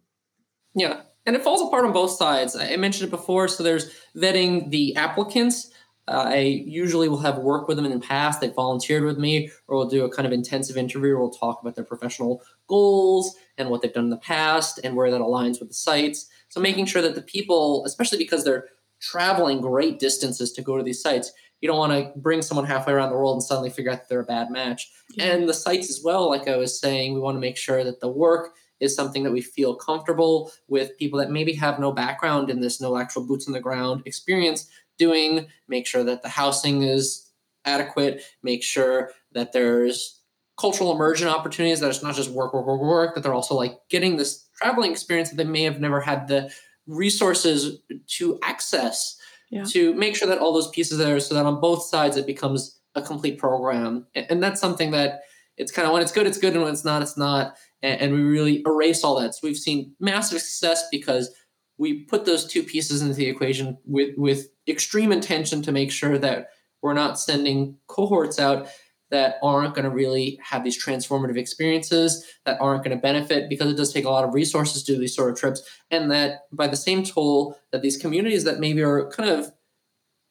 Yeah, 0.75 1.01
and 1.25 1.35
it 1.35 1.43
falls 1.43 1.61
apart 1.61 1.85
on 1.85 1.93
both 1.93 2.11
sides. 2.11 2.55
I 2.55 2.75
mentioned 2.75 3.07
it 3.07 3.11
before. 3.11 3.47
So 3.47 3.63
there's 3.63 3.91
vetting 4.15 4.71
the 4.71 4.95
applicants. 4.95 5.71
Uh, 6.07 6.25
I 6.27 6.37
usually 6.37 7.07
will 7.07 7.19
have 7.19 7.37
worked 7.37 7.67
with 7.67 7.77
them 7.77 7.85
in 7.85 7.91
the 7.91 7.99
past. 7.99 8.41
They've 8.41 8.53
volunteered 8.53 9.03
with 9.03 9.19
me, 9.19 9.51
or 9.67 9.77
we'll 9.77 9.89
do 9.89 10.05
a 10.05 10.11
kind 10.11 10.25
of 10.25 10.31
intensive 10.31 10.75
interview 10.75 11.09
where 11.11 11.19
we'll 11.19 11.29
talk 11.29 11.61
about 11.61 11.75
their 11.75 11.85
professional 11.85 12.41
goals 12.67 13.35
and 13.59 13.69
what 13.69 13.81
they've 13.81 13.93
done 13.93 14.05
in 14.05 14.09
the 14.09 14.17
past 14.17 14.79
and 14.83 14.95
where 14.95 15.11
that 15.11 15.21
aligns 15.21 15.59
with 15.59 15.69
the 15.69 15.75
sites. 15.75 16.27
So 16.47 16.59
making 16.59 16.87
sure 16.87 17.03
that 17.03 17.13
the 17.13 17.21
people, 17.21 17.83
especially 17.85 18.17
because 18.17 18.43
they're 18.43 18.65
traveling 18.99 19.61
great 19.61 19.99
distances 19.99 20.51
to 20.53 20.63
go 20.63 20.77
to 20.77 20.83
these 20.83 21.01
sites, 21.01 21.31
you 21.61 21.67
don't 21.67 21.77
want 21.77 21.91
to 21.91 22.11
bring 22.19 22.41
someone 22.41 22.65
halfway 22.65 22.93
around 22.93 23.09
the 23.09 23.15
world 23.15 23.35
and 23.35 23.43
suddenly 23.43 23.69
figure 23.69 23.91
out 23.91 23.99
that 23.99 24.09
they're 24.09 24.21
a 24.21 24.25
bad 24.25 24.49
match. 24.49 24.89
Yeah. 25.11 25.25
And 25.25 25.47
the 25.47 25.53
sites 25.53 25.89
as 25.89 26.01
well, 26.03 26.29
like 26.29 26.47
I 26.47 26.57
was 26.57 26.79
saying, 26.79 27.13
we 27.13 27.19
want 27.19 27.35
to 27.35 27.41
make 27.41 27.57
sure 27.57 27.83
that 27.83 27.99
the 27.99 28.09
work 28.09 28.55
is 28.79 28.95
something 28.95 29.23
that 29.23 29.31
we 29.31 29.41
feel 29.41 29.75
comfortable 29.75 30.51
with 30.67 30.97
people 30.97 31.19
that 31.19 31.31
maybe 31.31 31.53
have 31.53 31.79
no 31.79 31.91
background 31.91 32.49
in 32.49 32.61
this, 32.61 32.79
no 32.79 32.97
actual 32.97 33.25
boots 33.25 33.47
on 33.47 33.53
the 33.53 33.59
ground 33.59 34.03
experience 34.05 34.67
doing, 34.97 35.47
make 35.67 35.87
sure 35.87 36.03
that 36.03 36.21
the 36.21 36.29
housing 36.29 36.83
is 36.83 37.31
adequate, 37.65 38.23
make 38.43 38.63
sure 38.63 39.11
that 39.33 39.53
there's 39.53 40.19
cultural 40.57 40.91
immersion 40.91 41.27
opportunities, 41.27 41.79
that 41.79 41.89
it's 41.89 42.03
not 42.03 42.15
just 42.15 42.31
work, 42.31 42.53
work, 42.53 42.65
work, 42.65 42.81
work, 42.81 43.15
that 43.15 43.21
they're 43.21 43.33
also 43.33 43.55
like 43.55 43.79
getting 43.89 44.17
this 44.17 44.47
traveling 44.55 44.91
experience 44.91 45.29
that 45.29 45.37
they 45.37 45.45
may 45.45 45.63
have 45.63 45.79
never 45.79 46.01
had 46.01 46.27
the 46.27 46.51
resources 46.85 47.79
to 48.07 48.37
access 48.43 49.17
yeah. 49.51 49.63
to 49.63 49.93
make 49.93 50.15
sure 50.15 50.27
that 50.27 50.39
all 50.39 50.53
those 50.53 50.69
pieces 50.69 50.97
there 50.97 51.19
so 51.19 51.33
that 51.33 51.45
on 51.45 51.61
both 51.61 51.83
sides 51.83 52.17
it 52.17 52.25
becomes 52.25 52.79
a 52.95 53.01
complete 53.01 53.37
program. 53.37 54.05
And 54.15 54.43
that's 54.43 54.59
something 54.59 54.91
that 54.91 55.21
it's 55.57 55.71
kind 55.71 55.85
of 55.85 55.93
when 55.93 56.01
it's 56.01 56.11
good, 56.11 56.27
it's 56.27 56.37
good, 56.37 56.53
and 56.53 56.63
when 56.63 56.73
it's 56.73 56.85
not, 56.85 57.01
it's 57.01 57.17
not 57.17 57.55
and, 57.81 58.01
and 58.01 58.13
we 58.13 58.21
really 58.21 58.63
erase 58.65 59.03
all 59.03 59.19
that. 59.19 59.33
So 59.33 59.41
we've 59.43 59.57
seen 59.57 59.93
massive 59.99 60.41
success 60.41 60.83
because 60.91 61.33
we 61.77 62.03
put 62.03 62.25
those 62.25 62.45
two 62.45 62.63
pieces 62.63 63.01
into 63.01 63.15
the 63.15 63.27
equation 63.27 63.77
with 63.85 64.15
with 64.17 64.49
extreme 64.67 65.11
intention 65.11 65.61
to 65.63 65.71
make 65.71 65.91
sure 65.91 66.17
that 66.17 66.49
we're 66.81 66.93
not 66.93 67.19
sending 67.19 67.77
cohorts 67.87 68.39
out 68.39 68.67
that 69.11 69.37
aren't 69.41 69.73
going 69.73 69.85
to 69.85 69.89
really 69.89 70.39
have 70.43 70.63
these 70.63 70.81
transformative 70.81 71.37
experiences 71.37 72.23
that 72.45 72.59
aren't 72.61 72.83
going 72.83 72.95
to 72.95 73.01
benefit 73.01 73.49
because 73.49 73.71
it 73.71 73.75
does 73.75 73.91
take 73.91 74.05
a 74.05 74.09
lot 74.09 74.23
of 74.23 74.35
resources 74.35 74.83
to 74.83 74.93
do 74.93 74.99
these 74.99 75.15
sort 75.15 75.31
of 75.31 75.39
trips 75.39 75.61
and 75.89 76.11
that 76.11 76.41
by 76.51 76.67
the 76.67 76.75
same 76.75 77.03
toll 77.03 77.57
that 77.71 77.81
these 77.81 77.97
communities 77.97 78.43
that 78.43 78.59
maybe 78.59 78.81
are 78.81 79.09
kind 79.09 79.29
of 79.29 79.51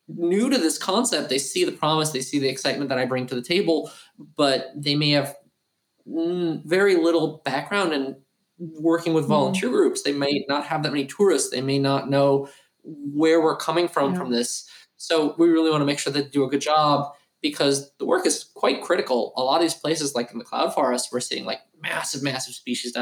new 0.07 0.49
to 0.49 0.57
this 0.57 0.79
concept 0.79 1.29
they 1.29 1.39
see 1.39 1.65
the 1.65 1.73
promise 1.73 2.11
they 2.11 2.21
see 2.21 2.39
the 2.39 2.49
excitement 2.49 2.89
that 2.89 2.99
i 2.99 3.05
bring 3.05 3.27
to 3.27 3.35
the 3.35 3.43
table 3.43 3.91
but 4.37 4.69
they 4.75 4.95
may 4.95 5.11
have 5.11 5.35
very 6.09 6.97
little 6.97 7.43
background 7.45 7.93
in 7.93 8.17
working 8.59 9.15
with 9.15 9.25
mm-hmm. 9.25 9.33
volunteer 9.33 9.69
mm 9.69 9.73
groups. 9.73 10.03
They 10.03 10.13
may 10.13 10.45
not 10.49 10.65
have 10.65 10.83
that 10.83 10.93
many 10.93 11.07
tourists. 11.07 11.51
They 11.51 11.61
may 11.61 11.79
not 11.79 12.11
know 12.11 12.49
where 12.83 13.41
we're 13.41 13.57
coming 13.57 13.89
from 13.89 14.13
yeah. 14.13 14.19
from 14.19 14.31
this. 14.31 14.69
So 14.97 15.35
we 15.39 15.49
really 15.49 15.71
want 15.71 15.83
to 15.83 15.87
make 15.87 15.99
sure 15.99 16.13
they 16.13 16.25
do 16.25 16.45
a 16.45 16.49
good 16.49 16.61
job 16.61 17.15
because 17.41 17.93
the 17.99 18.05
work 18.05 18.27
is 18.27 18.51
quite 18.55 18.83
critical. 18.83 19.33
A 19.37 19.43
lot 19.43 19.57
of 19.57 19.63
these 19.63 19.75
places, 19.75 20.15
like 20.15 20.33
in 20.33 20.39
the 20.39 20.45
cloud 20.45 20.75
forest, 20.75 21.11
we're 21.13 21.21
seeing 21.21 21.45
like 21.45 21.61
massive, 21.81 22.23
massive 22.23 22.55
species. 22.55 22.97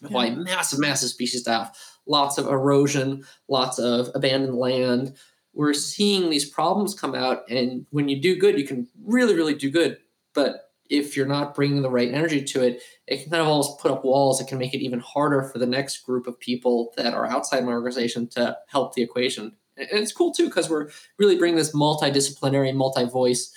Why 0.00 0.26
yeah. 0.26 0.34
massive, 0.34 0.80
massive 0.80 1.10
species 1.10 1.42
death, 1.42 1.98
lots 2.06 2.36
of 2.38 2.46
erosion, 2.46 3.24
lots 3.48 3.78
of 3.78 4.10
abandoned 4.14 4.56
land. 4.56 5.14
We're 5.52 5.74
seeing 5.74 6.30
these 6.30 6.48
problems 6.48 6.98
come 6.98 7.14
out, 7.14 7.48
and 7.48 7.86
when 7.90 8.08
you 8.08 8.20
do 8.20 8.36
good, 8.36 8.58
you 8.58 8.66
can 8.66 8.88
really, 9.04 9.36
really 9.36 9.54
do 9.54 9.70
good. 9.70 9.98
But 10.34 10.63
if 10.90 11.16
you're 11.16 11.26
not 11.26 11.54
bringing 11.54 11.82
the 11.82 11.90
right 11.90 12.12
energy 12.12 12.42
to 12.42 12.62
it, 12.62 12.82
it 13.06 13.22
can 13.22 13.30
kind 13.30 13.42
of 13.42 13.48
almost 13.48 13.80
put 13.80 13.90
up 13.90 14.04
walls. 14.04 14.40
It 14.40 14.48
can 14.48 14.58
make 14.58 14.74
it 14.74 14.82
even 14.82 15.00
harder 15.00 15.42
for 15.42 15.58
the 15.58 15.66
next 15.66 16.04
group 16.04 16.26
of 16.26 16.38
people 16.38 16.92
that 16.96 17.14
are 17.14 17.26
outside 17.26 17.64
my 17.64 17.72
organization 17.72 18.28
to 18.28 18.56
help 18.68 18.94
the 18.94 19.02
equation. 19.02 19.56
And 19.76 19.88
it's 19.92 20.12
cool 20.12 20.32
too 20.32 20.46
because 20.46 20.68
we're 20.68 20.90
really 21.18 21.36
bringing 21.36 21.56
this 21.56 21.74
multidisciplinary, 21.74 22.74
multi-voice 22.74 23.52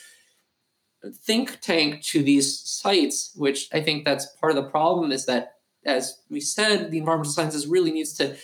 think 1.24 1.60
tank 1.62 2.02
to 2.04 2.24
these 2.24 2.60
sites, 2.60 3.32
which 3.36 3.70
I 3.74 3.82
think 3.82 4.04
that's 4.04 4.26
part 4.40 4.56
of 4.56 4.64
the 4.64 4.70
problem 4.70 5.12
is 5.12 5.26
that, 5.26 5.54
as 5.86 6.22
we 6.30 6.40
said, 6.40 6.92
the 6.92 6.98
environmental 6.98 7.32
sciences 7.32 7.68
really 7.68 7.92
needs 7.92 8.14
to 8.14 8.36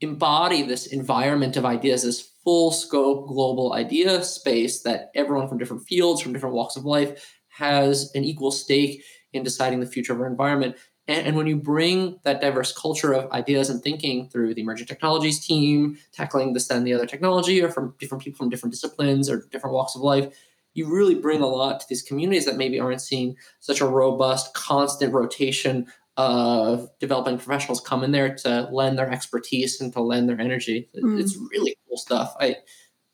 embody 0.00 0.62
this 0.62 0.86
environment 0.86 1.56
of 1.56 1.64
ideas, 1.64 2.02
this 2.02 2.30
full 2.42 2.70
scope 2.70 3.28
global 3.28 3.74
idea 3.74 4.22
space 4.24 4.82
that 4.82 5.10
everyone 5.14 5.48
from 5.48 5.58
different 5.58 5.86
fields, 5.86 6.20
from 6.20 6.32
different 6.32 6.54
walks 6.54 6.76
of 6.76 6.84
life 6.84 7.39
has 7.60 8.10
an 8.14 8.24
equal 8.24 8.50
stake 8.50 9.04
in 9.32 9.42
deciding 9.44 9.80
the 9.80 9.86
future 9.86 10.12
of 10.12 10.20
our 10.20 10.26
environment. 10.26 10.76
And, 11.06 11.28
and, 11.28 11.36
when 11.36 11.46
you 11.46 11.56
bring 11.56 12.18
that 12.24 12.40
diverse 12.40 12.72
culture 12.72 13.12
of 13.12 13.30
ideas 13.32 13.70
and 13.70 13.82
thinking 13.82 14.28
through 14.28 14.54
the 14.54 14.62
emerging 14.62 14.86
technologies 14.86 15.44
team, 15.44 15.98
tackling 16.12 16.52
this, 16.52 16.70
and 16.70 16.86
the 16.86 16.94
other 16.94 17.06
technology, 17.06 17.62
or 17.62 17.68
from 17.68 17.94
different 17.98 18.22
people 18.22 18.38
from 18.38 18.50
different 18.50 18.72
disciplines 18.72 19.28
or 19.30 19.46
different 19.50 19.74
walks 19.74 19.94
of 19.94 20.02
life, 20.02 20.34
you 20.74 20.92
really 20.92 21.14
bring 21.14 21.40
a 21.40 21.46
lot 21.46 21.80
to 21.80 21.86
these 21.88 22.02
communities 22.02 22.44
that 22.44 22.56
maybe 22.56 22.78
aren't 22.78 23.00
seeing 23.00 23.36
such 23.60 23.80
a 23.80 23.86
robust, 23.86 24.54
constant 24.54 25.12
rotation 25.12 25.86
of 26.16 26.88
developing 26.98 27.38
professionals 27.38 27.80
come 27.80 28.04
in 28.04 28.12
there 28.12 28.34
to 28.34 28.68
lend 28.70 28.98
their 28.98 29.10
expertise 29.10 29.80
and 29.80 29.92
to 29.92 30.00
lend 30.00 30.28
their 30.28 30.40
energy. 30.40 30.88
Mm. 30.96 31.18
It's 31.18 31.36
really 31.50 31.76
cool 31.88 31.96
stuff. 31.96 32.34
I 32.38 32.56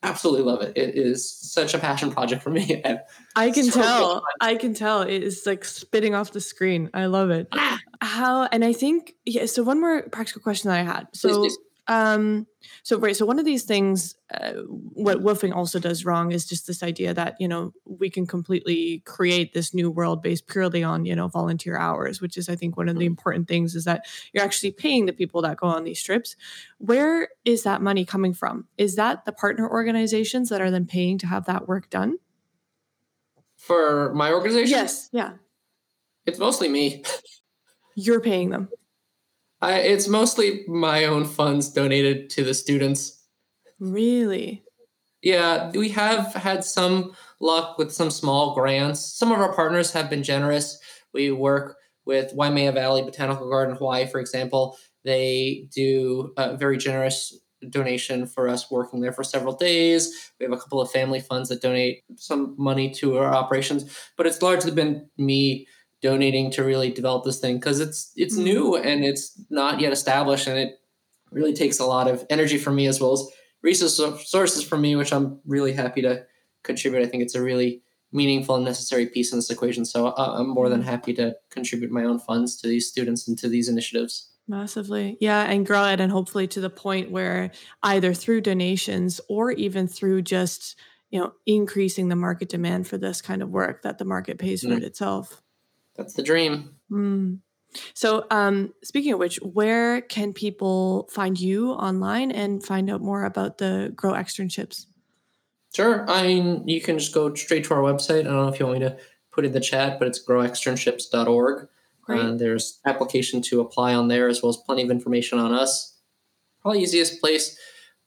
absolutely 0.06 0.42
love 0.44 0.62
it. 0.62 0.76
It 0.76 0.94
is 0.94 1.30
such 1.30 1.74
a 1.74 1.78
passion 1.78 2.10
project 2.10 2.42
for 2.42 2.50
me. 2.50 2.82
I 3.36 3.50
can 3.50 3.64
so 3.64 3.80
tell. 3.80 4.24
I 4.40 4.54
can 4.54 4.74
tell. 4.74 5.02
It 5.02 5.22
is 5.22 5.44
like 5.44 5.64
spitting 5.64 6.14
off 6.14 6.32
the 6.32 6.40
screen. 6.40 6.90
I 6.94 7.06
love 7.06 7.30
it. 7.30 7.48
Ah. 7.52 7.80
How 8.00 8.44
and 8.44 8.64
I 8.64 8.72
think 8.72 9.14
yeah. 9.24 9.46
So 9.46 9.62
one 9.62 9.80
more 9.80 10.02
practical 10.02 10.42
question 10.42 10.70
that 10.70 10.78
I 10.78 10.82
had. 10.82 11.08
So 11.12 11.28
please, 11.28 11.56
please. 11.56 11.58
Um, 11.88 12.46
so 12.82 12.98
right, 12.98 13.14
so 13.14 13.24
one 13.24 13.38
of 13.38 13.44
these 13.44 13.62
things, 13.62 14.16
uh, 14.34 14.54
what 14.92 15.22
WWOOFing 15.22 15.54
also 15.54 15.78
does 15.78 16.04
wrong 16.04 16.32
is 16.32 16.44
just 16.44 16.66
this 16.66 16.82
idea 16.82 17.14
that 17.14 17.36
you 17.38 17.46
know 17.46 17.72
we 17.84 18.10
can 18.10 18.26
completely 18.26 19.02
create 19.06 19.52
this 19.52 19.72
new 19.72 19.90
world 19.90 20.22
based 20.22 20.48
purely 20.48 20.82
on 20.82 21.04
you 21.04 21.14
know 21.14 21.28
volunteer 21.28 21.76
hours, 21.76 22.20
which 22.20 22.36
is 22.36 22.48
I 22.48 22.56
think 22.56 22.76
one 22.76 22.88
of 22.88 22.96
the 22.96 23.04
mm-hmm. 23.04 23.12
important 23.12 23.48
things 23.48 23.74
is 23.74 23.84
that 23.84 24.06
you're 24.32 24.44
actually 24.44 24.72
paying 24.72 25.06
the 25.06 25.12
people 25.12 25.42
that 25.42 25.58
go 25.58 25.68
on 25.68 25.84
these 25.84 26.02
trips. 26.02 26.34
Where 26.78 27.28
is 27.44 27.62
that 27.62 27.82
money 27.82 28.04
coming 28.04 28.34
from? 28.34 28.66
Is 28.78 28.96
that 28.96 29.24
the 29.24 29.32
partner 29.32 29.68
organizations 29.70 30.48
that 30.48 30.60
are 30.60 30.70
then 30.70 30.86
paying 30.86 31.18
to 31.18 31.26
have 31.26 31.46
that 31.46 31.68
work 31.68 31.88
done? 31.88 32.18
For 33.56 34.12
my 34.14 34.32
organization, 34.32 34.70
yes, 34.70 35.08
yeah, 35.12 35.34
it's 36.26 36.38
mostly 36.38 36.68
me. 36.68 37.04
You're 37.94 38.20
paying 38.20 38.50
them. 38.50 38.68
I, 39.60 39.78
it's 39.78 40.08
mostly 40.08 40.64
my 40.68 41.04
own 41.04 41.24
funds 41.24 41.70
donated 41.70 42.30
to 42.30 42.44
the 42.44 42.54
students. 42.54 43.24
Really? 43.80 44.62
Yeah, 45.22 45.70
we 45.70 45.88
have 45.90 46.34
had 46.34 46.64
some 46.64 47.12
luck 47.40 47.78
with 47.78 47.92
some 47.92 48.10
small 48.10 48.54
grants. 48.54 49.00
Some 49.00 49.32
of 49.32 49.38
our 49.38 49.52
partners 49.54 49.92
have 49.92 50.10
been 50.10 50.22
generous. 50.22 50.78
We 51.12 51.30
work 51.30 51.76
with 52.04 52.32
Waimea 52.34 52.72
Valley 52.72 53.02
Botanical 53.02 53.50
Garden, 53.50 53.76
Hawaii, 53.76 54.06
for 54.06 54.20
example. 54.20 54.78
They 55.04 55.68
do 55.74 56.32
a 56.36 56.56
very 56.56 56.76
generous 56.76 57.36
donation 57.70 58.26
for 58.26 58.48
us 58.48 58.70
working 58.70 59.00
there 59.00 59.12
for 59.12 59.24
several 59.24 59.54
days. 59.54 60.32
We 60.38 60.44
have 60.44 60.52
a 60.52 60.58
couple 60.58 60.80
of 60.80 60.90
family 60.90 61.20
funds 61.20 61.48
that 61.48 61.62
donate 61.62 62.02
some 62.16 62.54
money 62.58 62.90
to 62.94 63.16
our 63.16 63.34
operations, 63.34 63.96
but 64.16 64.26
it's 64.26 64.42
largely 64.42 64.70
been 64.70 65.08
me 65.16 65.66
donating 66.02 66.50
to 66.52 66.62
really 66.62 66.90
develop 66.90 67.24
this 67.24 67.40
thing 67.40 67.56
because 67.56 67.80
it's 67.80 68.12
it's 68.16 68.34
mm-hmm. 68.34 68.44
new 68.44 68.76
and 68.76 69.04
it's 69.04 69.40
not 69.50 69.80
yet 69.80 69.92
established 69.92 70.46
and 70.46 70.58
it 70.58 70.78
really 71.30 71.54
takes 71.54 71.78
a 71.78 71.86
lot 71.86 72.08
of 72.08 72.24
energy 72.30 72.58
from 72.58 72.74
me 72.74 72.86
as 72.86 73.00
well 73.00 73.12
as 73.12 73.26
resources 73.62 74.62
for 74.62 74.76
me 74.76 74.94
which 74.94 75.12
i'm 75.12 75.40
really 75.46 75.72
happy 75.72 76.02
to 76.02 76.24
contribute 76.62 77.02
i 77.02 77.06
think 77.06 77.22
it's 77.22 77.34
a 77.34 77.42
really 77.42 77.82
meaningful 78.12 78.54
and 78.54 78.64
necessary 78.64 79.06
piece 79.06 79.32
in 79.32 79.38
this 79.38 79.50
equation 79.50 79.84
so 79.84 80.14
i'm 80.16 80.48
more 80.48 80.68
than 80.68 80.80
mm-hmm. 80.80 80.90
happy 80.90 81.12
to 81.14 81.34
contribute 81.50 81.90
my 81.90 82.04
own 82.04 82.18
funds 82.18 82.56
to 82.56 82.68
these 82.68 82.88
students 82.88 83.26
and 83.26 83.38
to 83.38 83.48
these 83.48 83.68
initiatives 83.68 84.30
massively 84.46 85.16
yeah 85.20 85.44
and 85.44 85.66
grow 85.66 85.86
it 85.86 86.00
and 86.00 86.12
hopefully 86.12 86.46
to 86.46 86.60
the 86.60 86.70
point 86.70 87.10
where 87.10 87.50
either 87.82 88.12
through 88.12 88.40
donations 88.40 89.20
or 89.28 89.50
even 89.52 89.88
through 89.88 90.22
just 90.22 90.78
you 91.10 91.18
know 91.18 91.32
increasing 91.46 92.08
the 92.08 92.16
market 92.16 92.48
demand 92.48 92.86
for 92.86 92.98
this 92.98 93.20
kind 93.22 93.42
of 93.42 93.48
work 93.48 93.82
that 93.82 93.98
the 93.98 94.04
market 94.04 94.38
pays 94.38 94.60
for 94.60 94.68
mm-hmm. 94.68 94.78
it 94.78 94.84
itself 94.84 95.42
that's 95.96 96.14
the 96.14 96.22
dream. 96.22 96.74
Mm. 96.90 97.40
So, 97.94 98.26
um, 98.30 98.72
speaking 98.82 99.12
of 99.12 99.18
which, 99.18 99.36
where 99.42 100.00
can 100.00 100.32
people 100.32 101.08
find 101.12 101.38
you 101.38 101.72
online 101.72 102.30
and 102.30 102.64
find 102.64 102.90
out 102.90 103.00
more 103.00 103.24
about 103.24 103.58
the 103.58 103.92
Grow 103.94 104.12
externships? 104.12 104.86
Sure. 105.74 106.08
I 106.08 106.26
mean, 106.26 106.66
you 106.66 106.80
can 106.80 106.98
just 106.98 107.12
go 107.12 107.34
straight 107.34 107.64
to 107.64 107.74
our 107.74 107.82
website. 107.82 108.20
I 108.20 108.24
don't 108.24 108.36
know 108.36 108.48
if 108.48 108.58
you 108.58 108.66
want 108.66 108.80
me 108.80 108.86
to 108.86 108.96
put 109.30 109.44
in 109.44 109.52
the 109.52 109.60
chat, 109.60 109.98
but 109.98 110.08
it's 110.08 110.24
growexternships.org. 110.24 111.68
Right. 112.08 112.20
Uh, 112.20 112.34
there's 112.34 112.80
application 112.86 113.42
to 113.42 113.60
apply 113.60 113.94
on 113.94 114.08
there, 114.08 114.28
as 114.28 114.42
well 114.42 114.50
as 114.50 114.56
plenty 114.56 114.82
of 114.82 114.90
information 114.90 115.38
on 115.38 115.52
us. 115.52 115.98
Probably 116.62 116.82
easiest 116.82 117.20
place 117.20 117.58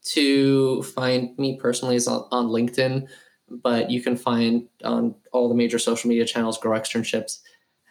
to 0.06 0.82
find 0.84 1.38
me 1.38 1.58
personally 1.58 1.96
is 1.96 2.08
on, 2.08 2.26
on 2.32 2.48
LinkedIn, 2.48 3.08
but 3.50 3.92
you 3.92 4.02
can 4.02 4.16
find 4.16 4.68
on 4.84 5.16
all 5.32 5.50
the 5.50 5.56
major 5.56 5.78
social 5.78 6.08
media 6.08 6.26
channels 6.26 6.58
Grow 6.58 6.80
Externships 6.80 7.42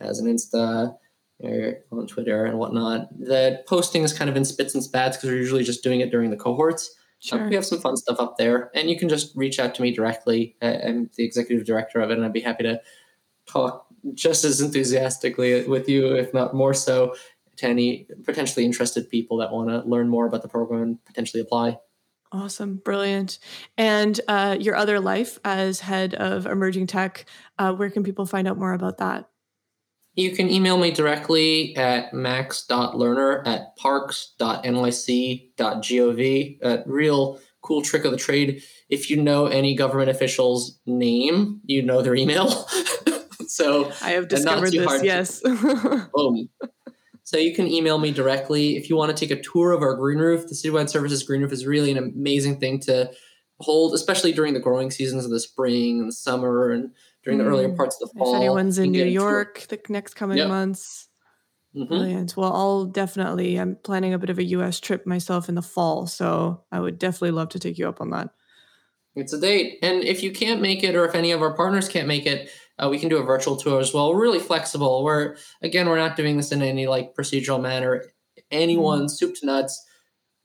has 0.01 0.19
an 0.19 0.27
Insta 0.27 0.97
or 1.41 1.75
on 1.93 2.07
Twitter 2.07 2.45
and 2.45 2.59
whatnot. 2.59 3.09
The 3.19 3.63
posting 3.67 4.03
is 4.03 4.13
kind 4.13 4.29
of 4.29 4.37
in 4.37 4.45
spits 4.45 4.75
and 4.75 4.83
spats 4.83 5.17
because 5.17 5.31
we're 5.31 5.37
usually 5.37 5.65
just 5.65 5.83
doing 5.83 6.01
it 6.01 6.11
during 6.11 6.31
the 6.31 6.37
cohorts. 6.37 6.95
Sure. 7.21 7.41
Um, 7.41 7.49
we 7.49 7.55
have 7.55 7.67
some 7.67 7.81
fun 7.81 7.97
stuff 7.97 8.21
up 8.21 8.37
there, 8.39 8.71
and 8.75 8.89
you 8.89 8.99
can 8.99 9.09
just 9.09 9.35
reach 9.37 9.59
out 9.59 9.75
to 9.75 9.83
me 9.83 9.93
directly. 9.93 10.57
I'm 10.63 11.11
the 11.17 11.25
executive 11.25 11.67
director 11.67 12.01
of 12.01 12.11
it, 12.11 12.17
and 12.17 12.25
I'd 12.25 12.33
be 12.33 12.41
happy 12.41 12.63
to 12.65 12.81
talk 13.47 13.87
just 14.15 14.45
as 14.45 14.61
enthusiastically 14.61 15.67
with 15.67 15.89
you, 15.89 16.15
if 16.15 16.33
not 16.33 16.55
more 16.55 16.75
so, 16.75 17.15
to 17.57 17.67
any 17.67 18.07
potentially 18.25 18.65
interested 18.65 19.11
people 19.11 19.37
that 19.39 19.51
want 19.51 19.69
to 19.69 19.83
learn 19.89 20.09
more 20.09 20.27
about 20.27 20.43
the 20.43 20.49
program 20.49 20.83
and 20.83 21.05
potentially 21.05 21.41
apply. 21.41 21.79
Awesome, 22.31 22.77
brilliant. 22.77 23.39
And 23.77 24.21
uh, 24.29 24.57
your 24.61 24.77
other 24.77 25.01
life 25.01 25.39
as 25.45 25.81
head 25.81 26.15
of 26.15 26.47
emerging 26.47 26.87
tech, 26.87 27.25
uh, 27.59 27.73
where 27.73 27.91
can 27.91 28.05
people 28.05 28.27
find 28.27 28.47
out 28.47 28.59
more 28.59 28.75
about 28.75 28.99
that? 28.99 29.29
You 30.19 30.33
can 30.33 30.51
email 30.51 30.77
me 30.79 30.91
directly 30.91 31.77
at 31.77 32.13
max.lerner 32.13 33.47
at 33.47 33.77
parks.nyc.gov. 33.77 36.59
A 36.61 36.83
real 36.87 37.39
cool 37.63 37.83
trick 37.83 38.05
of 38.05 38.11
the 38.11 38.17
trade. 38.17 38.65
If 38.89 39.11
you 39.11 39.23
know 39.23 39.47
any 39.47 39.77
government 39.77 40.11
official's 40.11 40.77
name, 40.87 41.61
you 41.67 41.83
know 41.83 42.03
their 42.03 42.17
email. 42.17 42.49
so 43.47 43.93
I 44.03 44.11
have 44.11 44.27
discovered 44.27 44.73
this, 44.73 45.05
yes. 45.05 45.41
boom. 46.13 46.49
So 47.23 47.39
you 47.39 47.55
can 47.55 47.69
email 47.69 47.99
me 47.99 48.11
directly. 48.11 48.77
If 48.77 48.91
you 48.91 48.97
want 48.97 49.17
to 49.17 49.27
take 49.27 49.31
a 49.31 49.41
tour 49.41 49.71
of 49.71 49.83
our 49.83 49.95
green 49.95 50.19
roof, 50.19 50.49
the 50.49 50.57
Citywide 50.57 50.91
Services 50.91 51.23
green 51.23 51.43
roof 51.43 51.53
is 51.53 51.65
really 51.65 51.93
an 51.93 51.99
amazing 51.99 52.59
thing 52.59 52.81
to 52.81 53.13
hold, 53.61 53.95
especially 53.95 54.33
during 54.33 54.55
the 54.55 54.61
growing 54.61 54.91
seasons 54.91 55.25
of 55.25 55.31
the 55.31 55.39
spring 55.39 56.01
and 56.01 56.13
summer 56.13 56.71
and 56.71 56.91
during 57.29 57.39
the 57.39 57.45
earlier 57.45 57.69
mm. 57.69 57.77
parts 57.77 58.01
of 58.01 58.09
the 58.09 58.19
fall. 58.19 58.35
If 58.35 58.41
anyone's 58.41 58.79
in 58.79 58.91
New 58.91 59.05
York 59.05 59.67
the 59.69 59.79
next 59.91 60.15
coming 60.15 60.39
yep. 60.39 60.49
months. 60.49 61.09
Mm-hmm. 61.77 61.89
Brilliant. 61.89 62.37
Well, 62.37 62.53
I'll 62.53 62.85
definitely, 62.87 63.57
I'm 63.57 63.77
planning 63.77 64.15
a 64.15 64.19
bit 64.19 64.31
of 64.31 64.39
a 64.39 64.45
US 64.45 64.81
trip 64.81 65.07
myself 65.07 65.51
in 65.51 65.55
the 65.55 65.63
fall. 65.63 66.07
So 66.07 66.65
I 66.73 66.81
would 66.81 66.99
definitely 66.99 67.33
love 67.33 67.51
to 67.51 67.59
take 67.59 67.77
you 67.77 67.87
up 67.87 68.01
on 68.01 68.11
that. 68.11 68.31
It's 69.15 69.35
a 69.35 69.41
date. 69.41 69.79
And 69.83 70.03
if 70.03 70.23
you 70.23 70.33
can't 70.33 70.63
make 70.63 70.83
it, 70.83 70.95
or 70.95 71.05
if 71.05 71.15
any 71.15 71.33
of 71.33 71.43
our 71.43 71.53
partners 71.55 71.89
can't 71.89 72.09
make 72.09 72.25
it, 72.25 72.51
uh, 72.79 72.89
we 72.89 72.99
can 72.99 73.11
do 73.11 73.19
a 73.19 73.23
virtual 73.23 73.57
tour 73.57 73.79
as 73.79 73.93
well. 73.93 74.15
We're 74.15 74.23
really 74.23 74.39
flexible. 74.39 75.05
We're, 75.05 75.37
again, 75.61 75.87
we're 75.87 75.99
not 75.99 76.17
doing 76.17 76.39
this 76.39 76.53
in 76.53 76.63
any 76.63 76.87
like 76.87 77.15
procedural 77.15 77.61
manner. 77.61 78.05
Anyone, 78.51 79.01
mm-hmm. 79.01 79.09
soup 79.09 79.35
to 79.41 79.47
nuts, 79.47 79.85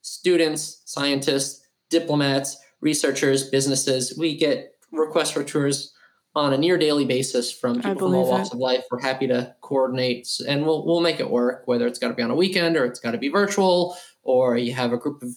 students, 0.01 0.81
scientists, 0.85 1.65
diplomats, 1.89 2.57
researchers, 2.81 3.49
businesses, 3.49 4.17
we 4.17 4.35
get 4.35 4.71
requests 4.91 5.31
for 5.31 5.43
tours 5.43 5.92
on 6.35 6.53
a 6.53 6.57
near 6.57 6.77
daily 6.77 7.05
basis 7.05 7.51
from 7.51 7.75
people 7.75 8.09
from 8.09 8.15
all 8.15 8.29
walks 8.29 8.51
of 8.51 8.57
life. 8.57 8.83
We're 8.89 9.01
happy 9.01 9.27
to 9.27 9.55
coordinate 9.61 10.27
and 10.47 10.65
we'll 10.65 10.85
we'll 10.85 11.01
make 11.01 11.19
it 11.19 11.29
work, 11.29 11.63
whether 11.65 11.87
it's 11.87 11.99
got 11.99 12.09
to 12.09 12.13
be 12.13 12.23
on 12.23 12.31
a 12.31 12.35
weekend 12.35 12.75
or 12.75 12.85
it's 12.85 12.99
got 12.99 13.11
to 13.11 13.17
be 13.17 13.29
virtual, 13.29 13.95
or 14.23 14.57
you 14.57 14.73
have 14.73 14.93
a 14.93 14.97
group 14.97 15.21
of 15.21 15.29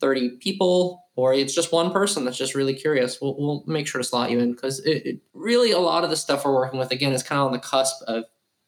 30 0.00 0.38
people, 0.38 1.04
or 1.14 1.34
it's 1.34 1.54
just 1.54 1.72
one 1.72 1.92
person 1.92 2.24
that's 2.24 2.38
just 2.38 2.54
really 2.54 2.72
curious. 2.72 3.20
We'll, 3.20 3.36
we'll 3.38 3.64
make 3.66 3.86
sure 3.86 4.00
to 4.00 4.06
slot 4.06 4.30
you 4.30 4.38
in 4.38 4.52
because 4.52 4.80
it, 4.80 5.06
it, 5.06 5.20
really 5.34 5.72
a 5.72 5.78
lot 5.78 6.04
of 6.04 6.10
the 6.10 6.16
stuff 6.16 6.44
we're 6.44 6.54
working 6.54 6.78
with 6.78 6.90
again 6.90 7.12
is 7.12 7.22
kind 7.22 7.40
of 7.40 7.46
on 7.48 7.52
the 7.52 7.58
cusp 7.58 8.02
of 8.06 8.24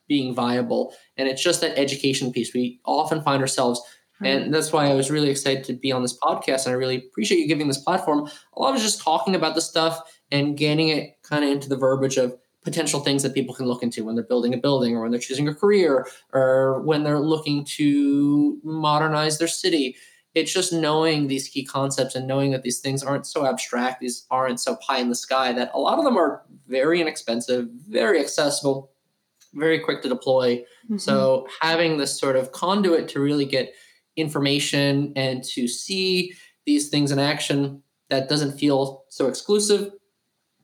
being 0.09 0.35
viable, 0.35 0.95
and 1.17 1.27
it's 1.29 1.43
just 1.43 1.63
that 1.63 1.79
education 1.79 2.33
piece. 2.33 2.53
We 2.53 2.81
often 2.85 3.23
find 3.23 3.41
ourselves 3.41 3.81
and 4.25 4.55
that's 4.55 4.73
why 4.73 4.87
I 4.87 4.95
was 4.95 5.11
really 5.11 5.31
excited 5.31 5.65
to 5.65 5.73
be 5.73 5.93
on 5.93 6.03
this 6.03 6.17
podcast. 6.19 6.67
And 6.67 6.73
I 6.73 6.77
really 6.77 6.97
appreciate 6.97 7.39
you 7.39 7.49
giving 7.49 7.69
this 7.69 7.79
platform. 7.79 8.29
A 8.57 8.61
lot 8.61 8.75
of 8.75 8.81
just 8.81 9.01
talking 9.01 9.35
about 9.35 9.55
the 9.55 9.61
stuff 9.61 10.01
and 10.33 10.57
getting 10.57 10.89
it 10.89 11.23
kind 11.23 11.45
of 11.45 11.51
into 11.51 11.69
the 11.69 11.77
verbiage 11.77 12.17
of 12.17 12.37
potential 12.65 13.01
things 13.01 13.23
that 13.23 13.35
people 13.35 13.55
can 13.55 13.67
look 13.67 13.83
into 13.83 14.05
when 14.05 14.15
they're 14.15 14.25
building 14.25 14.55
a 14.55 14.57
building 14.57 14.97
or 14.97 15.03
when 15.03 15.11
they're 15.11 15.21
choosing 15.21 15.47
a 15.47 15.55
career 15.55 16.07
or 16.33 16.81
when 16.83 17.05
they're 17.05 17.21
looking 17.21 17.65
to 17.65 18.59
modernize 18.65 19.39
their 19.39 19.49
city. 19.49 19.97
It's 20.35 20.53
just 20.53 20.73
knowing 20.73 21.27
these 21.27 21.49
key 21.49 21.65
concepts 21.65 22.15
and 22.15 22.27
knowing 22.27 22.53
that 22.53 22.63
these 22.63 22.81
things 22.81 23.03
aren't 23.03 23.27
so 23.27 23.45
abstract, 23.45 24.01
these 24.01 24.27
aren't 24.31 24.61
so 24.61 24.77
pie 24.77 24.99
in 24.99 25.11
the 25.11 25.15
sky, 25.15 25.53
that 25.53 25.71
a 25.75 25.79
lot 25.79 25.99
of 25.99 26.05
them 26.05 26.17
are 26.17 26.43
very 26.67 27.01
inexpensive, 27.01 27.69
very 27.89 28.19
accessible, 28.21 28.91
very 29.53 29.79
quick 29.79 30.01
to 30.03 30.09
deploy. 30.09 30.57
Mm-hmm. 30.57 30.97
So 30.97 31.47
having 31.61 31.99
this 31.99 32.19
sort 32.19 32.37
of 32.37 32.53
conduit 32.53 33.09
to 33.09 33.21
really 33.21 33.45
get 33.45 33.75
information 34.17 35.13
and 35.17 35.45
to 35.45 35.69
see 35.69 36.33
these 36.65 36.89
things 36.89 37.11
in 37.11 37.19
action 37.19 37.83
that 38.09 38.29
doesn't 38.29 38.59
feel 38.59 39.05
so 39.09 39.27
exclusive, 39.27 39.91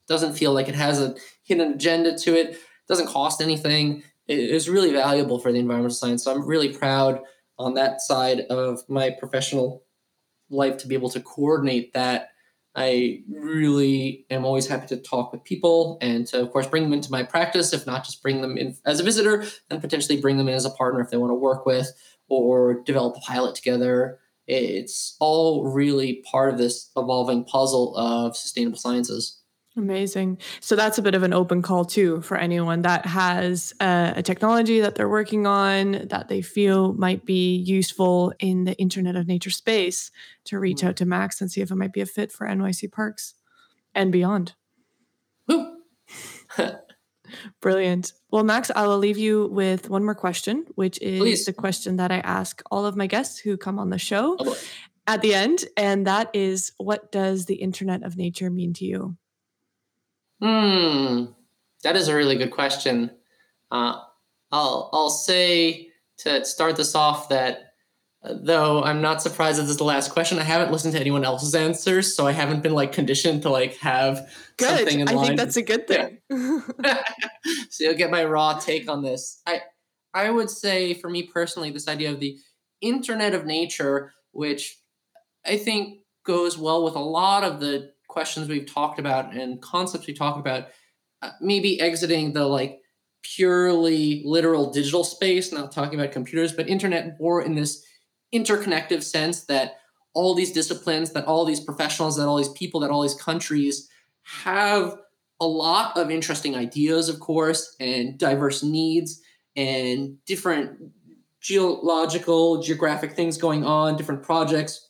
doesn't 0.09 0.35
feel 0.35 0.53
like 0.53 0.69
it 0.69 0.75
has 0.75 1.01
a 1.01 1.15
hidden 1.43 1.75
agenda 1.75 2.17
to 2.19 2.35
it, 2.35 2.59
doesn't 2.89 3.09
cost 3.09 3.41
anything. 3.41 4.03
It 4.27 4.39
is 4.39 4.69
really 4.69 4.93
valuable 4.93 5.39
for 5.39 5.53
the 5.53 5.59
environmental 5.59 5.95
science. 5.95 6.25
So 6.25 6.33
I'm 6.33 6.47
really 6.47 6.73
proud 6.73 7.21
on 7.59 7.75
that 7.75 8.01
side 8.01 8.41
of 8.51 8.81
my 8.89 9.11
professional 9.11 9.85
life 10.51 10.79
to 10.79 10.89
be 10.89 10.95
able 10.95 11.11
to 11.11 11.21
coordinate 11.21 11.93
that. 11.95 12.31
I 12.75 13.23
really 13.29 14.27
am 14.31 14.45
always 14.45 14.69
happy 14.69 14.87
to 14.89 14.99
talk 14.99 15.33
with 15.33 15.43
people 15.43 15.99
and 16.01 16.27
to, 16.29 16.41
of 16.43 16.53
course, 16.53 16.67
bring 16.67 16.85
them 16.85 16.93
into 16.93 17.11
my 17.11 17.25
practice. 17.25 17.73
If 17.73 17.87
not, 17.87 18.05
just 18.05 18.23
bring 18.23 18.41
them 18.41 18.57
in 18.57 18.77
as 18.85 19.01
a 19.01 19.03
visitor 19.03 19.45
and 19.69 19.81
potentially 19.81 20.21
bring 20.21 20.37
them 20.37 20.49
in 20.49 20.55
as 20.55 20.65
a 20.65 20.71
partner 20.71 21.01
if 21.01 21.11
they 21.11 21.17
want 21.17 21.31
to 21.31 21.35
work 21.35 21.67
with 21.67 21.91
or 22.29 22.83
develop 22.85 23.17
a 23.17 23.21
pilot 23.21 23.57
together. 23.57 24.21
It's 24.47 25.17
all 25.19 25.65
really 25.65 26.23
part 26.31 26.53
of 26.53 26.59
this 26.59 26.91
evolving 26.97 27.45
puzzle 27.45 27.97
of 27.97 28.37
sustainable 28.37 28.79
sciences. 28.79 29.38
Amazing. 29.79 30.39
So 30.59 30.75
that's 30.75 30.99
a 30.99 31.03
bit 31.03 31.15
of 31.15 31.23
an 31.23 31.33
open 31.33 31.63
call 31.63 31.85
too 31.85 32.21
for 32.23 32.37
anyone 32.37 32.83
that 32.83 33.07
has 33.07 33.73
a, 33.81 34.15
a, 34.17 34.23
technology 34.23 34.81
that 34.81 34.97
they're 34.97 35.09
working 35.09 35.47
on 35.47 36.09
that 36.09 36.27
they 36.29 36.43
feel 36.43 36.95
might 36.95 37.25
be 37.25 37.55
useful 37.55 38.35
in 38.41 38.65
the 38.65 38.75
Internet 38.75 39.15
of 39.15 39.29
Nature 39.29 39.51
space 39.51 40.11
to 40.47 40.59
reach 40.59 40.79
mm-hmm. 40.79 40.89
out 40.89 40.97
to 40.97 41.07
Max 41.07 41.41
and 41.41 41.49
see 41.49 41.61
if 41.61 41.71
it 41.71 41.77
might 41.77 41.93
be 41.93 42.01
a 42.01 42.07
fit 42.07 42.33
for 42.33 42.49
NYC 42.49 42.91
parks 42.91 43.35
and 43.95 44.11
beyond. 44.11 44.55
Brilliant. 47.61 48.15
Well, 48.33 48.43
Max, 48.43 48.73
I 48.75 48.85
will 48.89 48.99
leave 48.99 49.19
you 49.19 49.47
with 49.47 49.89
one 49.89 50.05
more 50.05 50.17
question, 50.17 50.67
which 50.75 51.01
is 51.01 51.21
Please. 51.21 51.45
the 51.45 51.53
question 51.53 51.99
that 51.99 52.11
I 52.11 52.19
ask 52.19 52.63
all 52.71 52.85
of 52.85 52.97
my 52.97 53.07
guests 53.07 53.39
who 53.39 53.57
come 53.57 53.79
on 53.79 53.91
the 53.91 53.99
show 53.99 54.37
oh 54.41 54.59
at 55.07 55.23
the 55.23 55.35
end. 55.35 55.65
And 55.77 56.07
that 56.09 56.31
is 56.35 56.73
what 56.79 57.13
does 57.13 57.47
the 57.47 57.57
Internet 57.57 58.03
of 58.03 58.17
Nature 58.17 58.51
mean 58.51 58.73
to 58.75 58.85
you? 58.85 59.17
Hmm, 60.41 61.25
that 61.83 61.97
is 61.97 62.09
a 62.09 62.15
really 62.15 62.37
good 62.37 62.51
question. 62.51 63.11
Uh, 63.71 64.01
I'll 64.51 64.91
I'll 64.93 65.11
say 65.11 65.89
to 66.19 66.45
start 66.45 66.77
this 66.77 66.95
off 66.95 67.29
that 67.29 67.73
uh, 68.23 68.35
though 68.41 68.83
I'm 68.83 69.01
not 69.01 69.23
surprised 69.23 69.59
that 69.59 69.63
this 69.63 69.73
is 69.73 69.77
the 69.77 69.85
last 69.85 70.11
question, 70.11 70.39
I 70.39 70.45
haven't 70.45 70.73
listened 70.73 70.95
to 70.95 71.01
anyone 71.01 71.25
else's 71.25 71.55
answers, 71.55 72.15
so 72.15 72.27
I 72.27 72.33
haven't 72.33 72.63
been 72.63 72.75
like 72.75 72.93
conditioned 72.93 73.43
to 73.43 73.51
like 73.51 73.77
have 73.77 74.29
good. 74.57 74.79
something 74.79 75.01
in 75.01 75.07
mind. 75.07 75.09
Good. 75.09 75.15
I 75.15 75.17
line. 75.17 75.27
think 75.27 75.39
that's 75.39 75.57
a 75.57 75.63
good 75.63 75.87
thing. 75.87 76.19
so 77.71 77.85
you'll 77.85 77.95
get 77.95 78.11
my 78.11 78.25
raw 78.25 78.59
take 78.59 78.89
on 78.89 79.03
this. 79.03 79.41
I 79.47 79.61
I 80.15 80.31
would 80.31 80.51
say 80.51 80.95
for 80.95 81.09
me 81.09 81.25
personally, 81.25 81.71
this 81.71 81.89
idea 81.89 82.11
of 82.11 82.21
the 82.21 82.37
Internet 82.81 83.35
of 83.35 83.45
Nature, 83.45 84.13
which 84.33 84.79
I 85.47 85.57
think 85.57 86.01
goes 86.25 86.59
well 86.59 86.85
with 86.85 86.95
a 86.95 87.01
lot 87.01 87.45
of 87.45 87.61
the 87.61 87.93
questions 88.09 88.49
we've 88.49 88.67
talked 88.67 88.99
about 88.99 89.35
and 89.35 89.61
concepts 89.63 90.07
we 90.07 90.15
talk 90.15 90.39
about, 90.39 90.69
uh, 91.23 91.31
maybe 91.41 91.81
exiting 91.81 92.33
the 92.33 92.47
like 92.47 92.81
purely 93.23 94.23
literal 94.25 94.73
digital 94.73 95.05
space, 95.05 95.53
not 95.53 95.73
talking 95.73 95.99
about 95.99 96.13
computers, 96.13 96.53
but 96.53 96.69
internet 96.69 97.17
more 97.21 97.43
in 97.43 97.55
this 97.55 97.85
interconnective 98.35 99.03
sense 99.03 99.45
that 99.45 99.77
all 100.15 100.35
these 100.35 100.53
disciplines, 100.53 101.13
that 101.13 101.27
all 101.27 101.45
these 101.45 101.61
professionals, 101.61 102.17
that 102.17 102.27
all 102.27 102.37
these 102.37 102.49
people, 102.51 102.81
that 102.81 102.91
all 102.91 103.03
these 103.03 103.15
countries 103.15 103.89
have 104.23 104.97
a 105.41 105.47
lot 105.47 105.97
of 105.97 106.11
interesting 106.11 106.57
ideas, 106.57 107.09
of 107.09 107.21
course, 107.21 107.77
and 107.79 108.19
diverse 108.19 108.63
needs 108.63 109.21
and 109.55 110.17
different 110.27 110.93
geological, 111.41 112.61
geographic 112.61 113.13
things 113.13 113.39
going 113.39 113.65
on, 113.65 113.97
different 113.97 114.23
projects 114.23 114.88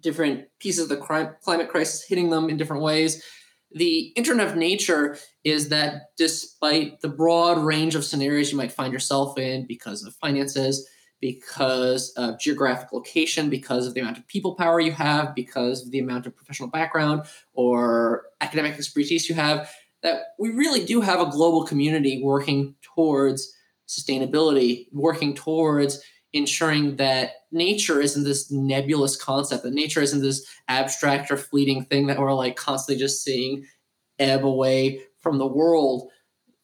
different 0.00 0.46
pieces 0.58 0.84
of 0.84 0.88
the 0.88 1.36
climate 1.42 1.68
crisis 1.68 2.04
hitting 2.04 2.30
them 2.30 2.48
in 2.48 2.56
different 2.56 2.82
ways. 2.82 3.22
The 3.74 4.12
Internet 4.16 4.48
of 4.48 4.56
Nature 4.56 5.16
is 5.44 5.70
that 5.70 6.10
despite 6.16 7.00
the 7.00 7.08
broad 7.08 7.58
range 7.58 7.94
of 7.94 8.04
scenarios 8.04 8.50
you 8.50 8.58
might 8.58 8.72
find 8.72 8.92
yourself 8.92 9.38
in 9.38 9.66
because 9.66 10.04
of 10.04 10.14
finances, 10.16 10.86
because 11.20 12.12
of 12.16 12.38
geographic 12.38 12.92
location, 12.92 13.48
because 13.48 13.86
of 13.86 13.94
the 13.94 14.00
amount 14.00 14.18
of 14.18 14.26
people 14.26 14.56
power 14.56 14.80
you 14.80 14.92
have, 14.92 15.34
because 15.34 15.84
of 15.84 15.90
the 15.90 16.00
amount 16.00 16.26
of 16.26 16.36
professional 16.36 16.68
background 16.68 17.22
or 17.54 18.24
academic 18.40 18.74
expertise 18.74 19.28
you 19.28 19.34
have, 19.34 19.70
that 20.02 20.22
we 20.38 20.50
really 20.50 20.84
do 20.84 21.00
have 21.00 21.20
a 21.20 21.30
global 21.30 21.64
community 21.64 22.20
working 22.22 22.74
towards 22.82 23.54
sustainability, 23.88 24.86
working 24.92 25.32
towards 25.32 26.02
ensuring 26.32 26.96
that 26.96 27.32
nature 27.50 28.00
isn't 28.00 28.24
this 28.24 28.50
nebulous 28.50 29.16
concept, 29.16 29.62
that 29.62 29.74
nature 29.74 30.00
isn't 30.00 30.22
this 30.22 30.46
abstract 30.68 31.30
or 31.30 31.36
fleeting 31.36 31.84
thing 31.84 32.06
that 32.06 32.18
we're 32.18 32.32
like 32.32 32.56
constantly 32.56 33.00
just 33.00 33.22
seeing 33.22 33.66
ebb 34.18 34.44
away 34.44 35.02
from 35.20 35.38
the 35.38 35.46
world. 35.46 36.10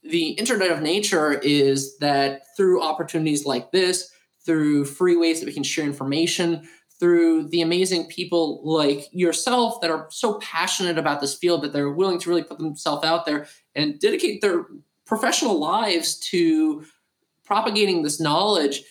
The 0.02 0.30
Internet 0.30 0.70
of 0.70 0.82
Nature 0.82 1.34
is 1.34 1.98
that 1.98 2.42
through 2.56 2.82
opportunities 2.82 3.44
like 3.44 3.72
this, 3.72 4.10
through 4.44 4.86
free 4.86 5.16
ways 5.16 5.40
that 5.40 5.46
we 5.46 5.52
can 5.52 5.62
share 5.62 5.84
information, 5.84 6.66
through 6.98 7.48
the 7.48 7.62
amazing 7.62 8.06
people 8.06 8.60
like 8.64 9.06
yourself 9.12 9.80
that 9.80 9.90
are 9.90 10.08
so 10.10 10.34
passionate 10.38 10.98
about 10.98 11.20
this 11.20 11.34
field 11.34 11.62
that 11.62 11.72
they're 11.72 11.90
willing 11.90 12.18
to 12.18 12.28
really 12.28 12.42
put 12.42 12.58
themselves 12.58 13.04
out 13.04 13.24
there 13.24 13.46
and 13.74 14.00
dedicate 14.00 14.40
their 14.40 14.66
professional 15.06 15.58
lives 15.58 16.18
to 16.18 16.84
propagating 17.44 18.02
this 18.02 18.20
knowledge 18.20 18.82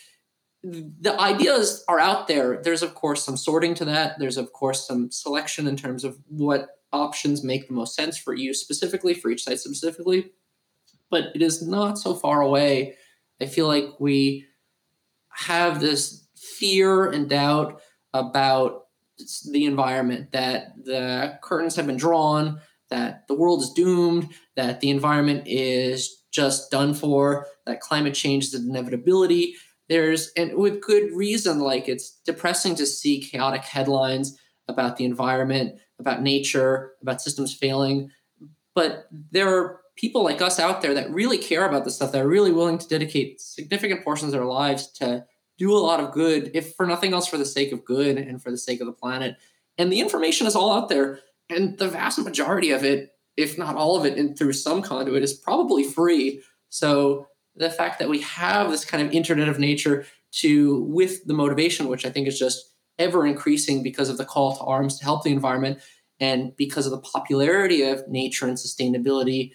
the 0.67 1.19
ideas 1.19 1.83
are 1.87 1.99
out 1.99 2.27
there. 2.27 2.61
There's, 2.61 2.83
of 2.83 2.95
course, 2.95 3.23
some 3.23 3.37
sorting 3.37 3.73
to 3.75 3.85
that. 3.85 4.19
There's, 4.19 4.37
of 4.37 4.51
course, 4.53 4.85
some 4.87 5.11
selection 5.11 5.67
in 5.67 5.77
terms 5.77 6.03
of 6.03 6.17
what 6.27 6.69
options 6.91 7.43
make 7.43 7.67
the 7.67 7.73
most 7.73 7.95
sense 7.95 8.17
for 8.17 8.33
you 8.33 8.53
specifically, 8.53 9.13
for 9.13 9.29
each 9.29 9.43
site 9.43 9.59
specifically. 9.59 10.31
But 11.09 11.35
it 11.35 11.41
is 11.41 11.65
not 11.65 11.97
so 11.97 12.15
far 12.15 12.41
away. 12.41 12.95
I 13.41 13.45
feel 13.45 13.67
like 13.67 13.99
we 13.99 14.45
have 15.29 15.79
this 15.79 16.27
fear 16.35 17.09
and 17.09 17.29
doubt 17.29 17.81
about 18.13 18.85
the 19.49 19.65
environment, 19.65 20.31
that 20.31 20.73
the 20.83 21.39
curtains 21.41 21.75
have 21.75 21.87
been 21.87 21.97
drawn, 21.97 22.59
that 22.89 23.27
the 23.27 23.35
world 23.35 23.61
is 23.61 23.71
doomed, 23.71 24.29
that 24.55 24.79
the 24.79 24.89
environment 24.89 25.43
is 25.45 26.23
just 26.31 26.69
done 26.71 26.93
for, 26.93 27.47
that 27.65 27.79
climate 27.79 28.13
change 28.13 28.45
is 28.45 28.53
an 28.53 28.69
inevitability 28.69 29.55
there's 29.89 30.31
and 30.35 30.55
with 30.55 30.81
good 30.81 31.11
reason 31.13 31.59
like 31.59 31.87
it's 31.87 32.19
depressing 32.25 32.75
to 32.75 32.85
see 32.85 33.21
chaotic 33.21 33.63
headlines 33.63 34.37
about 34.67 34.97
the 34.97 35.05
environment 35.05 35.79
about 35.99 36.21
nature 36.21 36.93
about 37.01 37.21
systems 37.21 37.53
failing. 37.53 38.11
But 38.75 39.07
there 39.31 39.49
are 39.49 39.81
people 39.95 40.23
like 40.23 40.41
us 40.41 40.59
out 40.59 40.81
there 40.81 40.93
that 40.93 41.09
really 41.09 41.37
care 41.37 41.65
about 41.65 41.83
this 41.83 41.95
stuff 41.95 42.11
that 42.11 42.21
are 42.21 42.27
really 42.27 42.51
willing 42.51 42.77
to 42.77 42.87
dedicate 42.87 43.41
significant 43.41 44.03
portions 44.03 44.33
of 44.33 44.39
their 44.39 44.45
lives 44.45 44.91
to 44.93 45.25
do 45.57 45.75
a 45.75 45.79
lot 45.79 45.99
of 45.99 46.11
good 46.11 46.51
if 46.53 46.75
for 46.75 46.85
nothing 46.85 47.13
else 47.13 47.27
for 47.27 47.37
the 47.37 47.45
sake 47.45 47.71
of 47.71 47.83
good 47.83 48.17
and 48.17 48.41
for 48.41 48.51
the 48.51 48.57
sake 48.57 48.79
of 48.79 48.85
the 48.85 48.93
planet. 48.93 49.37
And 49.77 49.91
the 49.91 49.99
information 49.99 50.45
is 50.45 50.55
all 50.55 50.71
out 50.71 50.89
there 50.89 51.19
and 51.49 51.77
the 51.77 51.87
vast 51.87 52.19
majority 52.19 52.71
of 52.71 52.83
it 52.83 53.11
if 53.37 53.57
not 53.57 53.75
all 53.75 53.95
of 53.95 54.05
it 54.05 54.17
and 54.17 54.37
through 54.37 54.53
some 54.53 54.81
conduit 54.81 55.23
is 55.23 55.33
probably 55.33 55.83
free. 55.83 56.41
So 56.69 57.27
the 57.57 57.69
fact 57.69 57.99
that 57.99 58.09
we 58.09 58.21
have 58.21 58.71
this 58.71 58.85
kind 58.85 59.05
of 59.05 59.13
internet 59.13 59.49
of 59.49 59.59
nature 59.59 60.05
to 60.31 60.83
with 60.83 61.25
the 61.25 61.33
motivation 61.33 61.87
which 61.87 62.05
i 62.05 62.09
think 62.09 62.27
is 62.27 62.39
just 62.39 62.73
ever 62.99 63.25
increasing 63.25 63.83
because 63.83 64.09
of 64.09 64.17
the 64.17 64.25
call 64.25 64.55
to 64.55 64.63
arms 64.63 64.97
to 64.97 65.03
help 65.03 65.23
the 65.23 65.31
environment 65.31 65.79
and 66.19 66.55
because 66.57 66.85
of 66.85 66.91
the 66.91 66.99
popularity 66.99 67.83
of 67.83 68.07
nature 68.07 68.47
and 68.47 68.57
sustainability 68.57 69.51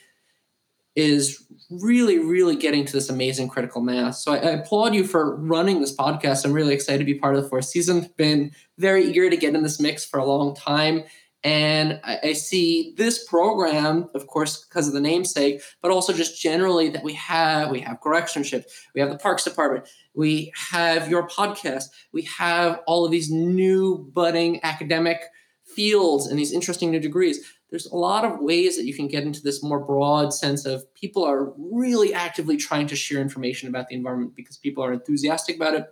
is 0.94 1.46
really 1.70 2.18
really 2.18 2.54
getting 2.54 2.84
to 2.84 2.92
this 2.92 3.08
amazing 3.08 3.48
critical 3.48 3.80
mass. 3.80 4.22
So 4.22 4.32
I, 4.32 4.36
I, 4.36 4.50
applaud 4.50 4.94
you 4.94 5.04
for 5.04 5.36
running 5.36 5.80
this 5.80 5.94
podcast. 5.96 6.44
I'm 6.44 6.52
really 6.52 6.74
excited 6.74 6.98
to 6.98 7.04
be 7.04 7.14
part 7.14 7.34
of 7.34 7.42
the 7.42 7.48
fourth 7.48 7.64
season 7.64 8.10
been 8.18 8.52
very 8.78 9.04
eager 9.04 9.30
to 9.30 9.36
get 9.36 9.54
in 9.54 9.62
this 9.62 9.80
mix 9.80 10.04
for 10.04 10.20
a 10.20 10.24
long 10.24 10.54
time 10.54 11.04
and 11.44 12.00
I, 12.04 12.18
I, 12.22 12.32
see 12.34 12.94
this 12.96 13.26
program, 13.26 14.08
of 14.14 14.28
course, 14.28 14.64
because 14.64 14.86
of 14.86 14.94
the 14.94 15.00
namesake, 15.00 15.60
but 15.80 15.90
also 15.90 16.12
just 16.12 16.40
generally 16.40 16.88
that 16.90 17.02
we 17.02 17.14
have 17.14 17.70
we 17.70 17.80
have 17.80 18.00
correctionship, 18.00 18.64
we 18.94 19.00
have 19.00 19.10
the 19.10 19.18
Parks 19.18 19.42
Department, 19.42 19.88
we 20.14 20.52
have 20.70 21.10
your 21.10 21.26
podcast, 21.26 21.86
we 22.12 22.22
have 22.22 22.80
all 22.86 23.04
of 23.04 23.10
these 23.10 23.30
new 23.30 23.98
budding 24.14 24.60
academic 24.62 25.22
fields 25.64 26.26
and 26.26 26.38
these 26.38 26.52
interesting 26.52 26.90
new 26.92 27.00
degrees. 27.00 27.40
There's 27.70 27.86
a 27.86 27.96
lot 27.96 28.24
of 28.24 28.40
ways 28.40 28.76
that 28.76 28.84
you 28.84 28.94
can 28.94 29.08
get 29.08 29.24
into 29.24 29.42
this 29.42 29.62
more 29.62 29.80
broad 29.80 30.32
sense 30.32 30.66
of 30.66 30.92
people 30.94 31.24
are 31.24 31.52
really 31.56 32.12
actively 32.12 32.56
trying 32.56 32.86
to 32.88 32.96
share 32.96 33.20
information 33.20 33.68
about 33.68 33.88
the 33.88 33.96
environment 33.96 34.36
because 34.36 34.58
people 34.58 34.84
are 34.84 34.92
enthusiastic 34.92 35.56
about 35.56 35.74
it, 35.74 35.86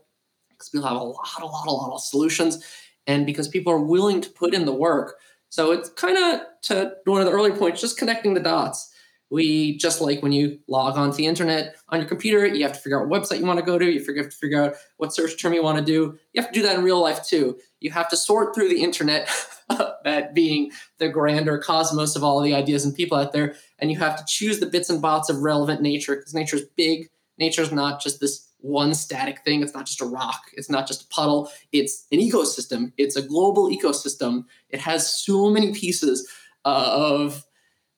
because 0.51 0.69
people 0.69 0.87
have 0.87 0.97
a 0.97 1.03
lot, 1.03 1.27
a 1.41 1.47
lot, 1.47 1.67
a 1.67 1.73
lot 1.73 1.95
of 1.95 2.03
solutions, 2.03 2.63
and 3.07 3.27
because 3.27 3.49
people 3.49 3.73
are 3.73 3.81
willing 3.81 4.21
to 4.21 4.31
put 4.31 4.55
in 4.55 4.67
the 4.67 4.73
work 4.73 5.17
so 5.51 5.73
it's 5.73 5.91
kind 5.91 6.17
of 6.17 6.41
to 6.63 6.95
one 7.05 7.21
of 7.21 7.27
the 7.27 7.33
early 7.33 7.51
points, 7.51 7.81
just 7.81 7.99
connecting 7.99 8.35
the 8.35 8.41
dots. 8.41 8.87
We 9.31 9.77
just 9.79 10.01
like 10.01 10.23
when 10.23 10.33
you 10.33 10.59
log 10.67 10.97
onto 10.97 11.17
the 11.17 11.27
internet 11.27 11.77
on 11.89 12.01
your 12.01 12.09
computer, 12.09 12.47
you 12.47 12.65
have 12.65 12.73
to 12.73 12.81
figure 12.81 13.01
out 13.01 13.09
what 13.09 13.23
website 13.23 13.39
you 13.39 13.47
want 13.47 13.61
to 13.61 13.65
go 13.65 13.79
to. 13.79 13.85
You 13.85 14.05
have 14.05 14.29
to 14.29 14.37
figure 14.37 14.63
out 14.63 14.75
what 14.97 15.15
search 15.15 15.41
term 15.41 15.53
you 15.53 15.63
want 15.63 15.79
to 15.79 15.85
do. 15.85 16.19
You 16.33 16.43
have 16.43 16.51
to 16.51 16.59
do 16.59 16.67
that 16.67 16.77
in 16.77 16.85
real 16.85 17.01
life 17.01 17.25
too. 17.25 17.59
You 17.79 17.93
have 17.93 18.09
to 18.11 18.17
sort 18.17 18.55
through 18.55 18.69
the 18.71 18.83
internet, 18.83 19.29
that 20.05 20.35
being 20.35 20.73
the 20.99 21.09
grander 21.09 21.59
cosmos 21.59 22.17
of 22.17 22.25
all 22.25 22.41
the 22.41 22.55
ideas 22.55 22.85
and 22.85 22.95
people 22.95 23.19
out 23.19 23.33
there, 23.33 23.55
and 23.79 23.91
you 23.91 23.99
have 23.99 24.17
to 24.17 24.25
choose 24.27 24.59
the 24.59 24.67
bits 24.67 24.91
and 24.91 25.01
bots 25.01 25.29
of 25.29 25.43
relevant 25.43 25.81
nature 25.81 26.17
because 26.17 26.35
nature 26.35 26.57
is 26.57 26.65
big. 26.77 27.09
Nature 27.39 27.63
is 27.63 27.73
not 27.73 28.03
just 28.03 28.21
this 28.21 28.50
one 28.63 28.95
static 28.95 29.41
thing. 29.45 29.63
It's 29.63 29.75
not 29.75 29.87
just 29.87 30.01
a 30.01 30.07
rock. 30.07 30.43
It's 30.55 30.71
not 30.71 30.87
just 30.87 31.05
a 31.05 31.09
puddle. 31.09 31.51
It's 31.73 32.07
an 32.13 32.19
ecosystem. 32.19 32.93
It's 32.97 33.17
a 33.17 33.23
global 33.23 33.69
ecosystem. 33.71 34.45
It 34.69 34.81
has 34.81 35.13
so 35.25 35.51
many 35.51 35.73
pieces 35.73 36.29
uh, 36.65 36.91
of 36.93 37.45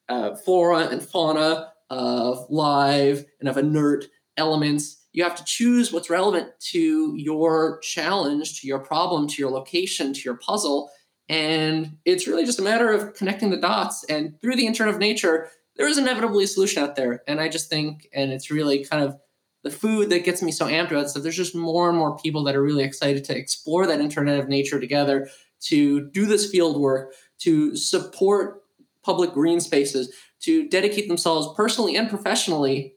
uh, 0.09 0.35
flora 0.37 0.89
and 0.89 1.03
fauna, 1.03 1.73
of 1.91 2.47
live 2.49 3.25
and 3.41 3.49
of 3.49 3.57
inert 3.57 4.07
elements. 4.37 5.05
You 5.13 5.25
have 5.25 5.37
to 5.37 5.45
choose 5.45 5.93
what's 5.93 6.09
relevant 6.09 6.49
to 6.71 7.15
your 7.17 7.79
challenge, 7.81 8.61
to 8.61 8.67
your 8.67 8.79
problem, 8.79 9.29
to 9.29 9.43
your 9.43 9.51
location, 9.51 10.15
to 10.15 10.21
your 10.21 10.37
puzzle. 10.37 10.91
And 11.29 11.99
it's 12.05 12.27
really 12.27 12.45
just 12.45 12.59
a 12.59 12.63
matter 12.63 12.91
of 12.91 13.15
connecting 13.15 13.51
the 13.51 13.57
dots. 13.57 14.05
And 14.05 14.41
through 14.41 14.57
the 14.57 14.67
Internet 14.67 14.95
of 14.95 15.01
Nature, 15.01 15.49
there 15.77 15.87
is 15.87 15.99
inevitably 15.99 16.45
a 16.45 16.49
solution 16.49 16.83
out 16.83 16.97
there. 16.97 17.23
And 17.27 17.41
I 17.41 17.49
just 17.49 17.69
think, 17.69 18.09
and 18.15 18.33
it's 18.33 18.51
really 18.51 18.85
kind 18.85 19.05
of 19.05 19.19
the 19.63 19.71
food 19.71 20.11
that 20.11 20.25
gets 20.25 20.43
me 20.43 20.51
so 20.51 20.67
amped 20.67 20.91
about 20.91 21.11
stuff. 21.11 21.23
There's 21.23 21.37
just 21.37 21.55
more 21.55 21.89
and 21.89 21.97
more 21.97 22.17
people 22.17 22.45
that 22.45 22.57
are 22.57 22.63
really 22.63 22.85
excited 22.85 23.25
to 23.25 23.37
explore 23.37 23.87
that 23.87 24.01
Internet 24.01 24.39
of 24.39 24.49
Nature 24.49 24.81
together, 24.81 25.29
to 25.63 26.11
do 26.11 26.27
this 26.27 26.51
field 26.51 26.81
work, 26.81 27.13
to 27.41 27.77
support 27.77 28.63
public 29.05 29.33
green 29.33 29.61
spaces, 29.61 30.15
to 30.41 30.69
dedicate 30.69 31.09
themselves 31.09 31.49
personally 31.57 31.97
and 31.97 32.09
professionally 32.09 32.95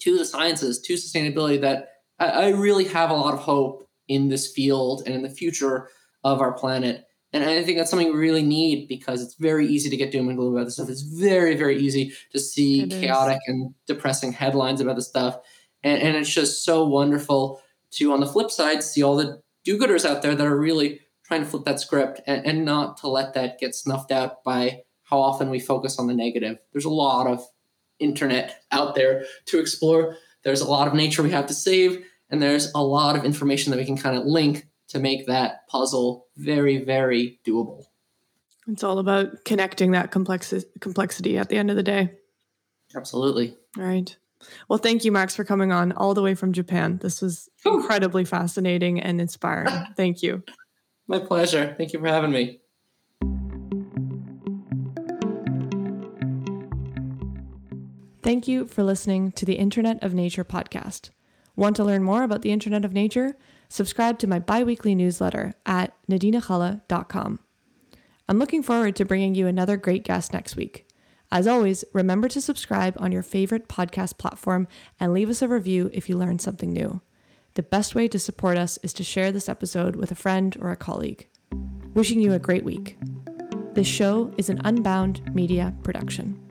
to 0.00 0.18
the 0.18 0.24
sciences, 0.24 0.80
to 0.82 0.94
sustainability. 0.94 1.60
That 1.60 1.88
I, 2.18 2.28
I 2.28 2.48
really 2.50 2.84
have 2.84 3.10
a 3.10 3.14
lot 3.14 3.34
of 3.34 3.40
hope 3.40 3.88
in 4.08 4.28
this 4.28 4.52
field 4.52 5.02
and 5.06 5.14
in 5.14 5.22
the 5.22 5.30
future 5.30 5.88
of 6.22 6.40
our 6.40 6.52
planet. 6.52 7.06
And 7.32 7.42
I 7.42 7.64
think 7.64 7.78
that's 7.78 7.90
something 7.90 8.12
we 8.12 8.18
really 8.18 8.44
need 8.44 8.86
because 8.86 9.20
it's 9.20 9.34
very 9.34 9.66
easy 9.66 9.90
to 9.90 9.96
get 9.96 10.12
doom 10.12 10.28
and 10.28 10.38
gloom 10.38 10.54
about 10.54 10.66
this 10.66 10.74
stuff. 10.74 10.88
It's 10.88 11.02
very, 11.02 11.56
very 11.56 11.76
easy 11.78 12.12
to 12.30 12.38
see 12.38 12.82
it 12.82 12.90
chaotic 12.90 13.38
is. 13.38 13.42
and 13.48 13.74
depressing 13.88 14.32
headlines 14.32 14.80
about 14.80 14.94
this 14.94 15.08
stuff. 15.08 15.38
And, 15.84 16.02
and 16.02 16.16
it's 16.16 16.32
just 16.32 16.64
so 16.64 16.84
wonderful 16.84 17.62
to, 17.92 18.12
on 18.12 18.18
the 18.18 18.26
flip 18.26 18.50
side, 18.50 18.82
see 18.82 19.04
all 19.04 19.16
the 19.16 19.40
do 19.62 19.78
gooders 19.78 20.04
out 20.04 20.22
there 20.22 20.34
that 20.34 20.46
are 20.46 20.58
really 20.58 21.00
trying 21.24 21.42
to 21.42 21.46
flip 21.46 21.64
that 21.64 21.80
script 21.80 22.20
and, 22.26 22.44
and 22.44 22.64
not 22.64 22.96
to 22.98 23.08
let 23.08 23.34
that 23.34 23.58
get 23.58 23.74
snuffed 23.74 24.10
out 24.10 24.42
by 24.44 24.82
how 25.04 25.18
often 25.18 25.50
we 25.50 25.60
focus 25.60 25.98
on 25.98 26.06
the 26.06 26.14
negative. 26.14 26.58
There's 26.72 26.84
a 26.84 26.90
lot 26.90 27.26
of 27.26 27.46
internet 27.98 28.62
out 28.72 28.94
there 28.94 29.24
to 29.46 29.58
explore. 29.58 30.16
There's 30.42 30.60
a 30.60 30.68
lot 30.68 30.88
of 30.88 30.94
nature 30.94 31.22
we 31.22 31.30
have 31.30 31.46
to 31.46 31.54
save, 31.54 32.04
and 32.30 32.42
there's 32.42 32.70
a 32.74 32.82
lot 32.82 33.16
of 33.16 33.24
information 33.24 33.70
that 33.70 33.78
we 33.78 33.86
can 33.86 33.96
kind 33.96 34.16
of 34.16 34.24
link 34.24 34.66
to 34.88 34.98
make 34.98 35.26
that 35.26 35.66
puzzle 35.68 36.26
very, 36.36 36.84
very 36.84 37.40
doable. 37.46 37.84
It's 38.66 38.82
all 38.82 38.98
about 38.98 39.44
connecting 39.44 39.92
that 39.92 40.10
complexi- 40.10 40.64
complexity 40.80 41.38
at 41.38 41.48
the 41.48 41.56
end 41.56 41.70
of 41.70 41.76
the 41.76 41.82
day. 41.82 42.12
Absolutely. 42.94 43.56
All 43.76 43.84
right. 43.84 44.14
Well, 44.68 44.78
thank 44.78 45.04
you, 45.04 45.12
Max, 45.12 45.34
for 45.34 45.44
coming 45.44 45.72
on 45.72 45.92
all 45.92 46.14
the 46.14 46.22
way 46.22 46.34
from 46.34 46.52
Japan. 46.52 46.98
This 46.98 47.20
was 47.20 47.48
incredibly 47.64 48.24
fascinating 48.24 49.00
and 49.00 49.20
inspiring. 49.20 49.72
thank 49.96 50.22
you. 50.22 50.42
My 51.06 51.18
pleasure. 51.18 51.74
Thank 51.76 51.92
you 51.92 52.00
for 52.00 52.08
having 52.08 52.32
me. 52.32 52.60
Thank 58.22 58.48
you 58.48 58.66
for 58.66 58.82
listening 58.82 59.32
to 59.32 59.44
the 59.44 59.54
Internet 59.54 60.02
of 60.02 60.14
Nature 60.14 60.44
podcast. 60.44 61.10
Want 61.56 61.76
to 61.76 61.84
learn 61.84 62.02
more 62.02 62.22
about 62.22 62.42
the 62.42 62.52
Internet 62.52 62.84
of 62.84 62.92
Nature? 62.92 63.36
subscribe 63.74 64.20
to 64.20 64.26
my 64.28 64.38
biweekly 64.38 64.94
newsletter 64.94 65.54
at 65.66 65.92
nadinagalle.com. 66.08 67.40
I'm 68.28 68.38
looking 68.38 68.62
forward 68.62 68.96
to 68.96 69.04
bringing 69.04 69.34
you 69.34 69.46
another 69.46 69.76
great 69.76 70.04
guest 70.04 70.32
next 70.32 70.56
week. 70.56 70.83
As 71.34 71.48
always, 71.48 71.84
remember 71.92 72.28
to 72.28 72.40
subscribe 72.40 72.94
on 73.00 73.10
your 73.10 73.24
favorite 73.24 73.66
podcast 73.68 74.18
platform 74.18 74.68
and 75.00 75.12
leave 75.12 75.28
us 75.28 75.42
a 75.42 75.48
review 75.48 75.90
if 75.92 76.08
you 76.08 76.16
learned 76.16 76.40
something 76.40 76.72
new. 76.72 77.00
The 77.54 77.64
best 77.64 77.96
way 77.96 78.06
to 78.06 78.20
support 78.20 78.56
us 78.56 78.78
is 78.84 78.92
to 78.92 79.02
share 79.02 79.32
this 79.32 79.48
episode 79.48 79.96
with 79.96 80.12
a 80.12 80.14
friend 80.14 80.56
or 80.60 80.70
a 80.70 80.76
colleague. 80.76 81.26
Wishing 81.92 82.20
you 82.20 82.34
a 82.34 82.38
great 82.38 82.62
week. 82.62 82.96
This 83.72 83.88
show 83.88 84.32
is 84.38 84.48
an 84.48 84.60
Unbound 84.64 85.34
Media 85.34 85.74
production. 85.82 86.43